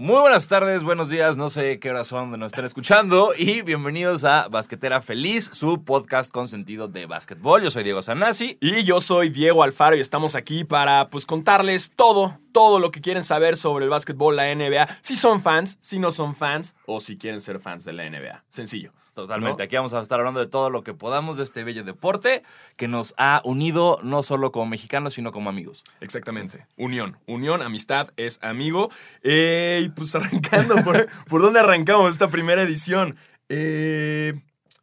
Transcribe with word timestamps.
Muy 0.00 0.18
buenas 0.18 0.48
tardes, 0.48 0.82
buenos 0.82 1.10
días, 1.10 1.36
no 1.36 1.50
sé 1.50 1.78
qué 1.78 1.90
hora 1.90 2.04
son 2.04 2.32
de 2.32 2.38
nos 2.38 2.52
están 2.52 2.64
escuchando 2.64 3.32
y 3.36 3.60
bienvenidos 3.60 4.24
a 4.24 4.48
Basquetera 4.48 5.02
Feliz, 5.02 5.50
su 5.52 5.84
podcast 5.84 6.32
con 6.32 6.48
sentido 6.48 6.88
de 6.88 7.04
básquetbol. 7.04 7.62
Yo 7.62 7.68
soy 7.68 7.82
Diego 7.82 8.00
Sanasi. 8.00 8.56
Y 8.62 8.84
yo 8.84 9.02
soy 9.02 9.28
Diego 9.28 9.62
Alfaro 9.62 9.96
y 9.96 10.00
estamos 10.00 10.36
aquí 10.36 10.64
para 10.64 11.10
pues 11.10 11.26
contarles 11.26 11.92
todo, 11.94 12.38
todo 12.50 12.78
lo 12.78 12.90
que 12.90 13.02
quieren 13.02 13.22
saber 13.22 13.58
sobre 13.58 13.84
el 13.84 13.90
básquetbol, 13.90 14.36
la 14.36 14.54
NBA, 14.54 14.88
si 15.02 15.16
son 15.16 15.42
fans, 15.42 15.76
si 15.82 15.98
no 15.98 16.10
son 16.10 16.34
fans 16.34 16.76
o 16.86 16.98
si 16.98 17.18
quieren 17.18 17.42
ser 17.42 17.60
fans 17.60 17.84
de 17.84 17.92
la 17.92 18.08
NBA. 18.08 18.42
Sencillo. 18.48 18.94
Totalmente. 19.20 19.62
Aquí 19.62 19.76
vamos 19.76 19.92
a 19.92 20.00
estar 20.00 20.18
hablando 20.18 20.40
de 20.40 20.46
todo 20.46 20.70
lo 20.70 20.82
que 20.82 20.94
podamos 20.94 21.36
de 21.36 21.44
este 21.44 21.62
bello 21.62 21.84
deporte 21.84 22.42
que 22.76 22.88
nos 22.88 23.14
ha 23.18 23.42
unido 23.44 23.98
no 24.02 24.22
solo 24.22 24.50
como 24.50 24.64
mexicanos, 24.64 25.12
sino 25.12 25.30
como 25.30 25.50
amigos. 25.50 25.84
Exactamente. 26.00 26.66
Unión. 26.78 27.18
Unión, 27.26 27.60
amistad, 27.60 28.12
es 28.16 28.42
amigo. 28.42 28.90
Eh, 29.22 29.82
y 29.84 29.88
pues 29.90 30.14
arrancando, 30.16 30.76
¿por, 30.76 31.06
¿por 31.28 31.42
dónde 31.42 31.60
arrancamos 31.60 32.10
esta 32.10 32.28
primera 32.28 32.62
edición? 32.62 33.16
Eh, 33.50 34.40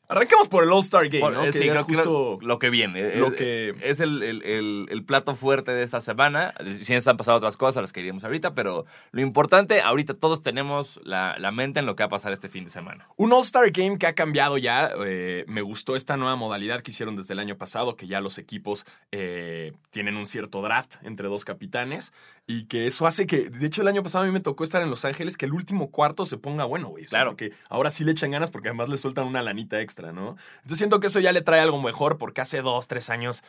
Arranquemos 0.10 0.48
por 0.48 0.64
el 0.64 0.72
All-Star 0.72 1.10
Game, 1.10 1.32
¿no? 1.32 1.44
Eh, 1.44 1.52
sí, 1.52 1.60
que 1.60 1.72
es 1.72 1.78
que 1.84 1.96
justo 1.96 2.40
lo 2.42 2.60
que 2.60 2.70
viene. 2.70 3.16
lo 3.18 3.28
Eh, 3.28 3.36
que- 3.36 3.76
Es 3.82 4.00
el, 4.00 4.24
el- 4.24 4.42
el- 4.44 4.88
el 4.90 5.04
plato 5.04 5.36
fuerte 5.36 5.72
de 5.72 5.84
esta 5.84 6.00
semana. 6.02 6.54
Sí 6.82 6.94
están 6.94 7.18
pasando 7.18 7.38
otras 7.38 7.58
cosas, 7.58 7.82
las 7.82 7.92
que 7.92 8.10
ahorita, 8.24 8.54
pero 8.54 8.86
lo 9.12 9.22
importante, 9.22 9.82
ahorita 9.82 10.14
todos 10.14 10.42
tenemos 10.42 11.00
la, 11.04 11.36
la 11.38 11.52
mente 11.52 11.80
en 11.82 11.86
lo 11.86 11.96
que 11.96 12.04
va 12.04 12.08
a 12.08 12.10
pasar 12.10 12.32
este 12.32 12.48
fin 12.48 12.64
de 12.64 12.70
semana. 12.70 13.08
Un 13.18 13.34
All-Star 13.34 13.70
Game 13.72 13.98
que 13.98 14.08
ha 14.08 14.14
cambiado 14.14 14.58
ya. 14.58 14.92
eh, 15.06 15.44
me 15.48 15.62
gustó 15.62 15.96
esta 15.96 16.16
nueva 16.16 16.36
modalidad 16.36 16.82
que 16.82 16.92
hicieron 16.92 17.16
desde 17.16 17.34
el 17.34 17.40
año 17.40 17.58
pasado, 17.58 17.96
que 17.96 18.08
ya 18.08 18.22
los 18.22 18.38
equipos 18.38 18.86
eh, 19.12 19.74
tienen 19.92 20.16
un 20.16 20.26
cierto 20.26 20.62
draft 20.62 20.96
entre 21.04 21.28
dos 21.28 21.44
capitanes. 21.44 22.14
Y 22.50 22.64
que 22.68 22.88
eso 22.88 23.06
hace 23.08 23.28
que, 23.28 23.50
de 23.50 23.68
hecho, 23.68 23.82
el 23.82 23.90
año 23.90 24.04
pasado 24.04 24.24
a 24.24 24.28
mí 24.28 24.32
me 24.32 24.40
tocó 24.40 24.64
estar 24.64 24.82
en 24.82 24.90
Los 24.90 25.04
Ángeles, 25.04 25.36
que 25.36 25.46
el 25.46 25.52
último 25.54 25.92
cuarto 25.92 26.24
se 26.24 26.38
ponga 26.38 26.64
bueno, 26.64 26.88
güey. 26.88 27.04
O 27.04 27.08
sea, 27.10 27.18
Claro. 27.20 27.32
porque 27.32 27.52
ahora 27.68 27.90
sí 27.90 28.06
le 28.06 28.12
echan 28.14 28.32
ganas 28.32 28.52
porque 28.52 28.70
además 28.70 28.88
le 28.88 28.96
sueltan 28.96 29.26
una 29.26 29.42
lanita 29.42 29.82
extra, 29.82 29.97
¿no? 30.02 30.38
Entonces 30.58 30.78
siento 30.78 31.00
que 31.00 31.08
eso 31.08 31.20
ya 31.20 31.32
le 31.32 31.42
trae 31.42 31.60
algo 31.60 31.82
mejor 31.82 32.18
porque 32.18 32.42
hace 32.42 32.62
dos, 32.62 32.88
tres 32.88 33.10
años 33.10 33.44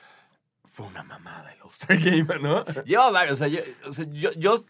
fue 0.64 0.86
una 0.86 1.02
mamada 1.04 1.52
el 1.52 1.60
All-Star 1.62 1.98
Game, 1.98 2.27
¿no? 2.41 2.64
Lleva 2.84 3.10
varios, 3.10 3.34
o 3.34 3.36
sea, 3.36 3.48
yo, 3.48 3.60
o 3.88 3.92
sea, 3.92 4.06
yo, 4.10 4.32
yo- 4.32 4.64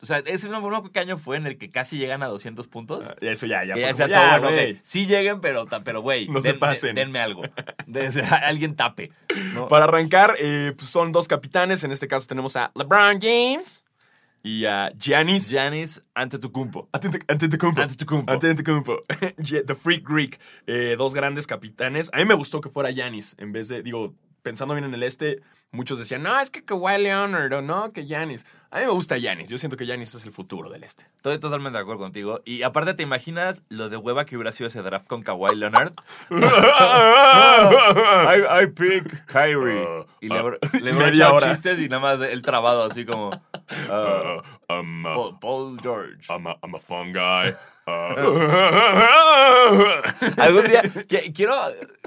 o 0.00 0.06
sea, 0.06 0.18
ese 0.26 0.48
no 0.48 0.60
no, 0.60 0.82
¿qué 0.92 1.00
año 1.00 1.18
fue 1.18 1.36
en 1.38 1.46
el 1.48 1.58
que 1.58 1.70
casi 1.70 1.98
llegan 1.98 2.22
a 2.22 2.28
200 2.28 2.68
puntos? 2.68 3.08
Eso 3.20 3.46
ya, 3.46 3.64
ya. 3.64 3.74
Que 3.74 3.80
ya 3.80 3.86
como, 3.88 3.96
seas 3.96 4.10
ya, 4.10 4.38
bueno, 4.38 4.54
güey. 4.54 4.72
ok, 4.74 4.78
sí 4.84 5.06
lleguen, 5.06 5.40
pero, 5.40 5.66
pero 5.82 6.02
güey, 6.02 6.28
No 6.28 6.40
se 6.40 6.50
den- 6.52 6.60
pasen. 6.60 6.94
denme 6.94 7.18
algo. 7.18 7.42
Den- 7.88 8.12
alguien 8.44 8.76
tape. 8.76 9.10
¿no? 9.54 9.66
Para 9.66 9.86
arrancar, 9.86 10.36
eh, 10.38 10.72
pues 10.76 10.88
son 10.88 11.10
dos 11.10 11.26
capitanes. 11.26 11.82
En 11.82 11.90
este 11.90 12.06
caso 12.06 12.28
tenemos 12.28 12.54
a 12.54 12.70
LeBron 12.76 13.18
James 13.20 13.84
y 14.48 14.64
a 14.64 14.90
Giannis 14.98 15.50
Giannis 15.50 16.02
Antetokounmpo. 16.14 16.88
Antetokounmpo. 16.92 17.82
Antetokounmpo. 17.82 18.32
Antetokounmpo. 18.32 19.02
The 19.66 19.74
Freak 19.74 20.08
Greek. 20.08 20.40
Eh, 20.66 20.96
dos 20.96 21.12
grandes 21.12 21.46
capitanes. 21.46 22.10
A 22.14 22.16
mí 22.16 22.24
me 22.24 22.34
gustó 22.34 22.62
que 22.62 22.70
fuera 22.70 22.90
Giannis 22.90 23.36
en 23.38 23.52
vez 23.52 23.68
de, 23.68 23.82
digo, 23.82 24.14
pensando 24.42 24.74
bien 24.74 24.84
en 24.84 24.94
el 24.94 25.02
este, 25.02 25.42
muchos 25.70 25.98
decían, 25.98 26.22
no, 26.22 26.38
es 26.40 26.50
que 26.50 26.64
Kawhi 26.64 27.02
Leonard 27.02 27.52
o 27.52 27.62
no, 27.62 27.92
que 27.92 28.06
Giannis. 28.06 28.46
A 28.70 28.78
mí 28.78 28.84
me 28.84 28.90
gusta 28.90 29.16
Giannis. 29.16 29.48
Yo 29.48 29.56
siento 29.56 29.76
que 29.76 29.86
Giannis 29.86 30.14
es 30.14 30.26
el 30.26 30.32
futuro 30.32 30.68
del 30.70 30.84
este. 30.84 31.04
Estoy 31.16 31.38
totalmente 31.38 31.78
de 31.78 31.82
acuerdo 31.82 32.02
contigo. 32.02 32.40
Y 32.44 32.62
aparte, 32.62 32.94
¿te 32.94 33.02
imaginas 33.02 33.62
lo 33.70 33.88
de 33.88 33.96
hueva 33.96 34.26
que 34.26 34.36
hubiera 34.36 34.52
sido 34.52 34.68
ese 34.68 34.82
draft 34.82 35.06
con 35.06 35.22
Kawhi 35.22 35.56
Leonard? 35.56 35.92
I, 36.30 38.62
I 38.62 38.66
pick 38.66 39.24
Kyrie. 39.26 39.84
Uh, 39.84 40.04
y 40.20 40.30
uh, 40.30 40.58
media 40.82 41.08
echaba 41.08 41.34
hora. 41.34 41.50
chistes 41.50 41.78
y 41.78 41.88
nada 41.88 42.00
más 42.00 42.20
el 42.20 42.42
trabado 42.42 42.84
así 42.84 43.04
como... 43.04 43.28
uh, 43.28 43.38
Uh, 43.88 44.40
I'm, 44.68 45.04
uh, 45.04 45.14
Paul, 45.14 45.38
Paul 45.40 45.76
George. 45.82 46.26
I'm, 46.30 46.46
a, 46.46 46.56
I'm 46.62 46.74
a 46.74 46.78
fun 46.78 47.12
guy. 47.12 47.54
Algún 50.38 50.64
día, 50.64 50.82
qui- 50.82 51.32
quiero, 51.34 51.54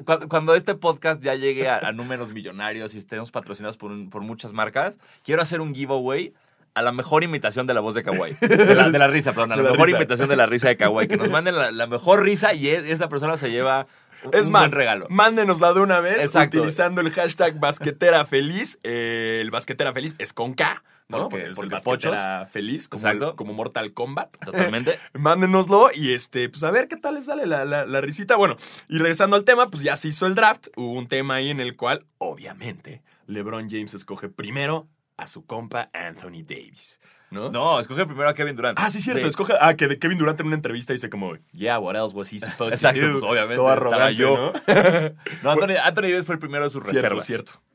cu- 0.05 0.27
cuando 0.27 0.55
este 0.55 0.75
podcast 0.75 1.21
ya 1.23 1.35
llegue 1.35 1.67
a, 1.69 1.77
a 1.79 1.91
números 1.91 2.33
millonarios 2.33 2.95
y 2.95 2.97
estemos 2.97 3.31
patrocinados 3.31 3.77
por, 3.77 3.91
un- 3.91 4.09
por 4.09 4.21
muchas 4.21 4.53
marcas, 4.53 4.97
quiero 5.23 5.41
hacer 5.41 5.61
un 5.61 5.73
giveaway 5.75 6.33
a 6.73 6.81
la 6.81 6.91
mejor 6.93 7.23
imitación 7.23 7.67
de 7.67 7.73
la 7.73 7.81
voz 7.81 7.95
de 7.95 8.03
Kawaii. 8.03 8.33
De 8.39 8.75
la, 8.75 8.89
de 8.89 8.97
la 8.99 9.07
risa, 9.07 9.33
perdón, 9.33 9.51
a 9.51 9.55
la, 9.57 9.63
mejor 9.71 9.87
risa. 9.87 9.97
imitación 9.97 10.29
de 10.29 10.35
la 10.37 10.45
risa 10.45 10.69
de 10.69 10.77
Kawaii. 10.77 11.07
Que 11.07 11.17
nos 11.17 11.29
manden 11.29 11.55
la, 11.55 11.71
la 11.71 11.87
mejor 11.87 12.23
risa 12.23 12.53
y 12.53 12.69
e- 12.69 12.91
esa 12.91 13.09
persona 13.09 13.35
se 13.35 13.51
lleva 13.51 13.87
un, 14.23 14.33
Es 14.33 14.45
un 14.47 14.53
más, 14.53 14.71
buen 14.71 14.79
regalo. 14.79 15.07
mándenosla 15.09 15.73
de 15.73 15.81
una 15.81 15.99
vez 15.99 16.23
Exacto. 16.23 16.59
utilizando 16.59 17.01
el 17.01 17.11
hashtag 17.11 17.59
basquetera 17.59 18.23
feliz. 18.25 18.79
Eh, 18.83 19.39
el 19.41 19.51
basquetera 19.51 19.91
feliz 19.91 20.15
es 20.17 20.31
con 20.31 20.53
K, 20.53 20.81
¿no? 21.11 21.29
Porque- 21.29 21.49
porque 21.55 21.61
el 21.75 21.81
basquetera 21.83 22.45
feliz, 22.47 22.87
como, 22.89 23.07
el- 23.07 23.13
Exacto. 23.17 23.35
como 23.35 23.53
Mortal 23.53 23.93
Kombat. 23.93 24.37
Totalmente. 24.43 24.97
Mándenoslo 25.13 25.89
y 25.93 26.13
este, 26.13 26.49
pues 26.49 26.63
a 26.63 26.71
ver 26.71 26.87
qué 26.87 26.97
tal 26.97 27.15
les 27.15 27.25
sale 27.25 27.45
la, 27.45 27.65
la- 27.65 27.85
la 27.85 28.01
risita. 28.01 28.35
Bueno, 28.35 28.57
y 28.89 28.97
regresando 28.97 29.35
al 29.35 29.43
tema, 29.43 29.69
pues 29.69 29.83
ya 29.83 29.95
se 29.95 30.07
hizo 30.07 30.25
el 30.25 30.35
draft. 30.35 30.67
Hubo 30.75 30.93
un 30.93 31.07
tema 31.07 31.35
ahí 31.35 31.49
en 31.49 31.59
el 31.59 31.75
cual, 31.75 32.05
obviamente, 32.17 33.03
LeBron 33.27 33.69
James 33.69 33.93
escoge 33.93 34.29
primero 34.29 34.87
a 35.17 35.27
su 35.27 35.45
compa 35.45 35.89
Anthony 35.93 36.43
Davis. 36.43 36.99
¿No? 37.29 37.49
No, 37.49 37.79
escoge 37.79 38.05
primero 38.05 38.27
a 38.27 38.33
Kevin 38.33 38.57
Durant. 38.57 38.77
Ah, 38.77 38.89
sí, 38.89 38.99
cierto. 38.99 39.21
Sí. 39.21 39.27
Escoge. 39.29 39.53
Ah, 39.61 39.73
que 39.75 39.87
de 39.87 39.97
Kevin 39.97 40.17
Durant 40.17 40.37
en 40.41 40.47
una 40.47 40.55
entrevista 40.57 40.91
dice 40.91 41.09
como, 41.09 41.35
yeah, 41.53 41.79
what 41.79 41.95
else 41.95 42.13
was 42.13 42.33
he 42.33 42.39
supposed 42.39 42.73
Exacto, 42.73 42.99
to 42.99 43.07
do? 43.07 43.19
pues, 43.19 43.31
obviamente, 43.31 43.55
Todo 43.55 43.69
arrogante, 43.69 44.15
yo. 44.15 44.35
¿no? 44.35 44.53
No, 45.43 45.51
Anthony, 45.51 45.75
Anthony 45.81 46.01
Davis 46.09 46.25
fue 46.25 46.35
el 46.35 46.39
primero 46.39 46.65
de 46.65 46.69
sus 46.69 46.83
Cierto, 46.83 47.01
reservas. 47.01 47.25
cierto. 47.25 47.51
Que 47.53 47.70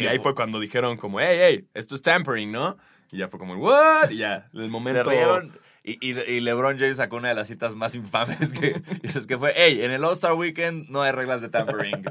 Y 0.00 0.06
ahí 0.06 0.18
fue 0.18 0.34
cuando 0.34 0.58
dijeron 0.60 0.96
como, 0.96 1.20
hey, 1.20 1.38
hey, 1.40 1.68
esto 1.74 1.94
es 1.94 2.02
tampering, 2.02 2.50
¿no? 2.50 2.76
Y 3.12 3.18
ya 3.18 3.28
fue 3.28 3.38
como, 3.38 3.54
what? 3.56 4.10
Y 4.10 4.18
ya, 4.18 4.48
el 4.54 4.68
momento... 4.68 5.04
Se 5.04 5.10
rieron. 5.10 5.58
Y, 5.82 5.92
y, 6.06 6.10
y 6.18 6.40
LeBron 6.40 6.78
James 6.78 6.98
sacó 6.98 7.16
una 7.16 7.30
de 7.30 7.34
las 7.34 7.48
citas 7.48 7.74
más 7.74 7.94
infames 7.94 8.52
que, 8.52 8.82
es 9.02 9.26
que 9.26 9.38
fue, 9.38 9.54
hey, 9.56 9.80
en 9.82 9.90
el 9.90 10.04
All-Star 10.04 10.34
Weekend 10.34 10.90
no 10.90 11.00
hay 11.00 11.10
reglas 11.10 11.40
de 11.40 11.48
tampering. 11.48 12.04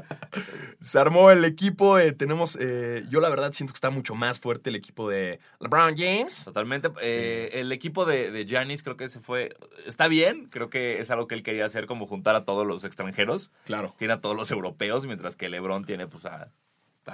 Se 0.80 0.98
armó 0.98 1.30
el 1.30 1.44
equipo, 1.44 1.96
eh, 1.98 2.12
tenemos... 2.12 2.56
eh, 2.60 3.04
yo 3.10 3.20
la 3.20 3.28
verdad 3.28 3.52
siento 3.52 3.72
que 3.72 3.76
está 3.76 3.90
mucho 3.90 4.16
más 4.16 4.40
fuerte 4.40 4.70
el 4.70 4.76
equipo 4.76 5.08
de 5.08 5.38
LeBron 5.60 5.94
James. 5.96 6.44
Totalmente. 6.44 6.90
Eh, 7.00 7.50
el 7.54 7.70
equipo 7.70 8.06
de, 8.06 8.32
de 8.32 8.44
Giannis 8.44 8.82
creo 8.82 8.96
que 8.96 9.08
se 9.08 9.20
fue, 9.20 9.54
está 9.86 10.08
bien, 10.08 10.48
creo 10.50 10.68
que 10.68 10.98
es 10.98 11.10
algo 11.12 11.28
que 11.28 11.36
él 11.36 11.44
quería 11.44 11.64
hacer, 11.64 11.86
como 11.86 12.06
juntar 12.08 12.34
a 12.34 12.44
todos 12.44 12.66
los 12.66 12.82
extranjeros. 12.82 13.52
Claro. 13.66 13.94
Tiene 13.98 14.14
a 14.14 14.20
todos 14.20 14.34
los 14.34 14.50
europeos, 14.50 15.06
mientras 15.06 15.36
que 15.36 15.48
LeBron 15.48 15.84
tiene 15.84 16.08
pues 16.08 16.26
a, 16.26 16.50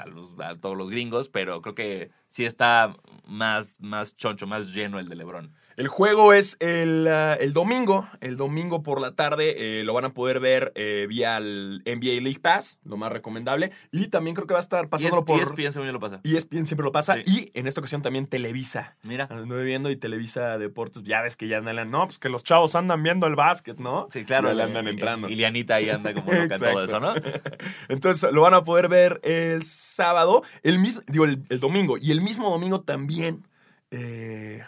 a 0.02 0.06
los- 0.06 0.34
a 0.40 0.58
todos 0.60 0.76
los 0.76 0.90
gringos, 0.90 1.28
pero 1.28 1.60
creo 1.62 1.74
que 1.74 2.10
sí 2.26 2.44
está 2.44 2.96
más, 3.26 3.76
más 3.80 4.16
choncho, 4.16 4.46
más 4.46 4.72
lleno 4.74 4.98
el 4.98 5.08
de 5.08 5.16
LeBron. 5.16 5.54
El 5.76 5.88
juego 5.88 6.32
es 6.32 6.56
el, 6.60 7.06
ah, 7.06 7.34
el 7.34 7.53
domingo, 7.53 8.09
el 8.22 8.38
domingo 8.38 8.82
por 8.82 8.98
la 8.98 9.14
tarde. 9.14 9.81
eh, 9.81 9.84
lo 9.84 9.92
van 9.92 10.06
a 10.06 10.14
poder 10.14 10.41
ver 10.41 10.72
eh, 10.75 11.06
vía 11.06 11.37
el 11.37 11.82
NBA 11.84 12.22
League 12.22 12.41
Pass, 12.41 12.78
lo 12.84 12.97
más 12.97 13.12
recomendable. 13.12 13.72
Y 13.92 14.06
también 14.09 14.34
creo 14.34 14.47
que 14.47 14.54
va 14.54 14.59
a 14.59 14.62
estar 14.62 14.88
pasándolo 14.88 15.26
por... 15.26 15.41
ESPN 15.42 15.72
según 15.72 15.87
yo 15.88 15.92
lo 15.92 16.00
pasa. 16.00 16.20
ESPN 16.25 16.66
siempre 16.66 16.84
lo 16.84 16.92
pasa. 16.92 17.16
Sí. 17.16 17.50
Y 17.53 17.59
en 17.59 17.66
esta 17.66 17.81
ocasión 17.81 18.00
también 18.00 18.26
Televisa. 18.26 18.97
Mira. 19.03 19.28
Anduve 19.31 19.64
viendo 19.64 19.91
y 19.91 19.97
Televisa 19.97 20.56
Deportes, 20.56 21.03
ya 21.03 21.20
ves 21.20 21.37
que 21.37 21.47
ya 21.47 21.59
andan, 21.59 21.91
no, 21.91 22.06
pues 22.06 22.19
que 22.19 22.31
los 22.31 22.43
chavos 22.43 22.75
andan 22.75 23.03
viendo 23.03 23.26
el 23.26 23.37
básquet, 23.37 23.78
¿no? 23.78 24.06
Sí, 24.10 24.25
claro. 24.25 24.54
Le 24.54 24.62
andan 24.62 24.88
entrando. 24.88 25.28
Ilianita 25.28 25.75
ahí 25.75 25.91
anda 25.91 26.14
como 26.14 26.32
loca 26.32 26.54
en 26.54 26.60
todo 26.60 26.84
eso, 26.84 27.00
¿no? 27.00 27.12
Entonces 27.88 28.32
lo 28.32 28.41
van 28.41 28.54
a 28.54 28.64
poder 28.64 28.88
ver 28.88 29.20
el 29.25 29.62
sábado, 29.62 30.43
el 30.62 30.78
mismo, 30.78 31.03
digo, 31.06 31.26
el, 31.26 31.44
el 31.50 31.60
domingo. 31.60 31.98
Y 31.98 32.12
el 32.12 32.22
mismo 32.22 32.48
domingo 32.50 32.81
también 32.81 33.47
eh, 33.91 34.64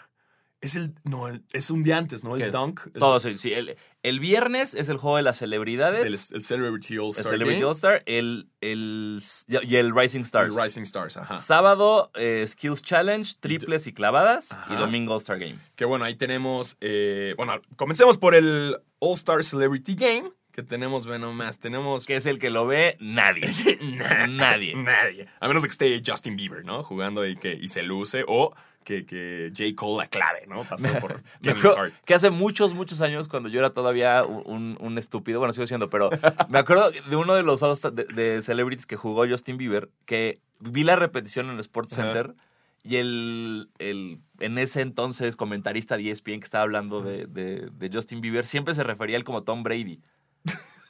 es 0.61 0.75
el, 0.75 0.93
no, 1.03 1.27
el- 1.29 1.43
es 1.53 1.69
un 1.71 1.83
día 1.83 1.97
antes, 1.97 2.23
¿no? 2.23 2.35
¿Qué? 2.35 2.43
El 2.43 2.51
Dunk. 2.51 2.81
El, 2.87 2.93
Todo, 2.93 3.19
sí. 3.19 3.33
sí. 3.35 3.53
El, 3.53 3.77
el 4.03 4.19
viernes 4.19 4.73
es 4.75 4.89
el 4.89 4.97
juego 4.97 5.17
de 5.17 5.23
las 5.23 5.37
celebridades. 5.37 6.31
el- 6.31 6.37
el 6.37 6.43
Celebrity 6.43 6.97
All 6.97 7.07
el 7.07 7.13
Celebrity 7.13 7.63
All 7.63 7.71
Star. 7.71 8.03
El, 8.05 8.49
el, 8.61 9.21
y 9.47 9.75
el 9.75 9.95
Rising 9.95 10.21
Stars. 10.21 10.55
Rising 10.55 10.81
Stars, 10.83 11.17
ajá. 11.17 11.37
Sábado, 11.37 12.11
eh, 12.15 12.45
Skills 12.47 12.81
Challenge, 12.81 13.31
triples 13.39 13.87
y 13.87 13.93
clavadas. 13.93 14.51
Ajá. 14.51 14.73
Y 14.73 14.77
domingo 14.77 15.13
All 15.13 15.21
Star 15.21 15.39
Game. 15.39 15.57
Que 15.75 15.85
bueno, 15.85 16.03
ahí 16.05 16.15
tenemos, 16.15 16.77
eh, 16.81 17.33
bueno, 17.37 17.61
comencemos 17.77 18.17
por 18.17 18.35
el 18.35 18.77
All 18.99 19.13
Star 19.13 19.43
Celebrity 19.43 19.95
Game, 19.95 20.31
que 20.51 20.63
tenemos, 20.63 21.05
bueno, 21.07 21.31
más, 21.31 21.59
tenemos... 21.59 22.05
Que 22.05 22.17
es 22.17 22.25
el 22.25 22.37
que 22.37 22.49
lo 22.49 22.65
ve 22.67 22.97
nadie. 22.99 23.43
nadie. 24.27 24.75
Nadie. 24.75 25.27
A 25.39 25.47
menos 25.47 25.63
que 25.63 25.69
esté 25.69 26.01
Justin 26.05 26.35
Bieber, 26.35 26.65
¿no? 26.65 26.83
Jugando 26.83 27.25
y 27.25 27.35
que 27.37 27.53
y 27.53 27.67
se 27.69 27.81
luce. 27.83 28.25
O 28.27 28.53
que, 28.89 29.05
que 29.05 29.51
J. 29.55 29.75
Cole 29.75 30.03
la 30.03 30.07
clave, 30.09 30.45
¿no? 30.47 30.63
Pasó 30.63 30.87
por 30.99 31.21
Kevin 31.43 31.61
Hart. 31.65 31.93
que 32.05 32.13
hace 32.15 32.29
muchos, 32.31 32.73
muchos 32.73 33.01
años, 33.01 33.27
cuando 33.27 33.49
yo 33.49 33.59
era 33.59 33.69
todavía 33.71 34.23
un, 34.25 34.77
un 34.79 34.97
estúpido, 34.97 35.37
bueno, 35.39 35.53
sigo 35.53 35.67
siendo, 35.67 35.89
pero 35.89 36.09
me 36.49 36.57
acuerdo 36.59 36.89
de 36.91 37.15
uno 37.15 37.35
de 37.35 37.43
los 37.43 37.59
de, 37.61 38.03
de 38.05 38.41
celebrities 38.41 38.85
que 38.87 38.95
jugó 38.95 39.27
Justin 39.27 39.57
Bieber, 39.57 39.89
que 40.05 40.39
vi 40.59 40.83
la 40.83 40.95
repetición 40.95 41.47
en 41.47 41.53
el 41.53 41.59
Sports. 41.59 41.93
Center 41.93 42.33
y 42.81 42.95
el, 42.95 43.69
el, 43.77 44.19
en 44.39 44.57
ese 44.57 44.81
entonces, 44.81 45.35
comentarista 45.35 45.97
de 45.97 46.09
ESPN 46.11 46.39
que 46.39 46.45
estaba 46.45 46.63
hablando 46.63 47.01
de, 47.01 47.25
de- 47.27 47.69
de 47.71 47.89
Justin 47.93 48.21
Bieber, 48.21 48.45
siempre 48.45 48.73
se 48.73 48.83
refería 48.83 49.15
a 49.15 49.19
él 49.19 49.23
como 49.23 49.43
Tom 49.43 49.63
Brady. 49.63 49.99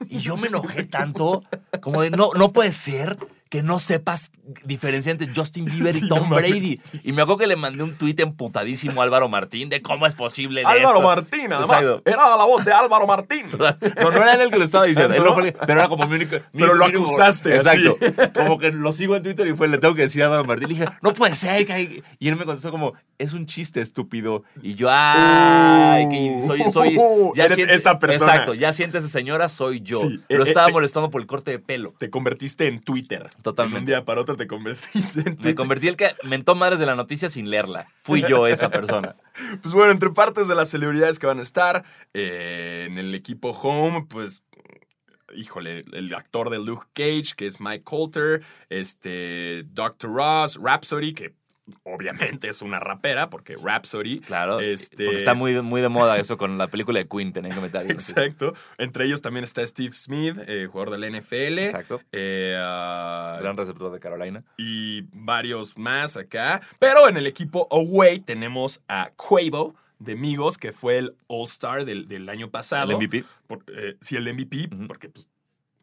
Y 0.07 0.19
yo 0.19 0.37
me 0.37 0.47
enojé 0.47 0.83
tanto, 0.83 1.43
como 1.81 2.01
de, 2.03 2.09
no, 2.11 2.29
no 2.37 2.53
puede 2.53 2.71
ser 2.71 3.17
que 3.49 3.63
no 3.63 3.79
sepas 3.79 4.31
diferenciar 4.63 5.13
entre 5.19 5.33
Justin 5.35 5.65
Bieber 5.73 5.95
y 5.95 6.07
Tom 6.07 6.29
Brady. 6.29 6.77
sí, 6.77 6.99
y 7.03 7.11
me 7.13 7.23
acuerdo 7.23 7.39
que 7.39 7.47
le 7.47 7.55
mandé 7.55 7.83
un 7.83 7.95
tuit 7.97 8.19
emputadísimo 8.19 9.01
a 9.01 9.03
Álvaro 9.03 9.27
Martín 9.27 9.69
de 9.69 9.81
cómo 9.81 10.05
es 10.05 10.13
posible 10.13 10.61
de 10.61 10.67
Álvaro 10.67 10.97
esto. 10.97 11.01
Martín, 11.01 11.51
además. 11.53 11.81
Exacto. 11.81 12.01
Era 12.05 12.37
la 12.37 12.45
voz 12.45 12.63
de 12.63 12.71
Álvaro 12.71 13.07
Martín. 13.07 13.47
No, 13.99 14.11
no 14.11 14.17
era 14.17 14.33
él 14.35 14.41
el 14.41 14.51
que 14.51 14.57
lo 14.59 14.63
estaba 14.63 14.85
diciendo, 14.85 15.13
él 15.15 15.19
¿No? 15.23 15.29
no 15.29 15.33
fue 15.33 15.47
el- 15.49 15.53
pero 15.53 15.79
era 15.79 15.89
como 15.89 16.05
mi 16.07 16.15
único. 16.15 16.35
mi- 16.53 16.61
Pero 16.61 16.75
lo 16.75 16.87
mi 16.87 16.93
acusaste, 16.95 17.55
Exacto. 17.55 17.97
así. 18.01 18.13
Como 18.33 18.57
que 18.57 18.71
lo 18.71 18.91
sigo 18.93 19.15
en 19.15 19.23
Twitter 19.23 19.47
y 19.47 19.55
fue, 19.55 19.67
le 19.67 19.77
tengo 19.79 19.95
que 19.95 20.03
decir 20.03 20.21
a 20.23 20.25
Álvaro 20.27 20.45
Martín. 20.45 20.69
Le 20.69 20.75
dije, 20.75 20.85
no 21.01 21.11
puede 21.13 21.35
ser. 21.35 21.65
que 21.65 21.73
hay-". 21.73 22.03
Y 22.19 22.27
él 22.29 22.35
me 22.35 22.45
contestó 22.45 22.71
como, 22.71 22.93
es 23.17 23.33
un 23.33 23.45
chiste 23.47 23.81
estúpido. 23.81 24.43
Y 24.61 24.75
yo, 24.75 24.87
ay, 24.91 26.07
que 26.09 26.43
soy, 26.47 26.61
soy. 26.71 26.97
Eres 27.35 27.57
esa 27.57 27.99
persona. 27.99 28.31
Exacto, 28.31 28.53
ya 28.53 28.71
siéntese 28.73 29.07
señora, 29.09 29.49
soy 29.49 29.81
yo. 29.81 29.99
Sí, 29.99 30.21
lo 30.29 30.43
eh, 30.43 30.47
estaba 30.47 30.69
eh, 30.69 30.71
molestando 30.71 31.09
por 31.09 31.21
el 31.21 31.27
corte 31.27 31.51
de 31.51 31.59
pelo. 31.59 31.93
Te 31.97 32.09
convertiste 32.09 32.67
en 32.67 32.81
Twitter. 32.81 33.27
Totalmente. 33.41 33.75
De 33.75 33.79
un 33.79 33.85
día 33.85 34.05
para 34.05 34.21
otro 34.21 34.35
te 34.35 34.47
convertiste 34.47 35.21
en 35.21 35.37
Me 35.43 35.55
convertí 35.55 35.87
el 35.87 35.95
que 35.95 36.09
mentó 36.23 36.55
madres 36.55 36.79
de 36.79 36.85
la 36.85 36.95
noticia 36.95 37.29
sin 37.29 37.49
leerla. 37.49 37.85
Fui 38.03 38.23
yo 38.27 38.47
esa 38.47 38.69
persona. 38.69 39.15
Pues 39.61 39.73
bueno, 39.73 39.93
entre 39.93 40.09
partes 40.09 40.49
de 40.49 40.55
las 40.55 40.69
celebridades 40.69 41.17
que 41.17 41.25
van 41.25 41.39
a 41.39 41.41
estar 41.41 41.85
eh, 42.13 42.87
en 42.89 42.97
el 42.97 43.15
equipo 43.15 43.51
home, 43.51 44.05
pues. 44.09 44.43
Híjole, 45.33 45.83
el 45.93 46.13
actor 46.13 46.49
de 46.49 46.57
Luke 46.57 46.87
Cage, 46.93 47.35
que 47.37 47.45
es 47.45 47.61
Mike 47.61 47.83
Coulter, 47.83 48.43
este, 48.67 49.63
Dr. 49.67 50.11
Ross, 50.11 50.59
Rhapsody, 50.61 51.13
que 51.13 51.35
obviamente 51.83 52.47
es 52.49 52.61
una 52.61 52.79
rapera, 52.79 53.29
porque 53.29 53.55
Rhapsody. 53.61 54.19
Claro. 54.19 54.59
Este- 54.59 55.05
Porque 55.05 55.17
está 55.17 55.33
muy, 55.33 55.61
muy 55.61 55.81
de 55.81 55.89
moda 55.89 56.17
eso 56.17 56.37
con 56.37 56.57
la 56.57 56.67
película 56.67 56.99
de 56.99 57.07
Queen, 57.07 57.33
tenía 57.33 57.51
ahí. 57.53 57.87
Exacto. 57.89 58.53
Entre 58.77 59.05
ellos 59.05 59.21
también 59.21 59.43
está 59.43 59.65
Steve 59.65 59.93
Smith, 59.93 60.37
eh, 60.47 60.67
jugador 60.71 60.91
del 60.99 61.03
NFL. 61.15 61.59
Exacto. 61.59 62.01
eh, 62.11 62.55
ah, 62.57 63.37
Gran 63.41 63.57
receptor 63.57 63.91
de 63.91 63.99
Carolina. 63.99 64.43
y 64.57 65.01
varios 65.13 65.77
más 65.77 66.17
acá. 66.17 66.61
Pero 66.79 67.07
en 67.09 67.17
el 67.17 67.27
equipo 67.27 67.67
away 67.71 68.19
tenemos 68.19 68.83
a 68.87 69.11
Quavo 69.15 69.75
de 69.99 70.15
Migos, 70.15 70.57
que 70.57 70.71
fue 70.71 70.97
el 70.97 71.15
All-Star 71.27 71.83
del, 71.85 72.07
del 72.07 72.29
año 72.29 72.49
pasado. 72.49 72.91
El 72.91 72.97
MVP. 72.97 73.23
Por- 73.47 73.63
eh, 73.67 73.95
sí, 73.99 74.15
el 74.15 74.27
MVP, 74.33 74.69
porque 74.87 75.09
pues, 75.09 75.27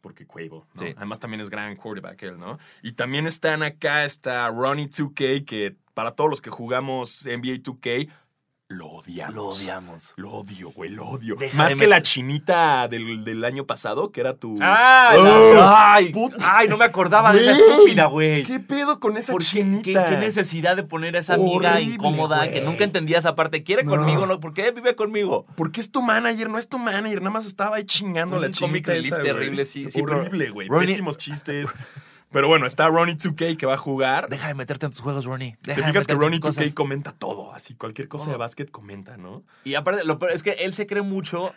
porque 0.07 0.25
Quavo, 0.25 0.65
¿no? 0.73 0.81
Sí. 0.81 0.93
Además 0.95 1.19
también 1.19 1.41
es 1.41 1.49
gran 1.49 1.75
quarterback 1.75 2.23
él, 2.23 2.39
¿no? 2.39 2.57
Y 2.81 2.93
también 2.93 3.27
están 3.27 3.61
acá, 3.61 4.05
está 4.05 4.47
Ronnie 4.47 4.87
2K, 4.87 5.43
que 5.43 5.75
para 5.93 6.11
todos 6.15 6.29
los 6.29 6.39
que 6.39 6.49
jugamos 6.49 7.25
NBA 7.25 7.61
2K, 7.61 8.09
lo 8.69 8.87
odiamos. 8.87 9.33
Lo 9.35 9.45
odiamos. 9.47 10.13
Lo 10.17 10.31
odio, 10.33 10.71
güey, 10.71 10.89
lo 10.89 11.05
odio. 11.07 11.35
Deja 11.39 11.55
Más 11.57 11.77
que 11.77 11.87
la 11.87 12.01
chinita 12.01 12.89
del, 12.89 13.23
del 13.23 13.45
año 13.45 13.65
pasado, 13.65 14.11
que 14.11 14.19
era 14.19 14.33
tu... 14.35 14.55
¡Ay! 14.61 15.21
La- 15.23 15.93
¡Ay! 15.93 16.09
puta. 16.11 16.35
¡Ay! 16.41 16.67
No 16.67 16.75
me 16.75 16.83
acordaba 16.83 17.31
de 17.31 17.39
esa 17.49 17.53
estúpida, 17.53 18.07
güey. 18.07 18.43
¿Qué 18.43 18.59
pedo 18.59 18.99
con 18.99 19.15
esa 19.15 19.31
¿Por 19.31 19.41
qué, 19.41 19.47
chinita? 19.47 19.83
qué- 20.09 20.09
qué 20.15 20.17
necesidad 20.17 20.75
de 20.75 20.83
poner 20.83 21.15
a 21.15 21.19
esa 21.19 21.35
amiga 21.35 21.75
Horrible, 21.75 21.93
incómoda 21.95 22.51
que 22.51 22.59
nunca 22.59 22.83
entendía 22.83 23.19
esa 23.19 23.35
parte? 23.35 23.63
¿Quiere 23.63 23.83
No. 23.83 23.91
conmigo? 23.91 24.25
No? 24.25 24.39
¿Por 24.41 24.53
qué 24.53 24.71
vive 24.71 24.95
conmigo? 24.97 25.45
Porque 25.55 25.79
es 25.79 25.89
tu 25.89 26.01
manager, 26.01 26.49
no 26.49 26.57
es 26.57 26.67
tu 26.67 26.77
manager, 26.77 27.19
nada 27.21 27.31
más 27.31 27.45
estaba 27.45 27.77
ahí 27.77 27.85
chingando 27.85 28.35
Un 28.35 28.41
la 28.41 28.51
chinita 28.51 28.93
esa, 28.93 29.21
terrible, 29.21 29.65
sí, 29.65 29.89
sí, 29.89 30.01
Horrible, 30.01 30.49
güey. 30.49 30.67
Ronnie- 30.67 30.87
Pésimos 30.87 31.17
chistes. 31.17 31.73
Pero 32.31 32.47
bueno, 32.49 32.65
está 32.65 32.87
Ronnie 32.89 33.15
2K 33.15 33.55
que 33.57 33.65
va 33.65 33.75
a 33.75 33.77
jugar. 33.77 34.27
Deja 34.29 34.47
de 34.49 34.53
meterte 34.53 34.85
en 34.85 34.91
tus 34.91 34.99
juegos, 35.01 35.25
Ronnie. 35.25 35.55
Te 35.61 35.71
Deja 35.71 35.81
de 35.87 35.87
fijas 35.93 36.07
que 36.07 36.13
Ronnie 36.13 36.39
tus 36.39 36.55
2K 36.55 36.59
cosas. 36.61 36.73
comenta 36.73 37.11
todo, 37.13 37.53
así 37.53 37.73
cualquier 37.75 38.07
cosa 38.07 38.31
de 38.31 38.37
básquet 38.37 38.69
comenta, 38.69 39.15
¿no? 39.17 39.43
Y 39.63 39.75
aparte, 39.75 40.03
lo 40.03 40.19
peor 40.19 40.31
es 40.33 40.43
que 40.43 40.51
él 40.51 40.73
se 40.73 40.87
cree 40.87 41.01
mucho 41.03 41.53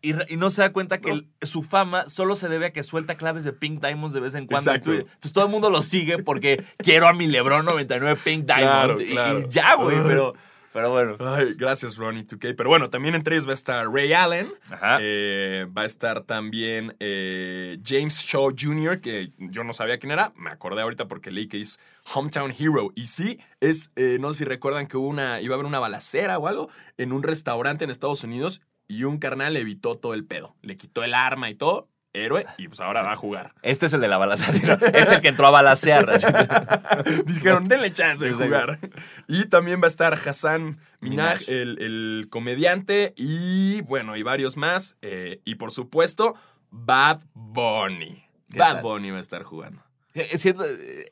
y, 0.00 0.12
no 0.36 0.50
se 0.50 0.62
da 0.62 0.72
cuenta 0.72 1.00
que 1.00 1.10
el- 1.10 1.28
su 1.42 1.64
fama 1.64 2.08
solo 2.08 2.36
se 2.36 2.48
debe 2.48 2.66
a 2.66 2.72
que 2.72 2.84
suelta 2.84 3.16
claves 3.16 3.42
de 3.42 3.52
Pink 3.52 3.80
Diamonds 3.80 4.14
de 4.14 4.20
vez 4.20 4.36
en 4.36 4.46
cuando. 4.46 4.70
Exacto. 4.70 4.92
Entonces 4.94 5.32
todo 5.32 5.44
el 5.46 5.50
mundo 5.50 5.70
lo 5.70 5.82
sigue 5.82 6.18
porque 6.22 6.64
quiero 6.78 7.08
a 7.08 7.12
mi 7.12 7.26
LeBron 7.26 7.64
99 7.64 8.20
Pink 8.22 8.44
Claro, 8.46 8.96
Diamond. 8.96 9.00
Y- 9.00 9.12
claro. 9.12 9.38
Y, 9.40 9.48
ya, 9.50 9.74
güey, 9.74 9.96
pero, 10.06 10.34
pero 10.72 10.90
bueno. 10.90 11.16
Ay, 11.20 11.54
gracias 11.54 11.96
Ronnie 11.96 12.24
2K. 12.24 12.54
Pero 12.56 12.68
bueno, 12.68 12.90
también 12.90 13.14
entre 13.14 13.34
ellos 13.34 13.46
va 13.46 13.50
a 13.50 13.54
estar 13.54 13.88
Ray 13.88 14.12
Allen. 14.12 14.52
Ajá. 14.70 14.98
Eh, 15.00 15.66
va 15.76 15.82
a 15.82 15.86
estar 15.86 16.22
también 16.22 16.96
eh, 17.00 17.78
James 17.84 18.20
Shaw 18.20 18.54
Jr., 18.58 19.00
que 19.00 19.32
yo 19.38 19.64
no 19.64 19.72
sabía 19.72 19.98
quién 19.98 20.12
era. 20.12 20.32
Me 20.36 20.50
acordé 20.50 20.82
ahorita 20.82 21.08
porque 21.08 21.30
leí 21.30 21.48
que 21.48 21.60
es 21.60 21.78
Hometown 22.14 22.52
Hero. 22.58 22.92
Y 22.94 23.06
sí, 23.06 23.38
es, 23.60 23.92
eh, 23.96 24.18
no 24.20 24.32
sé 24.32 24.40
si 24.40 24.44
recuerdan 24.44 24.86
que 24.86 24.96
hubo 24.96 25.08
una, 25.08 25.40
iba 25.40 25.54
a 25.54 25.56
haber 25.56 25.66
una 25.66 25.78
balacera 25.78 26.38
o 26.38 26.46
algo 26.46 26.68
en 26.96 27.12
un 27.12 27.22
restaurante 27.22 27.84
en 27.84 27.90
Estados 27.90 28.24
Unidos 28.24 28.60
y 28.86 29.04
un 29.04 29.18
carnal 29.18 29.56
evitó 29.56 29.96
todo 29.96 30.14
el 30.14 30.24
pedo. 30.24 30.56
Le 30.62 30.76
quitó 30.76 31.04
el 31.04 31.14
arma 31.14 31.50
y 31.50 31.54
todo. 31.54 31.88
Héroe, 32.24 32.46
y 32.58 32.68
pues 32.68 32.80
ahora 32.80 33.02
va 33.02 33.12
a 33.12 33.16
jugar. 33.16 33.52
Este 33.62 33.86
es 33.86 33.92
el 33.92 34.00
de 34.00 34.08
la 34.08 34.18
balacera. 34.18 34.78
Es 34.94 35.10
el 35.12 35.20
que 35.20 35.28
entró 35.28 35.46
a 35.46 35.50
balacear. 35.50 36.06
Dijeron, 37.26 37.64
denle 37.66 37.92
chance 37.92 38.24
de 38.24 38.32
jugar. 38.32 38.78
Y 39.26 39.46
también 39.46 39.80
va 39.80 39.84
a 39.84 39.88
estar 39.88 40.14
Hassan 40.14 40.78
Minaj, 41.00 41.40
Minaj. 41.40 41.48
el, 41.48 41.78
el 41.80 42.26
comediante, 42.30 43.12
y 43.16 43.82
bueno, 43.82 44.16
y 44.16 44.22
varios 44.22 44.56
más. 44.56 44.96
eh, 45.02 45.40
y 45.44 45.56
por 45.56 45.70
supuesto, 45.72 46.34
Bad 46.70 47.20
Bunny. 47.34 48.24
¿Qué 48.50 48.58
Bad 48.58 48.74
tal? 48.74 48.82
Bunny 48.82 49.10
va 49.10 49.18
a 49.18 49.20
estar 49.20 49.42
jugando. 49.42 49.82
Es 50.14 50.40
cierto, 50.40 50.64
eh, 50.66 51.06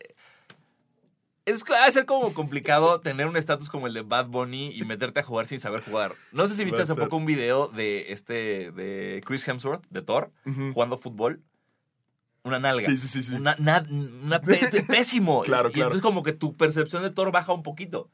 Es 1.47 1.65
ha 1.71 1.87
de 1.87 1.93
ser 1.93 2.05
como 2.07 2.35
complicado 2.35 3.01
tener 3.01 3.27
un 3.27 3.37
estatus 3.37 3.71
como 3.71 3.87
el 3.87 3.95
de 3.95 4.03
Bad 4.03 4.27
Bunny 4.27 4.71
y 4.75 4.85
meterte 4.85 5.21
a 5.21 5.23
jugar 5.23 5.47
sin 5.47 5.59
saber 5.59 5.81
jugar. 5.81 6.15
No 6.33 6.47
sé 6.47 6.55
si 6.55 6.65
viste 6.65 6.79
Va 6.79 6.83
a 6.83 6.85
hace 6.85 6.95
poco 6.95 7.17
un 7.17 7.25
video 7.25 7.69
de 7.69 8.13
este 8.13 8.71
de 8.73 9.23
Chris 9.25 9.47
Hemsworth, 9.49 9.85
de 9.89 10.03
Thor, 10.03 10.31
jugando 10.75 10.99
fútbol. 10.99 11.41
Una 12.43 12.59
nalga. 12.61 12.85
Sí, 12.85 12.97
sí, 12.97 13.09
sí, 13.09 13.23
sí. 13.23 13.35
Una, 13.35 13.57
na- 13.59 13.85
una 13.91 14.41
pésimo. 14.89 15.43
Claro, 15.43 15.69
y 15.69 15.73
claro. 15.73 15.87
entonces 15.89 16.03
como 16.03 16.23
que 16.23 16.33
tu 16.33 16.57
percepción 16.57 17.03
de 17.03 17.11
Thor 17.11 17.33
baja 17.33 17.53
un 17.53 17.63
poquito. 17.65 18.11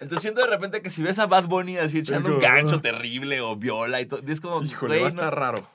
Entonces 0.00 0.22
siento 0.22 0.40
de 0.42 0.46
repente 0.46 0.80
que 0.80 0.90
si 0.90 1.02
ves 1.02 1.18
a 1.18 1.26
Bad 1.26 1.46
Bunny 1.48 1.76
así 1.78 1.98
echando 1.98 2.28
un 2.32 2.38
gancho 2.40 2.80
terrible 2.80 3.40
o 3.40 3.56
viola 3.56 4.00
y 4.00 4.06
todo, 4.06 4.22
es 4.26 4.40
como, 4.40 4.62
Híjole, 4.62 4.94
va 4.94 5.00
a 5.00 5.02
no- 5.02 5.08
estar 5.08 5.34
raro. 5.34 5.68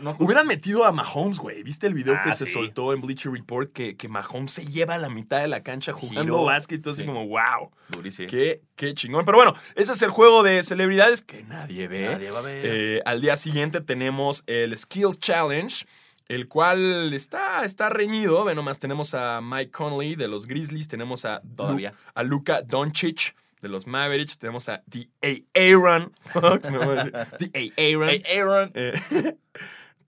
No- 0.00 0.16
Hubieran 0.18 0.46
metido 0.46 0.84
a 0.84 0.92
Mahomes, 0.92 1.38
güey. 1.38 1.62
¿Viste 1.62 1.86
el 1.86 1.94
video 1.94 2.14
Ah, 2.14 2.22
que 2.22 2.32
se 2.32 2.46
soltó 2.46 2.92
en 2.92 3.00
Bleacher 3.00 3.32
Report? 3.32 3.70
Que, 3.72 3.96
que 3.96 4.08
Mahomes 4.08 4.52
se 4.52 4.66
lleva 4.66 4.94
a 4.94 4.98
la 4.98 5.08
mitad 5.08 5.40
de 5.40 5.48
la 5.48 5.62
cancha 5.62 5.92
jugando 5.92 6.22
Giro. 6.34 6.44
básquet. 6.44 6.86
Así 6.86 7.02
Sí. 7.02 7.06
como, 7.06 7.26
wow. 7.26 7.70
Durísimo. 7.88 8.28
Qué, 8.28 8.62
qué 8.76 8.94
chingón. 8.94 9.24
Pero 9.24 9.38
bueno, 9.38 9.54
ese 9.74 9.92
es 9.92 10.02
el 10.02 10.10
juego 10.10 10.42
de 10.42 10.62
celebridades 10.62 11.22
que 11.22 11.42
nadie 11.44 11.88
ve. 11.88 12.08
Nadie 12.12 12.30
va 12.30 12.38
a 12.38 12.42
ver. 12.42 12.60
Eh, 12.64 13.02
al 13.04 13.20
día 13.20 13.36
siguiente 13.36 13.80
tenemos 13.80 14.44
el 14.46 14.76
Skills 14.76 15.18
Challenge, 15.18 15.84
el 16.28 16.46
cual 16.48 17.12
está, 17.14 17.64
está 17.64 17.88
reñido. 17.88 18.44
Ve 18.44 18.54
nomás, 18.54 18.78
tenemos 18.78 19.14
a 19.14 19.40
Mike 19.42 19.70
Conley 19.70 20.14
de 20.14 20.28
los 20.28 20.46
Grizzlies, 20.46 20.86
tenemos 20.88 21.24
a, 21.24 21.40
Todavía. 21.56 21.90
Lu- 21.92 21.96
a 22.14 22.22
Luka 22.22 22.62
Doncic 22.62 23.34
de 23.62 23.68
los 23.68 23.86
Mavericks, 23.88 24.38
tenemos 24.38 24.68
a 24.68 24.82
D.A. 24.86 25.28
Aaron. 25.58 26.12
A 26.34 26.50
decir. 26.58 27.12
D.A. 27.40 27.82
Aaron. 27.82 28.08
Hey, 28.10 28.22
Aaron. 28.38 28.70
Eh, 28.74 28.92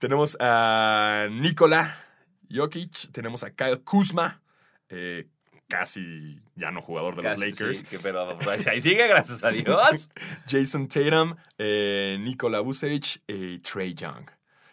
tenemos 0.01 0.35
a 0.39 1.27
Nikola 1.29 1.95
Jokic, 2.49 3.11
tenemos 3.11 3.43
a 3.43 3.51
Kyle 3.51 3.79
Kuzma, 3.83 4.41
eh, 4.89 5.27
casi 5.69 6.41
ya 6.55 6.71
no 6.71 6.81
jugador 6.81 7.15
de 7.15 7.21
Casi, 7.21 7.39
los 7.39 7.49
Lakers. 7.51 7.79
sí, 7.79 7.85
que- 7.85 7.99
pero 7.99 8.37
pues, 8.39 8.65
ahí 8.67 8.81
sigue, 8.81 9.07
gracias 9.07 9.43
a 9.43 9.49
Dios. 9.51 10.09
Jason 10.49 10.87
Tatum, 10.87 11.35
eh, 11.57 12.17
Nikola 12.19 12.59
Vucevic 12.61 13.21
y 13.27 13.59
Trey 13.59 13.93
Young. 13.93 14.25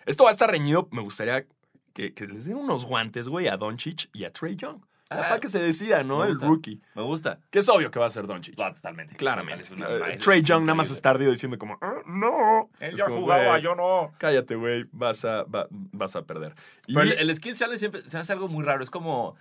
Esto 0.07 0.25
va 0.25 0.31
a 0.31 0.33
estar 0.33 0.51
reñido. 0.51 0.89
Me 0.91 1.03
gustaría 1.03 1.45
que, 1.93 2.15
que 2.15 2.27
les 2.27 2.47
den 2.47 2.57
unos 2.57 2.87
guantes, 2.87 3.29
güey, 3.29 3.47
a 3.49 3.57
Doncic 3.59 4.09
y 4.15 4.25
a 4.25 4.33
Trey 4.33 4.57
Young. 4.57 4.81
Ah, 5.11 5.17
para 5.29 5.41
que 5.41 5.49
se 5.49 5.59
decida, 5.59 6.05
¿no? 6.05 6.25
El 6.25 6.39
rookie. 6.39 6.81
Me 6.95 7.03
gusta. 7.03 7.39
Que 7.51 7.61
es 7.61 7.69
obvio 7.69 7.91
que 7.91 7.99
va 7.99 8.07
a 8.07 8.11
ser 8.11 8.27
Doncic. 8.27 8.59
No, 8.59 8.73
totalmente. 8.75 9.17
Claramente. 9.17 9.65
Eh, 9.75 10.01
es- 10.13 10.21
Trey 10.21 10.41
es 10.41 10.45
Young 10.45 10.63
nada 10.65 10.75
más 10.75 10.91
está 10.91 11.11
ardido 11.11 11.31
diciendo 11.31 11.57
como, 11.59 11.79
"Ah, 11.81 11.95
no. 12.07 12.69
Él 12.79 12.93
Es 12.93 12.99
ya 12.99 13.07
como, 13.07 13.21
jugaba, 13.21 13.59
yo 13.59 13.75
no. 13.75 14.13
Cállate, 14.19 14.55
güey. 14.55 14.85
Vas 14.93 15.25
a, 15.25 15.45
va- 15.45 15.67
vas 15.71 16.15
a 16.15 16.23
perder. 16.27 16.55
Y 16.87 16.95
Pero 16.95 17.11
el, 17.11 17.31
el 17.31 17.37
Skills 17.37 17.59
Challenge 17.59 17.79
siempre 17.79 18.03
se 18.03 18.19
hace 18.19 18.33
algo 18.35 18.49
muy 18.49 18.65
raro. 18.65 18.83
Es 18.83 18.91
como. 18.91 19.37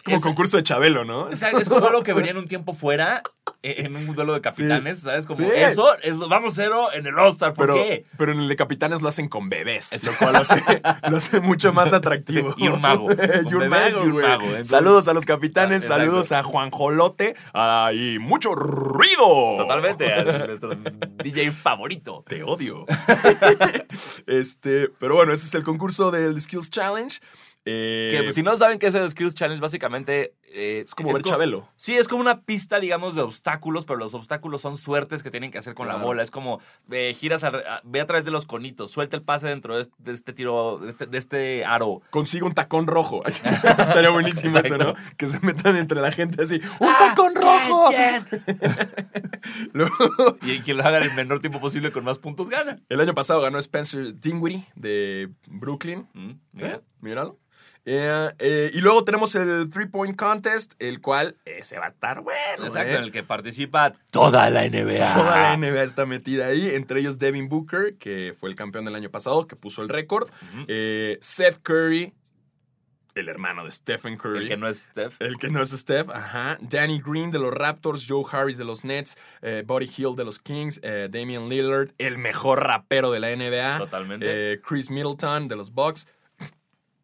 Es 0.00 0.02
como 0.04 0.20
concurso 0.20 0.56
de 0.56 0.62
Chabelo, 0.62 1.04
¿no? 1.04 1.22
o 1.24 1.36
sea, 1.36 1.50
es 1.50 1.68
como 1.68 1.86
algo 1.86 2.02
que 2.02 2.12
venía 2.12 2.30
en 2.32 2.38
un 2.38 2.48
tiempo 2.48 2.72
fuera, 2.74 3.22
eh, 3.62 3.74
en 3.78 3.94
un 3.96 4.14
duelo 4.14 4.32
de 4.34 4.40
capitanes, 4.40 5.00
¿sabes? 5.00 5.26
Como 5.26 5.40
Sí. 5.40 5.46
eso, 5.54 5.86
es, 6.02 6.16
lo- 6.16 6.28
vamos 6.28 6.54
cero 6.54 6.88
en 6.92 7.06
el 7.06 7.18
All-Star. 7.18 7.52
¿Por 7.54 7.66
Pero, 7.68 7.74
qué? 7.82 8.06
pero 8.16 8.32
en 8.32 8.40
el 8.40 8.48
de 8.48 8.56
capitanes 8.56 9.02
lo 9.02 9.08
hacen 9.08 9.28
con 9.28 9.48
bebés, 9.48 9.92
Es- 9.92 10.04
lo 10.04 10.16
cual 10.16 10.32
lo 10.34 10.38
hace, 10.40 10.62
lo 11.10 11.16
hace 11.16 11.40
mucho 11.40 11.72
más 11.72 11.92
atractivo. 11.92 12.54
Y 12.56 12.68
un 12.68 12.80
mago. 12.80 13.08
y 13.50 13.54
un 13.54 13.68
mago, 13.68 14.04
y 14.04 14.08
un 14.08 14.16
mago. 14.22 14.42
Entonces- 14.44 14.68
saludos 14.68 15.08
a 15.08 15.12
los 15.14 15.24
capitanes, 15.26 15.84
Ah, 15.84 15.96
saludos 15.96 16.32
a 16.32 16.42
Juan 16.42 16.70
Jolote 16.70 17.34
ah, 17.54 17.90
y 17.94 18.18
mucho 18.18 18.54
ruido. 18.54 19.56
Totalmente. 19.58 20.12
a 20.14 20.46
nuestro 20.46 20.70
DJ 21.22 21.50
favorito. 21.52 22.24
Te 22.26 22.42
odio. 22.42 22.86
este, 24.26 24.88
pero 24.98 25.16
bueno, 25.16 25.32
ese 25.32 25.46
es 25.46 25.54
el 25.54 25.62
concurso 25.62 26.10
del 26.10 26.40
Skills 26.40 26.70
Challenge. 26.70 27.20
Eh, 27.64 28.08
Que 28.12 28.22
pues, 28.22 28.34
si 28.34 28.42
no 28.42 28.56
saben 28.56 28.78
qué 28.78 28.86
es 28.86 28.94
el 28.94 29.08
Skills 29.10 29.34
Challenge, 29.34 29.60
básicamente 29.60 30.34
eh, 30.52 30.82
Es 30.86 30.94
como 30.94 31.12
ver 31.12 31.22
Chabelo. 31.22 31.68
Sí, 31.76 31.96
es 31.96 32.08
como 32.08 32.20
una 32.22 32.40
pista, 32.42 32.80
digamos, 32.80 33.14
de 33.14 33.22
obstáculos, 33.22 33.84
pero 33.84 33.98
los 33.98 34.14
obstáculos 34.14 34.60
son 34.60 34.76
suertes 34.76 35.22
que 35.22 35.30
tienen 35.30 35.50
que 35.50 35.58
hacer 35.58 35.74
con 35.74 35.88
la 35.88 35.96
bola. 35.96 36.22
Es 36.22 36.30
como, 36.30 36.60
eh, 36.90 37.14
giras, 37.18 37.44
al- 37.44 37.56
a- 37.66 37.80
ve 37.84 38.00
a 38.00 38.06
través 38.06 38.24
de 38.24 38.30
los 38.30 38.46
conitos, 38.46 38.90
suelta 38.90 39.16
el 39.16 39.22
pase 39.22 39.46
dentro 39.48 39.76
de 39.76 39.82
este, 39.82 39.94
de 39.98 40.12
este 40.12 40.32
tiro, 40.32 40.78
de 40.78 40.90
este, 40.90 41.06
de 41.06 41.18
este 41.18 41.64
aro. 41.64 42.02
Consigue 42.10 42.44
un 42.44 42.54
tacón 42.54 42.86
rojo. 42.86 43.22
Estaría 43.78 44.10
buenísimo 44.10 44.58
eso, 44.58 44.76
¿no? 44.78 44.94
Que 45.16 45.26
se 45.26 45.40
metan 45.40 45.76
entre 45.76 46.00
la 46.00 46.10
gente 46.10 46.42
así. 46.42 46.56
¡Un 46.80 46.88
Ah, 46.88 46.96
tacón 47.14 47.32
¿quién, 47.34 47.44
rojo! 47.44 47.84
quién? 47.90 48.24
Luego, 49.72 49.92
Y 50.42 50.58
quien 50.60 50.76
lo 50.76 50.84
haga 50.84 50.98
en 50.98 51.04
el 51.04 51.14
menor 51.14 51.40
tiempo 51.40 51.60
posible 51.60 51.92
con 51.92 52.04
más 52.04 52.18
puntos 52.18 52.48
gana. 52.48 52.78
el 52.88 53.00
año 53.00 53.14
pasado 53.14 53.40
ganó 53.40 53.58
Spencer 53.58 54.18
Dinwiddie 54.18 54.64
de 54.74 55.30
Brooklyn. 55.46 56.08
Mm, 56.14 56.32
mira. 56.52 56.68
¿Eh? 56.68 56.80
Míralo. 57.00 57.38
Eh, 57.92 58.30
eh, 58.38 58.70
y 58.72 58.80
luego 58.82 59.02
tenemos 59.02 59.34
el 59.34 59.68
Three 59.68 59.86
Point 59.86 60.16
Contest, 60.16 60.74
el 60.78 61.00
cual 61.00 61.36
ese 61.44 61.76
va 61.76 61.86
a 61.86 61.88
estar 61.88 62.20
bueno. 62.20 62.64
Exacto, 62.64 62.92
¿eh? 62.92 62.96
en 62.96 63.02
el 63.02 63.10
que 63.10 63.24
participa 63.24 63.94
toda 64.12 64.48
la 64.48 64.62
NBA. 64.68 65.14
Toda 65.14 65.36
la 65.36 65.56
NBA 65.56 65.82
está 65.82 66.06
metida 66.06 66.46
ahí, 66.46 66.68
entre 66.72 67.00
ellos 67.00 67.18
Devin 67.18 67.48
Booker, 67.48 67.96
que 67.96 68.32
fue 68.38 68.48
el 68.48 68.54
campeón 68.54 68.84
del 68.84 68.94
año 68.94 69.10
pasado, 69.10 69.48
que 69.48 69.56
puso 69.56 69.82
el 69.82 69.88
récord. 69.88 70.28
Eh, 70.68 71.18
Seth 71.20 71.58
Curry, 71.62 72.14
el 73.16 73.28
hermano 73.28 73.64
de 73.64 73.72
Stephen 73.72 74.16
Curry. 74.16 74.38
El 74.42 74.48
que 74.48 74.56
no 74.56 74.68
es 74.68 74.86
Steph. 74.90 75.16
El 75.18 75.36
que 75.36 75.48
no 75.48 75.60
es 75.60 75.70
Steph, 75.70 76.08
ajá. 76.10 76.58
Danny 76.60 77.00
Green 77.04 77.32
de 77.32 77.40
los 77.40 77.52
Raptors, 77.52 78.06
Joe 78.08 78.22
Harris 78.30 78.56
de 78.56 78.64
los 78.64 78.84
Nets, 78.84 79.18
eh, 79.42 79.64
Buddy 79.66 79.90
Hill 79.96 80.14
de 80.14 80.24
los 80.24 80.38
Kings, 80.38 80.78
eh, 80.84 81.08
Damian 81.10 81.48
Lillard, 81.48 81.90
el 81.98 82.18
mejor 82.18 82.62
rapero 82.62 83.10
de 83.10 83.18
la 83.18 83.34
NBA. 83.34 83.78
Totalmente. 83.78 84.26
eh, 84.28 84.60
Chris 84.60 84.90
Middleton 84.90 85.48
de 85.48 85.56
los 85.56 85.72
Bucks, 85.72 86.06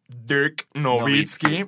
Dirk 0.09 0.67
Nowitzki 0.73 1.65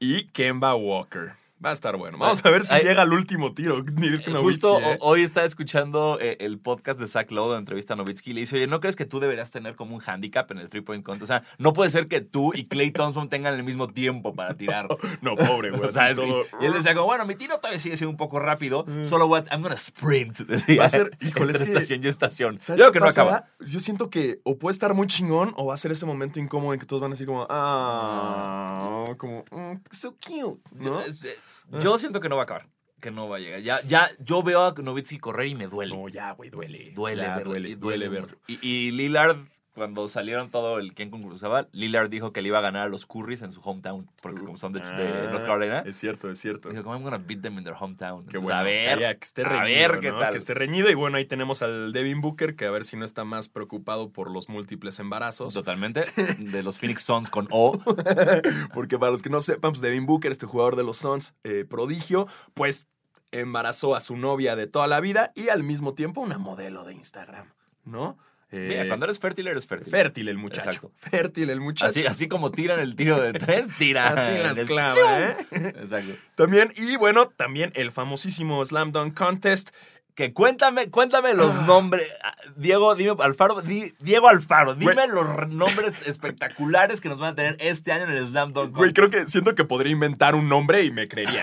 y 0.00 0.24
Kemba 0.32 0.74
Walker. 0.76 1.36
Va 1.66 1.70
a 1.70 1.72
estar 1.72 1.96
bueno. 1.96 2.16
Vamos 2.16 2.44
a 2.44 2.50
ver 2.50 2.62
si 2.62 2.72
Ay. 2.76 2.84
llega 2.84 3.02
al 3.02 3.12
último 3.12 3.52
tiro. 3.52 3.82
Dirk 3.82 4.28
Nowitzki, 4.28 4.32
Justo 4.40 4.78
¿eh? 4.80 4.98
hoy 5.00 5.24
estaba 5.24 5.44
escuchando 5.44 6.16
eh, 6.20 6.36
el 6.38 6.60
podcast 6.60 7.00
de 7.00 7.08
Zach 7.08 7.28
Lowe 7.32 7.54
de 7.54 7.58
entrevista 7.58 7.94
a 7.94 7.96
Novitsky 7.96 8.30
y 8.30 8.34
le 8.34 8.40
dice, 8.42 8.54
oye, 8.54 8.68
¿no 8.68 8.78
crees 8.78 8.94
que 8.94 9.04
tú 9.04 9.18
deberías 9.18 9.50
tener 9.50 9.74
como 9.74 9.96
un 9.96 10.00
handicap 10.06 10.48
en 10.52 10.58
el 10.58 10.68
three 10.68 10.82
point 10.82 11.04
contest? 11.04 11.24
O 11.24 11.26
sea, 11.26 11.42
no 11.58 11.72
puede 11.72 11.90
ser 11.90 12.06
que 12.06 12.20
tú 12.20 12.52
y 12.54 12.66
Clay 12.66 12.92
Thompson 12.92 13.28
tengan 13.28 13.52
el 13.54 13.64
mismo 13.64 13.88
tiempo 13.88 14.32
para 14.32 14.54
tirar. 14.54 14.86
No, 15.22 15.34
pobre, 15.34 15.70
güey. 15.70 15.82
O 15.88 15.88
sea, 15.88 16.06
así 16.06 16.14
todo- 16.14 16.44
y 16.60 16.66
él 16.66 16.72
decía 16.72 16.94
como, 16.94 17.06
bueno, 17.06 17.26
mi 17.26 17.34
tiro 17.34 17.56
todavía 17.58 17.80
sigue 17.80 17.96
siendo 17.96 18.10
un 18.12 18.16
poco 18.16 18.38
rápido, 18.38 18.86
solo 19.02 19.26
what, 19.26 19.46
I'm 19.50 19.60
gonna 19.62 19.74
sprint. 19.74 20.38
Decía, 20.46 20.78
Va 20.78 20.84
a 20.84 20.88
ser- 20.88 21.16
híjole, 21.20 21.50
entre 21.50 21.64
es 21.64 21.68
que- 21.70 21.74
estación 21.74 22.04
y 22.04 22.06
estación. 22.06 22.60
¿Sabes 22.60 22.80
Yo 22.80 22.84
creo 22.92 22.92
que 22.92 23.00
no 23.00 23.06
acaba. 23.06 23.46
Yo 23.58 23.80
siento 23.80 24.08
que 24.08 24.38
o 24.44 24.56
puede 24.56 24.72
estar 24.72 24.94
muy 24.94 25.08
chingón 25.08 25.52
o 25.56 25.66
va 25.66 25.74
a 25.74 25.76
ser 25.76 25.90
ese 25.90 26.06
momento 26.06 26.38
incómodo 26.38 26.74
en 26.74 26.78
que 26.78 26.86
todos 26.86 27.02
van 27.02 27.10
a 27.10 27.14
decir 27.14 27.26
como, 27.26 27.44
ah, 27.50 29.04
como, 29.16 29.44
mm, 29.50 29.80
so 29.90 30.12
cute, 30.14 30.60
¿no? 30.76 31.04
Yo, 31.06 31.28
eh, 31.28 31.36
yo 31.80 31.98
siento 31.98 32.20
que 32.20 32.28
no 32.28 32.36
va 32.36 32.42
a 32.42 32.44
acabar, 32.44 32.68
que 33.00 33.10
no 33.10 33.28
va 33.28 33.36
a 33.36 33.40
llegar. 33.40 33.60
Ya, 33.60 33.80
ya, 33.82 34.10
yo 34.18 34.42
veo 34.42 34.64
a 34.66 34.72
Novitsky 34.72 35.18
correr 35.18 35.48
y 35.48 35.54
me 35.54 35.66
duele. 35.66 35.94
No, 35.94 36.08
ya, 36.08 36.32
güey, 36.32 36.50
duele. 36.50 36.92
Duele, 36.92 37.22
Ya, 37.22 37.36
verlo, 37.36 37.52
duele, 37.52 37.76
duele 37.76 38.08
mucho. 38.08 38.20
verlo. 38.22 38.38
Y, 38.46 38.58
y 38.66 38.90
Lillard, 38.92 39.38
cuando 39.76 40.08
salieron 40.08 40.50
todo 40.50 40.78
el 40.80 40.92
quién 40.94 41.10
concursaba, 41.10 41.68
Lillard 41.72 42.08
dijo 42.10 42.32
que 42.32 42.42
le 42.42 42.48
iba 42.48 42.58
a 42.58 42.62
ganar 42.62 42.86
a 42.86 42.88
los 42.88 43.06
Currys 43.06 43.42
en 43.42 43.50
su 43.52 43.60
hometown, 43.60 44.10
porque 44.22 44.40
como 44.40 44.56
son 44.56 44.72
de, 44.72 44.80
de 44.80 44.86
Ah, 44.86 45.28
North 45.30 45.44
Carolina, 45.46 45.84
Es 45.86 45.96
cierto, 45.96 46.28
es 46.30 46.38
cierto. 46.40 46.70
dijo, 46.70 46.82
como 46.82 46.96
I'm 46.96 47.04
gonna 47.04 47.18
beat 47.18 47.42
them 47.42 47.58
in 47.58 47.64
their 47.64 47.76
hometown. 47.78 48.26
Qué 48.26 48.38
Entonces, 48.38 48.42
bueno. 48.42 48.58
a 48.58 48.62
ver, 48.64 48.98
que, 48.98 49.18
que 49.18 49.24
esté 49.24 49.42
a 49.42 49.48
reñido, 49.50 49.92
ver 49.92 50.00
qué 50.00 50.10
¿no? 50.10 50.18
tal. 50.18 50.32
Que 50.32 50.38
esté 50.38 50.54
reñido. 50.54 50.90
Y 50.90 50.94
bueno, 50.94 51.18
ahí 51.18 51.26
tenemos 51.26 51.62
al 51.62 51.92
Devin 51.92 52.20
Booker, 52.20 52.56
que 52.56 52.64
a 52.66 52.70
ver 52.70 52.84
si 52.84 52.96
no 52.96 53.04
está 53.04 53.24
más 53.24 53.48
preocupado 53.48 54.10
por 54.10 54.30
los 54.30 54.48
múltiples 54.48 54.98
embarazos. 54.98 55.54
Totalmente. 55.54 56.04
De 56.38 56.62
los 56.62 56.78
Phoenix 56.78 57.02
Suns 57.02 57.30
con 57.30 57.46
O. 57.50 57.78
Porque 58.74 58.98
para 58.98 59.12
los 59.12 59.22
que 59.22 59.30
no 59.30 59.40
sepan, 59.40 59.72
pues 59.72 59.80
Devin 59.82 60.06
Booker, 60.06 60.32
este 60.32 60.46
jugador 60.46 60.76
de 60.76 60.84
los 60.84 60.96
Suns, 60.96 61.34
eh, 61.44 61.64
prodigio, 61.68 62.26
pues 62.54 62.86
embarazó 63.32 63.94
a 63.94 64.00
su 64.00 64.16
novia 64.16 64.56
de 64.56 64.66
toda 64.66 64.86
la 64.86 65.00
vida 65.00 65.32
y 65.34 65.48
al 65.48 65.62
mismo 65.62 65.94
tiempo 65.94 66.20
una 66.20 66.38
modelo 66.38 66.84
de 66.84 66.94
Instagram, 66.94 67.52
¿no? 67.84 68.16
Eh, 68.52 68.66
Mira, 68.68 68.86
cuando 68.86 69.06
eres 69.06 69.18
fértil, 69.18 69.48
eres 69.48 69.66
fértil. 69.66 69.90
Fértil 69.90 70.28
el 70.28 70.38
muchacho. 70.38 70.68
Exacto. 70.68 70.92
Fértil 70.94 71.50
el 71.50 71.60
muchacho. 71.60 71.90
Así, 71.90 72.06
así 72.06 72.28
como 72.28 72.52
tiran 72.52 72.78
el 72.78 72.94
tiro 72.94 73.20
de 73.20 73.32
tres, 73.32 73.68
tira. 73.78 74.08
Así 74.10 74.38
las 74.38 74.62
clava, 74.62 75.30
¿eh? 75.30 75.36
Exacto. 75.50 76.12
También, 76.36 76.72
y 76.76 76.96
bueno, 76.96 77.28
también 77.28 77.72
el 77.74 77.90
famosísimo 77.90 78.64
Slam 78.64 78.92
Dunk 78.92 79.14
Contest. 79.14 79.70
Que 80.16 80.32
cuéntame, 80.32 80.90
cuéntame 80.90 81.34
los 81.34 81.54
Ah. 81.56 81.64
nombres. 81.66 82.10
Ah, 82.24 82.34
Diego, 82.56 82.94
dime, 82.94 83.14
Alfaro, 83.20 83.60
di- 83.60 83.92
Diego 84.00 84.28
Alfaro, 84.28 84.74
dime 84.74 84.94
Güey. 84.94 85.08
los 85.10 85.48
nombres 85.50 86.06
espectaculares 86.06 87.02
que 87.02 87.10
nos 87.10 87.18
van 87.18 87.34
a 87.34 87.36
tener 87.36 87.56
este 87.60 87.92
año 87.92 88.04
en 88.04 88.12
el 88.12 88.26
Slam 88.26 88.54
Dunk. 88.54 88.74
Güey, 88.74 88.94
creo 88.94 89.10
que 89.10 89.26
siento 89.26 89.54
que 89.54 89.64
podría 89.64 89.92
inventar 89.92 90.34
un 90.34 90.48
nombre 90.48 90.82
y 90.84 90.90
me 90.90 91.06
creería, 91.06 91.42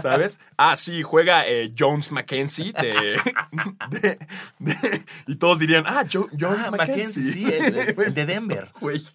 ¿sabes? 0.00 0.40
Ah, 0.56 0.74
sí, 0.74 1.02
juega 1.02 1.46
eh, 1.46 1.72
Jones 1.78 2.10
Mackenzie 2.12 2.72
de, 2.72 3.20
de- 3.90 4.18
de- 4.58 5.04
Y 5.26 5.36
todos 5.36 5.58
dirían, 5.58 5.84
ah, 5.86 6.04
Jo- 6.10 6.28
Jones 6.40 6.66
Ah, 6.66 6.70
Mackenzie. 6.70 7.22
Sí, 7.22 7.44
el, 7.44 7.76
el- 7.76 7.94
el 8.06 8.14
de 8.14 8.24
Denver. 8.24 8.72
Güey, 8.80 9.06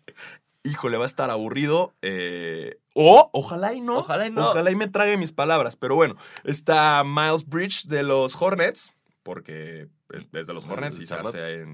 híjole, 0.64 0.98
va 0.98 1.06
a 1.06 1.08
estar 1.08 1.32
aburrido. 1.32 1.96
eh, 2.04 2.78
o, 2.94 3.30
ojalá 3.34 3.74
y 3.74 3.82
no. 3.82 3.98
Ojalá 4.00 4.28
y 4.28 4.32
no. 4.32 4.50
Ojalá 4.50 4.70
y 4.70 4.76
me 4.76 4.88
trague 4.88 5.18
mis 5.18 5.32
palabras. 5.32 5.76
Pero 5.76 5.96
bueno, 5.96 6.16
está 6.44 7.04
Miles 7.04 7.48
Bridge 7.48 7.86
de 7.88 8.04
los 8.04 8.40
Hornets, 8.40 8.94
porque 9.30 9.88
es, 10.10 10.28
es 10.34 10.48
de 10.48 10.54
los 10.56 10.66
Hornets 10.68 10.98
y 11.00 11.06
se 11.06 11.14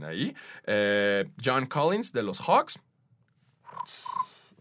ahí. 0.03 0.35
Eh, 0.65 1.23
John 1.41 1.67
Collins 1.67 2.11
de 2.11 2.21
los 2.21 2.41
Hawks. 2.41 2.81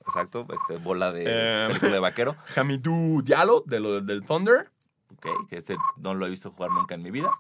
Exacto, 0.07 0.47
este, 0.53 0.77
bola 0.79 1.11
de 1.11 1.25
Eh. 1.27 1.79
de 1.81 1.99
vaquero. 1.99 2.37
Hamidou 2.57 3.21
Diallo 3.23 3.65
de 3.67 3.81
lo- 3.81 4.01
del 4.01 4.25
Thunder. 4.25 4.71
Ok, 5.13 5.27
que 5.49 5.57
este 5.57 5.77
no 5.97 6.15
lo 6.15 6.27
he 6.27 6.31
visto 6.31 6.53
jugar 6.53 6.71
nunca 6.71 6.95
en 6.95 7.03
mi 7.03 7.11
vida. 7.11 7.31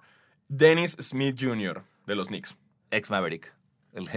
Dennis 0.49 0.97
Smith 1.01 1.37
Jr. 1.41 1.85
de 2.07 2.15
los 2.17 2.27
Knicks. 2.29 2.57
Ex 2.91 3.11
Maverick. 3.11 3.53
El, 3.93 4.09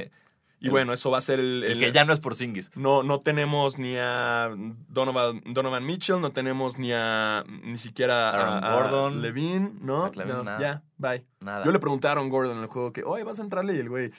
Y 0.60 0.66
El- 0.66 0.72
bueno, 0.72 0.92
eso 0.94 1.12
va 1.12 1.20
a 1.20 1.22
ser 1.22 1.40
el... 1.40 1.64
el 1.64 1.72
el- 1.74 1.80
que 1.80 1.92
ya 1.92 2.04
no 2.04 2.14
es 2.14 2.20
por 2.20 2.34
Singis. 2.34 2.72
No, 2.76 3.04
no 3.04 3.20
tenemos 3.20 3.78
ni 3.78 3.96
a 3.98 4.50
Donovan, 4.90 5.42
Donovan 5.46 5.86
Mitchell, 5.86 6.20
no 6.20 6.32
tenemos 6.32 6.80
ni 6.80 6.92
a 6.94 7.44
ni 7.64 7.78
siquiera 7.78 8.30
a- 8.32 8.58
Aaron 8.58 8.64
a 8.64 8.74
Gordon. 8.74 9.22
Levine, 9.22 9.72
¿no? 9.82 10.12
Levine, 10.16 10.44
No, 10.44 10.60
ya, 10.60 10.82
bye. 10.98 11.24
Nada. 11.42 11.64
Yo 11.64 11.72
le 11.72 11.78
pregunté 11.80 12.08
a 12.08 12.12
Aaron 12.14 12.30
Gordon 12.30 12.58
en 12.58 12.64
el 12.64 12.68
juego 12.70 12.92
que, 12.92 13.04
oye, 13.04 13.24
¿vas 13.24 13.40
a 13.40 13.44
entrarle? 13.44 13.76
Y 13.76 13.80
el 13.80 13.90
güey, 13.90 14.12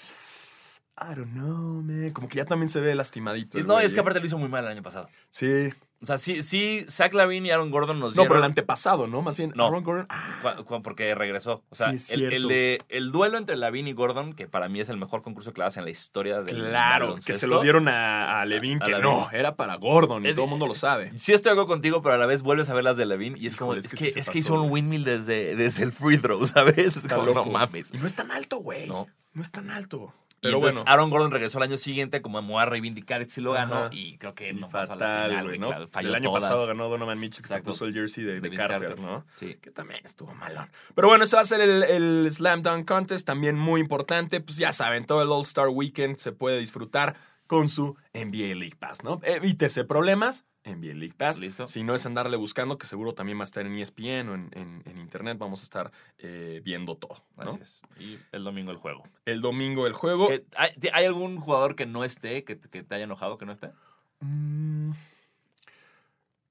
I 1.01 1.15
don't 1.15 1.33
know, 1.33 1.83
man. 1.83 2.11
Como 2.13 2.29
que 2.29 2.37
ya 2.37 2.45
también 2.45 2.69
se 2.69 2.81
ve 2.81 2.95
lastimadito. 2.95 3.59
No, 3.61 3.75
güey, 3.75 3.87
es 3.87 3.93
que 3.95 3.99
¿eh? 3.99 4.03
aparte 4.03 4.21
lo 4.21 4.27
hizo 4.27 4.39
muy 4.39 4.49
mal 4.49 4.65
el 4.65 4.71
año 4.73 4.83
pasado. 4.83 5.09
Sí. 5.31 5.71
O 6.01 6.07
sea, 6.07 6.17
sí, 6.17 6.45
sí, 6.45 6.87
Zach 6.89 7.13
Lavine 7.13 7.49
y 7.49 7.51
Aaron 7.51 7.73
Gordon 7.73 7.99
nos 7.99 8.15
No, 8.15 8.23
dieron... 8.23 8.29
pero 8.29 8.39
el 8.39 8.45
antepasado, 8.45 9.09
¿no? 9.09 9.21
Más 9.21 9.37
bien, 9.37 9.53
No. 9.57 9.67
Aaron 9.67 9.83
Gordon. 9.83 10.07
ah, 10.11 10.63
porque 10.85 11.13
regresó. 11.17 11.65
O 11.71 11.75
sea, 11.75 11.99
Sí, 11.99 12.15
el, 12.15 12.33
el 12.33 12.49
de, 12.49 12.81
el 12.89 13.11
duelo 13.11 13.37
entre 13.37 13.57
Lavin 13.57 13.89
y 13.89 13.95
Gordon, 13.95 14.33
que 14.33 14.47
para 14.47 14.69
mí 14.69 14.79
es 14.79 14.89
el 14.91 14.97
mejor 14.97 15.23
concurso 15.23 15.51
de 15.51 15.55
clases 15.55 15.79
en 15.79 15.85
la 15.85 15.91
historia 15.91 16.41
del 16.43 16.57
claro, 16.69 17.17
que 17.25 17.35
se 17.35 17.49
lo 17.49 17.61
dieron 17.63 17.89
a, 17.89 18.41
a 18.43 18.47
que 18.47 18.99
no, 19.03 19.29
era 19.33 19.57
para 19.57 19.75
Gordon 19.75 20.25
y 20.25 20.29
Es- 20.29 20.37
todo 20.37 20.45
el 20.45 20.51
mundo 20.51 20.67
lo 20.69 20.75
sabe. 20.75 21.11
Sí 21.19 21.33
estoy 21.33 21.51
algo 21.51 21.67
contigo, 21.67 22.01
pero 22.01 22.15
a 22.15 22.19
la 22.19 22.27
vez 22.27 22.43
vuelves 22.43 22.69
a 22.71 22.75
ver 22.75 22.85
las 22.85 22.97
de 22.97 23.05
Levin 23.05 23.37
y 23.37 23.49
es 23.49 23.57
como, 23.57 23.73
Híjole, 23.73 23.81
es, 23.81 23.93
es 23.93 24.15
que 24.15 24.21
es 24.21 24.31
que 24.31 24.39
hizo 24.39 24.55
un 24.55 24.71
windmill 24.71 25.03
desde, 25.03 25.57
desde 25.57 25.83
el 25.83 25.91
free 25.91 26.19
throw, 26.19 26.47
¿sabes? 26.47 26.97
Es 26.97 27.09
como, 27.09 27.25
no 27.33 27.45
mames. 27.45 27.93
Y 27.93 27.99
no 27.99 28.07
es 28.07 28.15
tan 28.15 28.31
alto, 28.31 28.59
güey. 28.59 28.87
No. 28.87 29.09
No 29.35 29.43
es 29.43 29.51
tan 29.51 29.71
alto. 29.71 30.15
Y 30.41 30.47
entonces 30.49 30.77
bueno. 30.77 30.91
Aaron 30.91 31.11
Gordon 31.11 31.31
regresó 31.33 31.59
el 31.59 31.65
año 31.65 31.77
siguiente 31.77 32.23
como 32.23 32.41
me 32.41 32.49
voy 32.49 32.63
a 32.63 32.67
reivindicar 32.67 33.25
si 33.25 33.41
lo 33.41 33.53
ganó 33.53 33.89
y 33.91 34.19
creo 34.19 34.35
que 34.35 34.53
no 34.53 34.69
pasó 34.69 34.93
a 34.93 34.97
la 34.97 35.05
fatal, 35.05 35.31
final, 35.31 35.61
¿no? 35.61 35.67
claro, 35.69 35.89
falló 35.89 36.09
el 36.09 36.15
año 36.15 36.29
todas. 36.29 36.45
pasado 36.45 36.67
ganó 36.67 36.89
Donovan 36.89 37.19
Mitchell 37.19 37.43
que 37.43 37.49
se 37.49 37.61
puso 37.61 37.87
el 37.87 37.95
jersey 37.95 38.25
de, 38.25 38.41
de 38.41 38.51
Carter, 38.51 38.89
Carter. 38.89 39.01
¿no? 39.01 39.25
Sí. 39.35 39.57
Que 39.61 39.71
también 39.71 40.01
estuvo 40.05 40.33
malón. 40.35 40.69
Pero 40.95 41.09
bueno, 41.09 41.25
ese 41.25 41.35
va 41.35 41.43
a 41.43 41.45
ser 41.45 41.61
el, 41.61 41.83
el 41.83 42.29
Slam 42.31 42.63
Dunk 42.63 42.87
Contest, 42.87 43.27
también 43.27 43.57
muy 43.57 43.81
importante. 43.81 44.41
Pues 44.41 44.59
ya 44.59 44.73
saben, 44.73 45.07
todo 45.07 45.23
el 45.23 45.29
All-Star 45.29 45.69
Weekend 45.69 46.19
se 46.19 46.31
puede 46.31 46.59
disfrutar 46.59 47.17
con 47.49 47.69
su 47.69 47.97
NBA 48.15 48.55
League 48.55 48.77
Pass, 48.79 49.03
¿no? 49.03 49.19
Evítese 49.25 49.85
problemas, 49.85 50.45
NBA 50.65 50.95
League 50.95 51.15
Pass. 51.17 51.41
Listo. 51.41 51.67
Si 51.67 51.83
no 51.83 51.95
es 51.97 52.07
andarle 52.07 52.37
buscando, 52.37 52.79
que 52.79 52.87
seguro 52.87 53.15
también 53.15 53.39
va 53.39 53.43
a 53.43 53.45
estar 53.45 53.67
en 53.67 53.77
ESPN 53.77 54.29
o 54.29 54.35
en, 54.37 54.51
en- 54.53 54.83
en 54.85 54.99
internet, 54.99 55.37
vamos 55.39 55.61
a 55.61 55.63
estar 55.65 55.91
eh, 56.19 56.61
viendo 56.65 56.97
todo, 56.97 57.25
¿no? 57.37 57.51
Así 57.51 57.59
es. 57.61 57.81
Y 57.99 58.19
el 58.31 58.45
domingo 58.45 58.71
el 58.71 58.77
juego. 58.77 59.03
El 59.25 59.41
domingo 59.41 59.87
el 59.89 59.93
juego. 59.95 60.29
¿Qué- 60.29 60.45
¿Hay, 60.57 60.71
¿Hay 60.93 61.07
algún 61.07 61.39
jugador 61.39 61.75
que 61.75 61.87
no 61.87 62.05
esté, 62.05 62.45
que, 62.45 62.61
que 62.61 62.85
te 62.85 62.95
haya 62.95 63.05
enojado 63.05 63.39
que 63.39 63.47
no 63.47 63.53
esté? 63.53 63.71
Mm, 64.21 64.93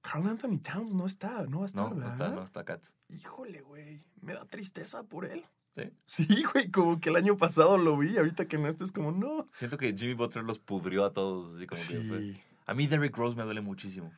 Carl 0.02 0.28
Anthony 0.28 0.58
Towns 0.60 0.94
no 0.94 1.06
está, 1.06 1.44
no 1.48 1.60
va 1.60 1.64
a 1.64 1.68
estar, 1.68 1.84
No, 1.84 1.90
no 1.90 1.96
¿verdad? 1.98 2.12
está, 2.14 2.30
no 2.30 2.44
está 2.44 2.64
Cat. 2.64 2.84
Híjole, 3.10 3.62
güey. 3.62 4.02
Me 4.22 4.34
da 4.34 4.46
tristeza 4.46 5.04
por 5.04 5.26
él. 5.26 5.46
Sí. 5.78 6.26
Sí, 6.26 6.44
güey, 6.52 6.72
como 6.72 7.00
que 7.00 7.10
el 7.10 7.16
año 7.16 7.38
pasado 7.38 7.78
lo 7.78 7.98
vi, 7.98 8.18
ahorita 8.18 8.48
que 8.48 8.58
no 8.58 8.68
estés 8.68 8.92
como, 8.92 9.12
no. 9.12 9.48
Siento 9.52 9.78
que 9.78 9.94
Jimmy 9.96 10.14
Butler 10.16 10.44
los 10.44 10.58
pudrió 10.60 11.06
a 11.06 11.14
todos. 11.14 11.56
Así 11.56 11.68
como 11.68 11.80
que 11.80 12.34
Sí, 12.34 12.42
A 12.66 12.74
mí 12.74 12.88
Derrick 12.88 13.16
Rose 13.16 13.38
me 13.38 13.44
duele 13.44 13.62
muchísimo. 13.62 14.12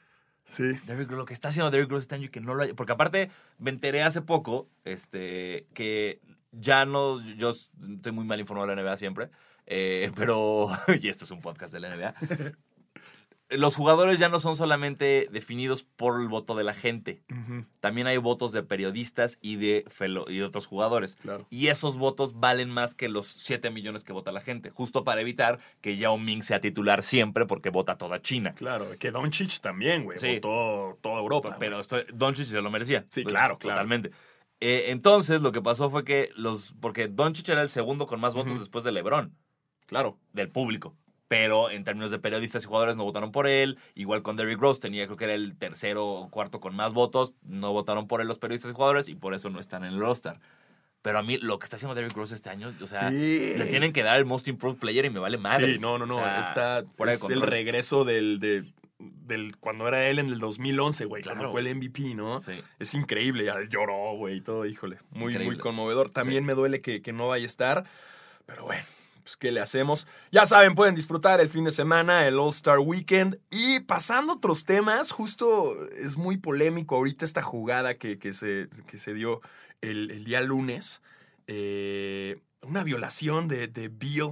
sí. 0.46 0.64
Derrick 0.88 1.10
Rose, 1.10 1.18
lo 1.18 1.26
que 1.26 1.34
está 1.34 1.50
haciendo 1.50 1.70
Derrick 1.70 1.92
Rose 1.92 2.04
este 2.04 2.16
año 2.16 2.26
y 2.26 2.30
que 2.30 2.40
no 2.42 2.54
lo 2.56 2.64
haya. 2.64 2.74
Porque 2.74 2.94
aparte, 2.94 3.30
me 3.58 3.70
enteré 3.72 4.02
hace 4.04 4.22
poco 4.22 4.70
este, 4.86 5.68
que 5.74 6.22
ya 6.54 6.86
no. 6.86 7.22
Yo 7.36 7.50
estoy 7.50 8.12
muy 8.14 8.24
mal 8.26 8.40
informado 8.40 8.68
de 8.68 8.76
la 8.76 8.82
NBA 8.82 8.98
siempre. 8.98 9.30
eh, 9.66 10.12
pero. 10.16 10.70
Y 11.02 11.10
esto 11.10 11.26
es 11.26 11.32
un 11.32 11.42
podcast 11.42 11.74
de 11.74 11.80
la 11.82 11.96
NBA. 11.96 12.14
Los 13.50 13.76
jugadores 13.76 14.20
ya 14.20 14.30
no 14.30 14.40
son 14.40 14.56
solamente 14.56 15.28
definidos 15.32 15.82
por 15.84 16.22
el 16.22 16.28
voto 16.28 16.56
de 16.56 16.64
la 16.64 16.74
gente. 16.74 17.24
También 17.80 18.06
hay 18.08 18.18
votos 18.18 18.52
de 18.52 18.62
periodistas 18.64 19.40
y 19.42 19.56
de, 19.56 19.86
fellow- 19.88 20.30
y 20.30 20.38
de 20.38 20.44
otros 20.44 20.68
jugadores. 20.68 21.16
Claro. 21.16 21.48
Y 21.50 21.68
esos 21.68 21.98
votos 21.98 22.40
valen 22.40 22.70
más 22.70 22.94
que 22.94 23.10
los 23.10 23.26
7 23.28 23.72
millones 23.72 24.04
que 24.04 24.14
vota 24.14 24.32
la 24.32 24.42
gente. 24.42 24.70
Justo 24.70 25.04
para 25.04 25.22
evitar 25.22 25.60
que 25.82 25.98
Yao 25.98 26.18
Ming 26.18 26.44
sea 26.44 26.62
titular 26.62 27.02
siempre 27.02 27.46
porque 27.48 27.70
vota 27.72 27.98
toda 27.98 28.22
China. 28.22 28.54
Claro, 28.56 28.86
que 29.00 29.10
Doncic 29.12 29.60
también, 29.62 30.04
güey. 30.04 30.20
Sí. 30.20 30.36
Votó 30.36 30.98
toda 31.02 31.20
Europa. 31.20 31.56
Pero 31.60 31.80
esto, 31.80 31.98
Doncic 32.14 32.46
se 32.46 32.62
lo 32.62 32.70
merecía. 32.70 33.06
Sí, 33.10 33.22
Entonces, 33.22 33.40
claro, 33.40 33.58
claro. 33.58 33.76
Totalmente. 33.78 34.12
Eh, 34.62 34.86
entonces, 34.92 35.42
lo 35.42 35.52
que 35.52 35.62
pasó 35.62 35.90
fue 35.90 36.04
que 36.04 36.30
los. 36.36 36.74
Porque 36.82 37.08
Doncic 37.08 37.50
era 37.50 37.62
el 37.62 37.70
segundo 37.70 38.06
con 38.06 38.20
más 38.20 38.36
votos 38.36 38.60
después 38.60 38.84
de 38.84 38.92
LeBron, 38.92 39.34
claro. 39.86 40.18
del 40.34 40.50
público. 40.50 40.96
Pero 41.30 41.70
en 41.70 41.84
términos 41.86 42.12
de 42.12 42.20
periodistas 42.20 42.64
y 42.64 42.68
jugadores 42.68 42.98
no 42.98 43.06
votaron 43.06 43.32
por 43.32 43.48
él. 43.48 43.78
Igual 43.96 44.22
con 44.24 44.36
Derrick 44.36 44.60
Rose 44.60 44.82
tenía, 44.82 45.06
creo 45.06 45.16
que 45.16 45.24
era 45.26 45.34
el 45.36 45.56
tercero 45.56 46.06
o 46.06 46.30
cuarto 46.30 46.60
con 46.60 46.76
más 46.76 46.92
votos. 46.94 47.34
No 47.44 47.72
votaron 47.72 48.08
por 48.08 48.20
él 48.20 48.28
los 48.28 48.40
periodistas 48.40 48.72
y 48.72 48.74
jugadores 48.74 49.08
y 49.10 49.16
por 49.16 49.34
eso 49.34 49.50
no 49.50 49.60
están 49.62 49.84
en 49.86 49.94
el 49.94 50.00
roster. 50.00 50.40
Pero 51.02 51.20
a 51.20 51.24
mí, 51.24 51.38
lo 51.38 51.58
que 51.60 51.64
está 51.66 51.78
haciendo 51.78 51.96
Derrick 51.96 52.14
Rose 52.18 52.36
este 52.36 52.50
año, 52.50 52.74
o 52.82 52.88
sea, 52.88 53.10
sí. 53.12 53.54
le 53.58 53.66
tienen 53.68 53.94
que 53.94 54.04
dar 54.04 54.18
el 54.18 54.26
Most 54.26 54.50
Improved 54.50 54.80
Player 54.80 55.06
y 55.06 55.10
me 55.10 55.20
vale 55.20 55.38
madre. 55.38 55.76
Sí, 55.78 55.80
no, 55.82 55.98
no, 55.98 56.06
no. 56.06 56.16
O 56.18 56.20
sea, 56.20 56.42
está 56.42 56.84
fuera 56.98 57.12
de 57.14 57.18
es 57.18 57.30
el 57.30 57.42
regreso 57.42 58.04
del, 58.04 58.40
de- 58.42 58.66
del 58.98 59.56
cuando 59.58 59.88
era 59.88 60.10
él 60.10 60.20
en 60.20 60.28
el 60.28 60.40
2011, 60.40 61.06
güey. 61.06 61.22
Cuando 61.24 61.42
Claro. 61.42 61.52
fue 61.52 61.62
el 61.62 61.74
MVP, 61.76 62.16
¿no? 62.16 62.42
Sí. 62.42 62.54
Es 62.80 62.94
increíble. 62.96 63.46
Ya 63.46 63.56
lloró, 63.70 64.16
güey, 64.18 64.38
y 64.38 64.42
todo, 64.42 64.66
híjole. 64.66 64.98
Muy, 65.12 65.38
muy 65.38 65.58
conmovedor. 65.60 66.10
También 66.10 66.44
me 66.44 66.54
duele 66.54 66.82
que, 66.82 67.02
que 67.04 67.14
no 67.14 67.28
vaya 67.28 67.44
a 67.44 67.46
estar. 67.46 67.84
Pero 68.46 68.66
bueno, 68.66 68.84
pues 69.30 69.38
¿qué 69.38 69.52
le 69.52 69.60
hacemos? 69.60 70.08
Ya 70.32 70.44
saben, 70.46 70.74
pueden 70.74 70.96
disfrutar 70.96 71.40
el 71.40 71.50
fin 71.50 71.64
de 71.64 71.70
semana, 71.70 72.28
el 72.28 72.40
All-Star 72.40 72.80
Weekend. 72.80 73.40
Y 73.52 73.80
pasando 73.82 74.34
a 74.34 74.36
otros 74.38 74.66
temas, 74.66 75.12
justo 75.12 75.76
es 76.00 76.18
muy 76.18 76.38
polémico 76.38 76.96
ahorita 76.96 77.26
esta 77.26 77.44
jugada 77.44 77.94
que, 77.94 78.18
que 78.18 78.34
se, 78.34 78.70
que 78.88 78.98
se 78.98 79.14
dio 79.14 79.42
el, 79.82 80.10
el 80.10 80.24
día 80.24 80.42
lunes. 80.42 81.04
Eh, 81.46 82.42
una 82.64 82.84
violación 82.84 83.48
de, 83.48 83.68
de 83.68 83.88
Bill. 83.90 84.32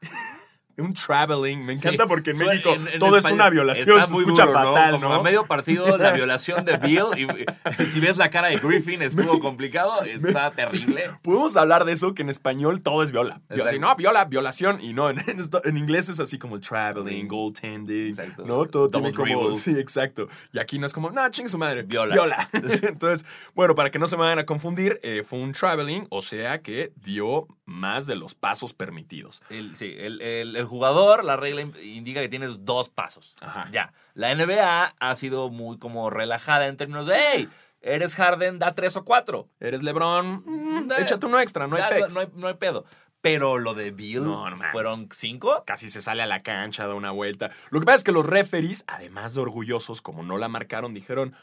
Un 0.78 0.92
traveling. 0.92 1.64
Me 1.64 1.72
encanta 1.74 2.02
Sí. 2.04 2.08
porque 2.08 2.30
en 2.30 2.36
Suena- 2.36 2.52
México 2.52 2.74
en- 2.74 2.88
en 2.88 2.98
todo 2.98 3.16
es 3.16 3.24
una 3.24 3.48
violación. 3.48 3.96
está 3.98 4.06
Se 4.06 4.12
muy 4.12 4.22
escucha 4.22 4.44
duro, 4.46 4.60
¿no? 4.62 4.74
fatal, 4.74 4.90
Como 4.92 5.08
¿no? 5.08 5.14
a 5.14 5.22
medio 5.22 5.46
partido, 5.46 5.96
la 5.96 6.12
violación 6.14 6.64
de 6.64 6.76
Bill. 6.76 7.04
Y, 7.16 7.84
si 7.84 8.00
ves 8.00 8.16
la 8.18 8.30
cara 8.30 8.48
de 8.48 8.56
Griffin, 8.56 9.00
estuvo 9.02 9.40
complicado. 9.40 10.02
Está 10.02 10.50
terrible. 10.50 11.04
Podemos 11.22 11.56
hablar 11.56 11.84
de 11.86 11.92
eso, 11.92 12.14
que 12.14 12.22
en 12.22 12.28
español 12.28 12.82
todo 12.82 13.02
es 13.02 13.10
viola. 13.12 13.40
Exacto. 13.48 13.64
así, 13.68 13.78
no, 13.78 13.94
viola, 13.96 14.24
violación. 14.26 14.78
Y 14.80 14.92
no, 14.92 15.08
en, 15.10 15.16
en 15.64 15.76
inglés 15.76 16.08
es 16.08 16.20
así 16.20 16.38
como 16.38 16.56
el 16.56 16.60
traveling, 16.60 17.26
goaltending. 17.26 18.08
Exacto. 18.08 18.44
¿No? 18.44 18.66
Todo 18.66 18.88
Double 18.88 19.12
tiene 19.12 19.16
como. 19.32 19.40
dribble. 19.48 19.58
Sí, 19.58 19.78
exacto. 19.78 20.28
Y 20.52 20.58
aquí 20.58 20.78
no 20.78 20.86
es 20.86 20.92
como, 20.92 21.10
no, 21.10 21.26
chingue 21.30 21.48
su 21.48 21.58
madre. 21.58 21.82
Viola. 21.84 22.14
Viola. 22.14 22.48
Entonces, 22.82 23.24
bueno, 23.54 23.74
para 23.74 23.90
que 23.90 23.98
no 23.98 24.06
se 24.06 24.16
me 24.16 24.24
vayan 24.24 24.40
a 24.40 24.46
confundir, 24.46 25.00
eh, 25.02 25.22
fue 25.26 25.38
un 25.38 25.52
traveling, 25.52 26.06
o 26.10 26.20
sea 26.22 26.60
que 26.60 26.92
dio 27.02 27.46
más 27.64 28.06
de 28.06 28.14
los 28.16 28.34
pasos 28.34 28.74
permitidos. 28.74 29.42
El, 29.50 29.74
sí, 29.74 29.94
el, 29.98 30.20
el- 30.20 30.54
el 30.56 30.65
jugador, 30.66 31.24
la 31.24 31.36
regla 31.36 31.62
in- 31.62 31.74
indica 31.82 32.20
que 32.20 32.28
tienes 32.28 32.64
dos 32.64 32.88
pasos. 32.88 33.34
Ajá. 33.40 33.68
Ya. 33.70 33.92
La 34.14 34.30
NBA 34.34 34.94
ha 34.98 35.14
sido 35.14 35.48
muy 35.50 35.78
como 35.78 36.10
relajada 36.10 36.66
en 36.66 36.76
términos 36.76 37.06
de, 37.06 37.16
hey, 37.32 37.48
eres 37.80 38.14
Harden, 38.16 38.58
da 38.58 38.74
tres 38.74 38.96
o 38.96 39.04
cuatro. 39.04 39.48
Eres 39.60 39.82
LeBron, 39.82 40.42
mm, 40.44 40.88
Da- 40.88 40.98
échate 40.98 41.26
uno 41.26 41.38
extra, 41.40 41.66
no 41.66 41.76
hay 41.76 41.82
Da- 42.00 42.08
no, 42.08 42.20
hay, 42.20 42.28
no 42.34 42.46
hay 42.48 42.54
pedo. 42.54 42.84
Pero 43.22 43.58
lo 43.58 43.74
de 43.74 43.90
Bill, 43.90 44.22
No, 44.24 44.48
no 44.50 44.56
mames. 44.56 44.70
¿fueron 44.72 45.08
cinco? 45.10 45.64
casi 45.66 45.88
se 45.88 46.00
sale 46.00 46.22
a 46.22 46.26
la 46.26 46.42
cancha, 46.42 46.86
da 46.86 46.94
una 46.94 47.10
vuelta. 47.10 47.50
Lo 47.70 47.80
que 47.80 47.86
pasa 47.86 47.96
es 47.96 48.04
que 48.04 48.12
los 48.12 48.24
referees, 48.24 48.84
además 48.86 49.34
de 49.34 49.40
orgullosos, 49.40 50.00
como 50.00 50.22
no 50.22 50.38
la 50.38 50.48
marcaron, 50.48 50.94
dijeron, 50.94 51.34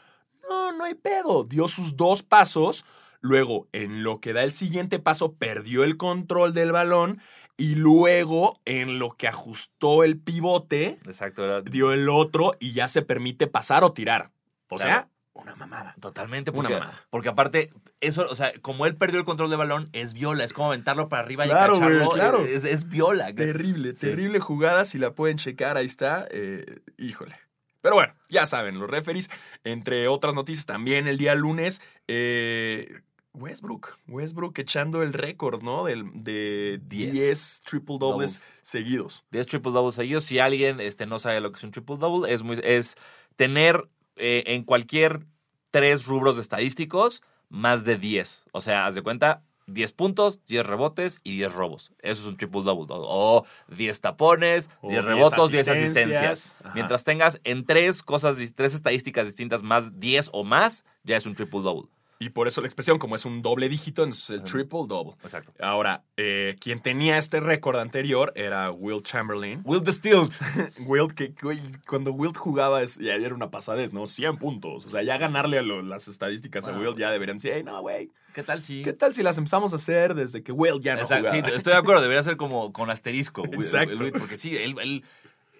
no, 0.48 0.72
no 0.72 0.84
hay 0.84 0.94
pedo. 0.94 1.44
Dio 1.44 1.68
sus 1.68 1.96
dos 1.96 2.22
pasos, 2.22 2.84
luego 3.20 3.68
en 3.72 4.02
lo 4.02 4.20
que 4.20 4.32
da 4.32 4.44
el 4.44 4.52
siguiente 4.52 4.98
paso 4.98 5.34
perdió 5.34 5.84
el 5.84 5.96
control 5.98 6.54
del 6.54 6.72
balón 6.72 7.20
y 7.56 7.74
luego 7.76 8.60
en 8.64 8.98
lo 8.98 9.10
que 9.10 9.28
ajustó 9.28 10.02
el 10.04 10.18
pivote, 10.18 10.98
Exacto, 11.04 11.44
era 11.44 11.60
dio 11.62 11.92
el 11.92 12.08
otro 12.08 12.54
y 12.58 12.72
ya 12.72 12.88
se 12.88 13.02
permite 13.02 13.46
pasar 13.46 13.84
o 13.84 13.92
tirar. 13.92 14.30
O 14.68 14.78
sea, 14.78 15.08
una 15.34 15.54
mamada. 15.56 15.94
Totalmente, 16.00 16.50
Una 16.52 16.68
mamada. 16.70 17.06
porque 17.10 17.28
aparte, 17.28 17.72
eso, 18.00 18.26
o 18.30 18.34
sea, 18.34 18.52
como 18.60 18.86
él 18.86 18.96
perdió 18.96 19.18
el 19.18 19.24
control 19.24 19.50
del 19.50 19.58
balón, 19.58 19.88
es 19.92 20.14
viola, 20.14 20.44
es 20.44 20.52
como 20.52 20.68
aventarlo 20.68 21.08
para 21.08 21.22
arriba 21.22 21.44
Claro, 21.44 21.74
y 21.76 21.78
cacharlo. 21.78 22.04
güey, 22.06 22.10
claro. 22.18 22.40
Es, 22.40 22.64
es 22.64 22.88
viola. 22.88 23.32
Terrible, 23.34 23.90
Sí. 23.90 24.06
terrible 24.08 24.40
jugada. 24.40 24.84
Si 24.84 24.98
la 24.98 25.12
pueden 25.12 25.36
checar, 25.36 25.76
ahí 25.76 25.86
está. 25.86 26.26
eh, 26.30 26.80
híjole. 26.98 27.36
Pero 27.82 27.96
bueno, 27.96 28.14
ya 28.30 28.46
saben, 28.46 28.78
los 28.80 28.88
referees, 28.88 29.28
entre 29.62 30.08
otras 30.08 30.34
noticias, 30.34 30.64
también 30.66 31.06
el 31.06 31.18
día 31.18 31.34
lunes, 31.34 31.82
eh, 32.08 33.00
Westbrook. 33.34 33.98
Westbrook 34.08 34.58
echando 34.58 35.02
el 35.02 35.12
récord, 35.12 35.62
¿no? 35.62 35.84
Del, 35.84 36.10
de 36.14 36.80
Diez. 36.84 37.12
10 37.12 37.62
triple 37.64 37.98
dobles 37.98 38.42
seguidos. 38.62 39.24
10 39.32 39.46
triple 39.46 39.72
doubles 39.72 39.96
seguidos. 39.96 40.24
Si 40.24 40.38
alguien 40.38 40.80
este, 40.80 41.06
no 41.06 41.18
sabe 41.18 41.40
lo 41.40 41.50
que 41.50 41.58
es 41.58 41.64
un 41.64 41.72
triple 41.72 41.96
double, 41.96 42.32
es, 42.32 42.42
muy, 42.42 42.60
es 42.62 42.96
tener 43.36 43.88
eh, 44.16 44.44
en 44.46 44.62
cualquier 44.62 45.26
tres 45.70 46.06
rubros 46.06 46.36
de 46.36 46.42
estadísticos 46.42 47.22
más 47.48 47.84
de 47.84 47.96
10. 47.98 48.46
O 48.52 48.60
sea, 48.60 48.86
haz 48.86 48.94
de 48.94 49.02
cuenta, 49.02 49.42
10 49.66 49.92
puntos, 49.92 50.44
10 50.44 50.66
rebotes 50.66 51.18
y 51.24 51.36
10 51.36 51.52
robos. 51.52 51.92
Eso 52.00 52.22
es 52.22 52.28
un 52.28 52.36
triple 52.36 52.62
double. 52.62 52.86
O 52.90 53.44
10 53.68 54.00
tapones, 54.00 54.70
O 54.80 54.88
10 54.88 55.04
10 55.04 55.04
rebotes, 55.04 55.48
10 55.50 55.68
asistencias. 55.68 56.22
asistencias. 56.22 56.56
Mientras 56.74 57.04
tengas 57.04 57.40
en 57.44 57.64
tres 57.66 58.02
cosas, 58.02 58.38
tres 58.54 58.74
estadísticas 58.74 59.26
distintas 59.26 59.62
más 59.62 59.98
10 59.98 60.30
o 60.32 60.44
más, 60.44 60.84
ya 61.02 61.16
es 61.16 61.26
un 61.26 61.34
triple 61.34 61.62
double. 61.62 61.88
Y 62.20 62.30
por 62.30 62.46
eso 62.46 62.60
la 62.60 62.68
expresión, 62.68 62.98
como 62.98 63.16
es 63.16 63.24
un 63.24 63.42
doble 63.42 63.68
dígito, 63.68 64.02
entonces 64.04 64.30
el 64.30 64.44
triple 64.44 64.84
double. 64.86 65.14
Exacto. 65.22 65.52
Ahora, 65.60 66.04
eh, 66.16 66.56
quien 66.60 66.80
tenía 66.80 67.18
este 67.18 67.40
récord 67.40 67.76
anterior 67.78 68.32
era 68.36 68.70
Will 68.70 69.02
Chamberlain. 69.02 69.60
Will 69.64 69.82
Distilled. 69.82 70.30
Wilt, 70.86 71.12
que 71.12 71.34
güey, 71.42 71.58
cuando 71.88 72.12
Wilt 72.12 72.36
jugaba 72.36 72.82
es, 72.82 72.98
ya 72.98 73.14
era 73.14 73.34
una 73.34 73.50
pasadez, 73.50 73.92
¿no? 73.92 74.06
100 74.06 74.36
puntos. 74.38 74.86
O 74.86 74.90
sea, 74.90 75.02
ya 75.02 75.18
ganarle 75.18 75.58
a 75.58 75.62
lo- 75.62 75.82
las 75.82 76.06
estadísticas 76.08 76.68
a. 76.68 76.72
Wilt 76.78 76.96
ya 76.98 77.10
deberían 77.10 77.38
decir, 77.38 77.52
"Ey, 77.52 77.62
no, 77.64 77.80
güey, 77.82 78.10
¿Qué 78.32 78.42
tal 78.42 78.62
si...? 78.62 78.82
¿qué 78.82 78.92
tal 78.92 79.12
si 79.14 79.22
las 79.22 79.36
empezamos 79.38 79.72
a 79.72 79.76
hacer 79.76 80.14
desde 80.14 80.42
que 80.42 80.50
Wilt 80.52 80.82
ya 80.82 80.94
no 80.94 81.02
Exacto, 81.02 81.30
sí, 81.30 81.36
jugaba? 81.38 81.56
estoy 81.56 81.72
de 81.72 81.78
acuerdo, 81.78 82.02
debería 82.02 82.22
ser 82.22 82.36
como 82.36 82.72
con 82.72 82.90
asterisco. 82.90 83.42
Will- 83.42 83.54
Exacto. 83.56 84.02
Will- 84.02 84.12
porque 84.12 84.36
sí, 84.36 84.56
él, 84.56 84.74
él 84.80 85.04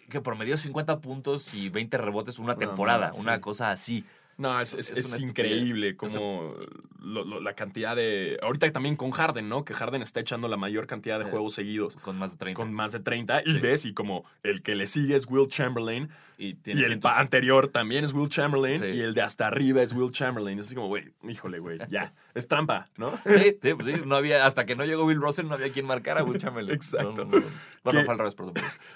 que 0.08 0.20
promedió 0.20 0.56
50 0.56 0.98
puntos 1.00 1.52
y 1.54 1.68
20 1.68 1.98
rebotes 1.98 2.38
una 2.38 2.52
No, 2.54 2.58
temporada, 2.58 3.08
no, 3.08 3.14
sí. 3.14 3.20
una 3.20 3.40
cosa 3.40 3.70
así. 3.72 4.04
No, 4.36 4.60
es, 4.60 4.74
es- 4.74 4.90
Es 4.92 5.20
increíble 5.22 5.96
como 5.96 6.54
lo- 7.00 7.24
lo- 7.24 7.40
la 7.40 7.54
cantidad 7.54 7.94
de... 7.94 8.38
Ahorita 8.42 8.70
también 8.72 8.96
con 8.96 9.10
Harden, 9.10 9.48
¿no? 9.48 9.64
Que 9.64 9.74
Harden 9.74 10.02
está 10.02 10.20
echando 10.20 10.48
la 10.48 10.56
mayor 10.56 10.86
cantidad 10.86 11.18
de 11.18 11.26
Eh, 11.26 11.30
juegos 11.30 11.54
seguidos. 11.54 11.96
Con 11.96 12.18
más 12.18 12.32
de 12.32 12.38
30. 12.38 12.56
Con 12.60 12.72
más 12.72 12.92
de 12.92 13.00
30 13.00 13.42
y 13.44 13.58
ves 13.60 13.84
y 13.84 13.92
como 13.94 14.24
el 14.42 14.62
que 14.62 14.74
le 14.74 14.86
sigue 14.86 15.14
es 15.16 15.26
Will 15.28 15.48
Chamberlain 15.48 16.08
y 16.38 16.56
y 16.64 16.82
el 16.82 17.00
anterior 17.04 17.68
también 17.68 18.04
es 18.04 18.12
Will 18.12 18.28
Chamberlain 18.28 18.78
Sí. 18.78 18.86
y 18.86 19.00
el 19.00 19.14
de 19.14 19.22
hasta 19.22 19.46
arriba 19.46 19.82
es 19.82 19.92
Will 19.92 20.10
Chamberlain. 20.12 20.58
Es 20.58 20.66
así 20.66 20.74
como, 20.74 20.88
güey, 20.88 21.04
híjole, 21.28 21.58
güey, 21.60 21.78
ya. 21.90 22.12
Es 22.34 22.48
trampa, 22.48 22.88
¿no? 22.96 23.12
Sí, 23.24 23.56
sí, 23.62 23.74
pues 23.74 23.86
sí, 23.86 24.02
no 24.04 24.16
había, 24.16 24.44
hasta 24.44 24.66
que 24.66 24.74
no 24.74 24.84
llegó 24.84 25.06
Bill 25.06 25.20
Russell 25.20 25.46
no 25.46 25.54
había 25.54 25.70
quien 25.72 25.86
marcara 25.86 26.20
a 26.20 26.24
Will 26.24 26.38
Chamberlain. 26.40 26.74
Exacto. 26.76 27.24
No, 27.24 27.30
no, 27.30 27.40
no. 27.40 27.46
Bueno, 27.84 28.00
Que- 28.00 28.06
perdón. 28.34 28.54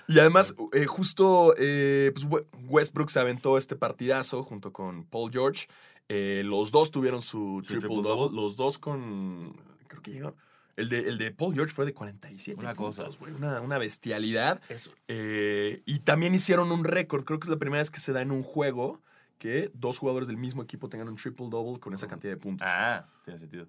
Y 0.09 0.19
además, 0.19 0.55
eh, 0.73 0.87
justo 0.87 1.55
eh, 1.59 2.11
pues, 2.15 2.27
We- 2.29 2.47
Westbrook 2.69 3.11
se 3.11 3.21
aventó 3.21 3.57
este 3.57 3.77
partidazo 3.77 4.43
junto 4.43 4.73
con 4.73 5.05
Paul 5.05 5.31
George. 5.33 5.69
Eh, 6.09 6.43
los 6.45 6.73
dos 6.73 6.91
tuvieron 6.91 7.21
su 7.23 7.61
Su 7.63 7.69
triple 7.69 7.89
triple-double. 7.89 8.23
double. 8.31 8.41
Los 8.43 8.57
dos 8.57 8.79
con. 8.79 9.55
Creo 9.89 10.03
que 10.03 10.11
llegaron. 10.11 10.35
El 10.77 10.89
de, 10.89 11.01
el 11.01 11.19
de 11.19 11.33
Paul 11.33 11.55
George 11.55 11.75
fue 11.75 11.85
de 11.87 11.93
47 11.93 12.61
Una 12.61 12.75
cosa. 12.77 13.03
puntos, 13.03 13.19
güey, 13.19 13.33
Una, 13.35 13.61
una 13.61 13.79
bestialidad. 13.79 14.61
Eso. 14.69 14.93
Eh, 15.09 15.83
y 15.87 15.99
también 16.01 16.35
hicieron 16.35 16.71
un 16.73 16.85
récord. 16.85 17.25
Creo 17.25 17.39
que 17.41 17.47
es 17.47 17.51
la 17.51 17.57
primera 17.59 17.81
vez 17.83 17.91
que 17.91 17.99
se 18.01 18.13
da 18.13 18.23
en 18.23 18.31
un 18.31 18.43
juego 18.45 19.01
que 19.39 19.71
dos 19.75 19.99
jugadores 19.99 20.29
del 20.29 20.37
mismo 20.37 20.63
equipo 20.63 20.89
tengan 20.89 21.09
un 21.09 21.17
triple 21.17 21.47
double 21.49 21.79
con 21.81 21.95
esa 21.95 22.07
cantidad 22.09 22.33
de 22.33 22.37
puntos. 22.37 22.67
Ah, 22.69 23.07
tiene 23.25 23.39
sentido. 23.39 23.67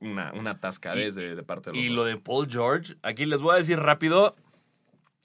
Una, 0.00 0.32
una 0.32 0.58
tascadez 0.58 1.14
de, 1.14 1.34
de 1.36 1.42
parte 1.42 1.70
de 1.70 1.76
los 1.76 1.84
Y 1.84 1.88
dos. 1.88 1.96
lo 1.96 2.04
de 2.04 2.16
Paul 2.16 2.48
George, 2.50 2.94
aquí 3.02 3.24
les 3.24 3.40
voy 3.40 3.54
a 3.54 3.58
decir 3.58 3.78
rápido 3.78 4.34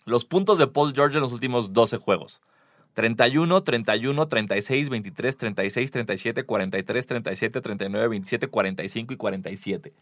los 0.05 0.23
puntos 0.23 0.57
de 0.57 0.67
Paul 0.67 0.93
George 0.93 1.15
en 1.17 1.21
los 1.21 1.33
últimos 1.33 1.73
12 1.73 1.97
juegos. 1.97 2.41
31, 2.93 3.61
31, 3.63 4.27
36, 4.27 4.89
23, 4.89 5.37
36, 5.37 5.91
37, 5.91 6.43
43, 6.45 7.05
37, 7.05 7.61
39, 7.61 8.07
27, 8.07 8.47
45 8.47 9.13
y 9.13 9.17
47. 9.17 9.93